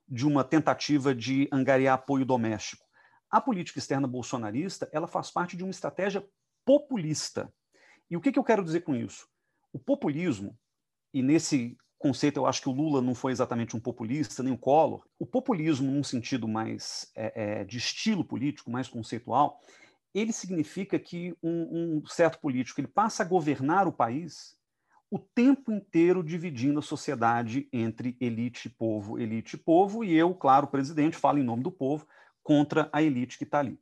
de 0.07 0.27
uma 0.27 0.43
tentativa 0.43 1.15
de 1.15 1.47
angariar 1.51 1.95
apoio 1.95 2.25
doméstico. 2.25 2.82
A 3.33 3.41
política 3.41 3.79
externa 3.79 4.07
bolsonarista 4.07 4.87
ela 4.91 5.07
faz 5.07 5.31
parte 5.31 5.57
de 5.57 5.63
uma 5.63 5.71
estratégia 5.71 6.23
populista. 6.63 7.51
E 8.07 8.15
o 8.15 8.21
que, 8.21 8.31
que 8.31 8.37
eu 8.37 8.43
quero 8.43 8.63
dizer 8.63 8.81
com 8.81 8.95
isso? 8.95 9.27
O 9.73 9.79
populismo, 9.79 10.55
e 11.11 11.23
nesse 11.23 11.75
conceito 11.97 12.37
eu 12.37 12.45
acho 12.45 12.61
que 12.61 12.69
o 12.69 12.71
Lula 12.71 13.01
não 13.01 13.15
foi 13.15 13.31
exatamente 13.31 13.75
um 13.75 13.79
populista, 13.79 14.43
nem 14.43 14.53
o 14.53 14.57
Collor, 14.57 15.03
o 15.17 15.25
populismo, 15.25 15.89
num 15.89 16.03
sentido 16.03 16.47
mais 16.47 17.11
é, 17.15 17.61
é, 17.61 17.63
de 17.63 17.79
estilo 17.79 18.23
político, 18.23 18.69
mais 18.69 18.87
conceitual, 18.87 19.59
ele 20.13 20.31
significa 20.31 20.99
que 20.99 21.35
um, 21.41 22.01
um 22.03 22.05
certo 22.05 22.39
político 22.39 22.81
ele 22.81 22.87
passa 22.87 23.23
a 23.23 23.25
governar 23.25 23.87
o 23.87 23.91
país 23.91 24.55
o 25.09 25.17
tempo 25.17 25.71
inteiro 25.71 26.23
dividindo 26.23 26.77
a 26.77 26.83
sociedade 26.83 27.67
entre 27.73 28.15
elite 28.21 28.67
e 28.67 28.71
povo, 28.71 29.17
elite 29.17 29.55
e 29.55 29.59
povo, 29.59 30.03
e 30.03 30.13
eu, 30.13 30.35
claro, 30.35 30.67
presidente, 30.67 31.17
falo 31.17 31.39
em 31.39 31.43
nome 31.43 31.63
do 31.63 31.71
povo, 31.71 32.05
contra 32.43 32.89
a 32.91 33.01
elite 33.01 33.37
que 33.37 33.43
está 33.43 33.59
ali. 33.59 33.79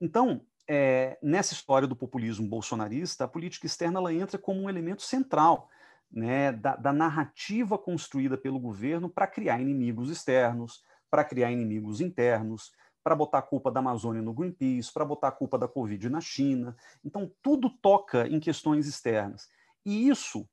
Então, 0.00 0.40
é, 0.68 1.18
nessa 1.22 1.52
história 1.52 1.86
do 1.86 1.96
populismo 1.96 2.46
bolsonarista, 2.48 3.24
a 3.24 3.28
política 3.28 3.66
externa 3.66 3.98
ela 3.98 4.14
entra 4.14 4.38
como 4.38 4.62
um 4.62 4.70
elemento 4.70 5.02
central 5.02 5.68
né, 6.10 6.52
da, 6.52 6.76
da 6.76 6.92
narrativa 6.92 7.76
construída 7.76 8.38
pelo 8.38 8.58
governo 8.58 9.10
para 9.10 9.26
criar 9.26 9.60
inimigos 9.60 10.10
externos, 10.10 10.82
para 11.10 11.24
criar 11.24 11.50
inimigos 11.50 12.00
internos, 12.00 12.72
para 13.02 13.14
botar 13.14 13.38
a 13.38 13.42
culpa 13.42 13.70
da 13.70 13.80
Amazônia 13.80 14.22
no 14.22 14.32
Greenpeace, 14.32 14.92
para 14.92 15.04
botar 15.04 15.28
a 15.28 15.32
culpa 15.32 15.58
da 15.58 15.68
Covid 15.68 16.08
na 16.08 16.20
China. 16.20 16.74
Então, 17.04 17.30
tudo 17.42 17.68
toca 17.68 18.26
em 18.26 18.40
questões 18.40 18.86
externas. 18.86 19.48
E 19.84 20.08
isso, 20.08 20.48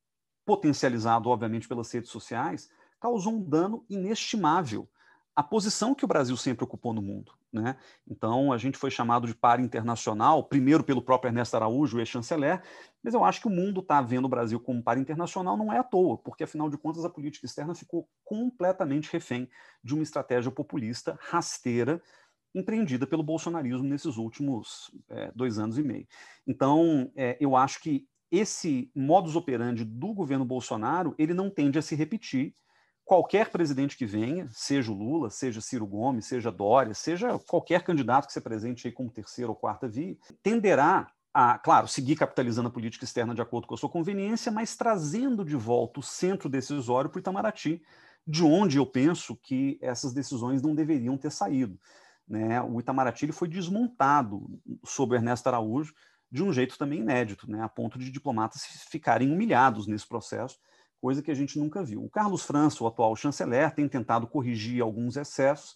potencializado, 0.45 1.29
obviamente, 1.29 1.67
pelas 1.67 1.89
redes 1.91 2.11
sociais, 2.11 2.69
causou 2.99 3.33
um 3.33 3.41
dano 3.41 3.85
inestimável 3.89 4.89
à 5.35 5.41
posição 5.41 5.95
que 5.95 6.03
o 6.03 6.07
Brasil 6.07 6.35
sempre 6.35 6.63
ocupou 6.63 6.93
no 6.93 7.01
mundo. 7.01 7.31
Né? 7.51 7.75
Então, 8.07 8.51
a 8.51 8.57
gente 8.57 8.77
foi 8.77 8.89
chamado 8.89 9.27
de 9.27 9.35
par 9.35 9.59
internacional, 9.59 10.43
primeiro 10.43 10.83
pelo 10.83 11.01
próprio 11.01 11.29
Ernesto 11.29 11.55
Araújo, 11.55 11.99
ex-chanceler, 11.99 12.61
mas 13.03 13.13
eu 13.13 13.23
acho 13.23 13.41
que 13.41 13.47
o 13.47 13.51
mundo 13.51 13.81
está 13.81 14.01
vendo 14.01 14.25
o 14.25 14.29
Brasil 14.29 14.59
como 14.59 14.83
par 14.83 14.97
internacional 14.97 15.57
não 15.57 15.71
é 15.71 15.77
à 15.77 15.83
toa, 15.83 16.17
porque, 16.17 16.43
afinal 16.43 16.69
de 16.69 16.77
contas, 16.77 17.03
a 17.03 17.09
política 17.09 17.45
externa 17.45 17.75
ficou 17.75 18.07
completamente 18.23 19.11
refém 19.11 19.49
de 19.83 19.93
uma 19.93 20.03
estratégia 20.03 20.51
populista 20.51 21.17
rasteira 21.21 22.01
empreendida 22.53 23.07
pelo 23.07 23.23
bolsonarismo 23.23 23.87
nesses 23.87 24.17
últimos 24.17 24.91
é, 25.09 25.31
dois 25.33 25.57
anos 25.57 25.77
e 25.77 25.83
meio. 25.83 26.07
Então, 26.45 27.11
é, 27.15 27.37
eu 27.39 27.55
acho 27.55 27.81
que 27.81 28.05
esse 28.29 28.89
modus 28.95 29.35
operandi 29.35 29.83
do 29.83 30.13
governo 30.13 30.45
Bolsonaro 30.45 31.13
ele 31.17 31.33
não 31.33 31.49
tende 31.49 31.77
a 31.77 31.81
se 31.81 31.95
repetir 31.95 32.55
qualquer 33.11 33.49
presidente 33.49 33.97
que 33.97 34.05
venha, 34.05 34.47
seja 34.53 34.89
o 34.89 34.95
Lula, 34.95 35.29
seja 35.29 35.59
Ciro 35.59 35.85
Gomes, 35.85 36.25
seja 36.27 36.49
Dória, 36.49 36.93
seja 36.93 37.37
qualquer 37.39 37.83
candidato 37.83 38.25
que 38.25 38.31
se 38.31 38.39
apresente 38.39 38.87
aí 38.87 38.93
como 38.93 39.11
terceira 39.11 39.51
ou 39.51 39.55
quarta 39.55 39.85
via, 39.85 40.15
tenderá 40.41 41.11
a, 41.33 41.59
claro, 41.59 41.89
seguir 41.89 42.15
capitalizando 42.15 42.69
a 42.69 42.71
política 42.71 43.03
externa 43.03 43.35
de 43.35 43.41
acordo 43.41 43.67
com 43.67 43.73
a 43.73 43.77
sua 43.77 43.89
conveniência, 43.89 44.49
mas 44.49 44.77
trazendo 44.77 45.43
de 45.43 45.57
volta 45.57 45.99
o 45.99 46.03
centro 46.03 46.47
decisório 46.47 47.09
para 47.09 47.17
o 47.17 47.19
Itamaraty, 47.19 47.83
de 48.25 48.45
onde 48.45 48.77
eu 48.77 48.85
penso 48.85 49.35
que 49.35 49.77
essas 49.81 50.13
decisões 50.13 50.61
não 50.61 50.73
deveriam 50.73 51.17
ter 51.17 51.33
saído. 51.33 51.77
Né? 52.25 52.61
O 52.61 52.79
Itamaraty 52.79 53.29
foi 53.33 53.49
desmontado 53.49 54.57
sob 54.85 55.17
Ernesto 55.17 55.49
Araújo 55.49 55.93
de 56.31 56.41
um 56.41 56.53
jeito 56.53 56.77
também 56.77 57.01
inédito, 57.01 57.51
né? 57.51 57.61
a 57.61 57.67
ponto 57.67 57.99
de 57.99 58.09
diplomatas 58.09 58.63
ficarem 58.89 59.29
humilhados 59.33 59.85
nesse 59.85 60.07
processo 60.07 60.57
coisa 61.01 61.21
que 61.21 61.31
a 61.31 61.35
gente 61.35 61.57
nunca 61.57 61.83
viu. 61.83 62.05
O 62.05 62.09
Carlos 62.09 62.43
França, 62.43 62.83
o 62.83 62.87
atual 62.87 63.15
chanceler, 63.15 63.73
tem 63.73 63.89
tentado 63.89 64.27
corrigir 64.27 64.81
alguns 64.81 65.17
excessos, 65.17 65.75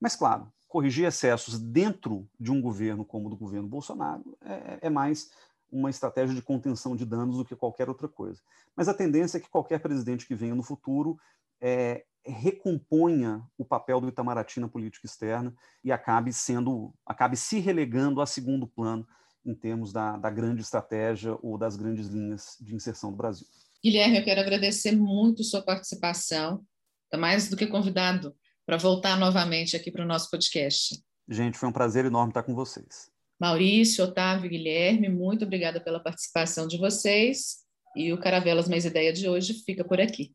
mas, 0.00 0.16
claro, 0.16 0.50
corrigir 0.66 1.04
excessos 1.04 1.60
dentro 1.60 2.26
de 2.40 2.50
um 2.50 2.60
governo 2.60 3.04
como 3.04 3.26
o 3.26 3.30
do 3.30 3.36
governo 3.36 3.68
Bolsonaro 3.68 4.36
é, 4.40 4.78
é 4.86 4.90
mais 4.90 5.30
uma 5.70 5.90
estratégia 5.90 6.34
de 6.34 6.42
contenção 6.42 6.96
de 6.96 7.04
danos 7.04 7.36
do 7.36 7.44
que 7.44 7.54
qualquer 7.54 7.88
outra 7.88 8.08
coisa. 8.08 8.40
Mas 8.74 8.88
a 8.88 8.94
tendência 8.94 9.36
é 9.36 9.40
que 9.40 9.50
qualquer 9.50 9.78
presidente 9.80 10.26
que 10.26 10.34
venha 10.34 10.54
no 10.54 10.62
futuro 10.62 11.18
é, 11.60 12.04
recomponha 12.24 13.46
o 13.58 13.64
papel 13.64 14.00
do 14.00 14.08
Itamaraty 14.08 14.60
na 14.60 14.68
política 14.68 15.06
externa 15.06 15.54
e 15.84 15.92
acabe 15.92 16.32
sendo, 16.32 16.94
acabe 17.04 17.36
se 17.36 17.58
relegando 17.58 18.20
a 18.20 18.26
segundo 18.26 18.66
plano 18.66 19.06
em 19.44 19.54
termos 19.54 19.92
da, 19.92 20.16
da 20.16 20.30
grande 20.30 20.62
estratégia 20.62 21.36
ou 21.42 21.58
das 21.58 21.76
grandes 21.76 22.06
linhas 22.06 22.56
de 22.60 22.74
inserção 22.74 23.10
do 23.10 23.16
Brasil. 23.16 23.46
Guilherme, 23.84 24.18
eu 24.18 24.24
quero 24.24 24.40
agradecer 24.40 24.92
muito 24.92 25.42
sua 25.42 25.60
participação. 25.60 26.64
Está 27.04 27.18
mais 27.18 27.48
do 27.48 27.56
que 27.56 27.66
convidado 27.66 28.32
para 28.64 28.76
voltar 28.76 29.18
novamente 29.18 29.74
aqui 29.74 29.90
para 29.90 30.04
o 30.04 30.06
nosso 30.06 30.30
podcast. 30.30 31.02
Gente, 31.28 31.58
foi 31.58 31.68
um 31.68 31.72
prazer 31.72 32.04
enorme 32.04 32.30
estar 32.30 32.44
com 32.44 32.54
vocês. 32.54 33.10
Maurício, 33.40 34.04
Otávio 34.04 34.48
Guilherme, 34.48 35.08
muito 35.08 35.44
obrigada 35.44 35.80
pela 35.80 35.98
participação 35.98 36.68
de 36.68 36.78
vocês. 36.78 37.56
E 37.96 38.12
o 38.12 38.20
Caravelas 38.20 38.68
Mais 38.68 38.84
Ideia 38.84 39.12
de 39.12 39.28
hoje 39.28 39.54
fica 39.64 39.84
por 39.84 40.00
aqui. 40.00 40.32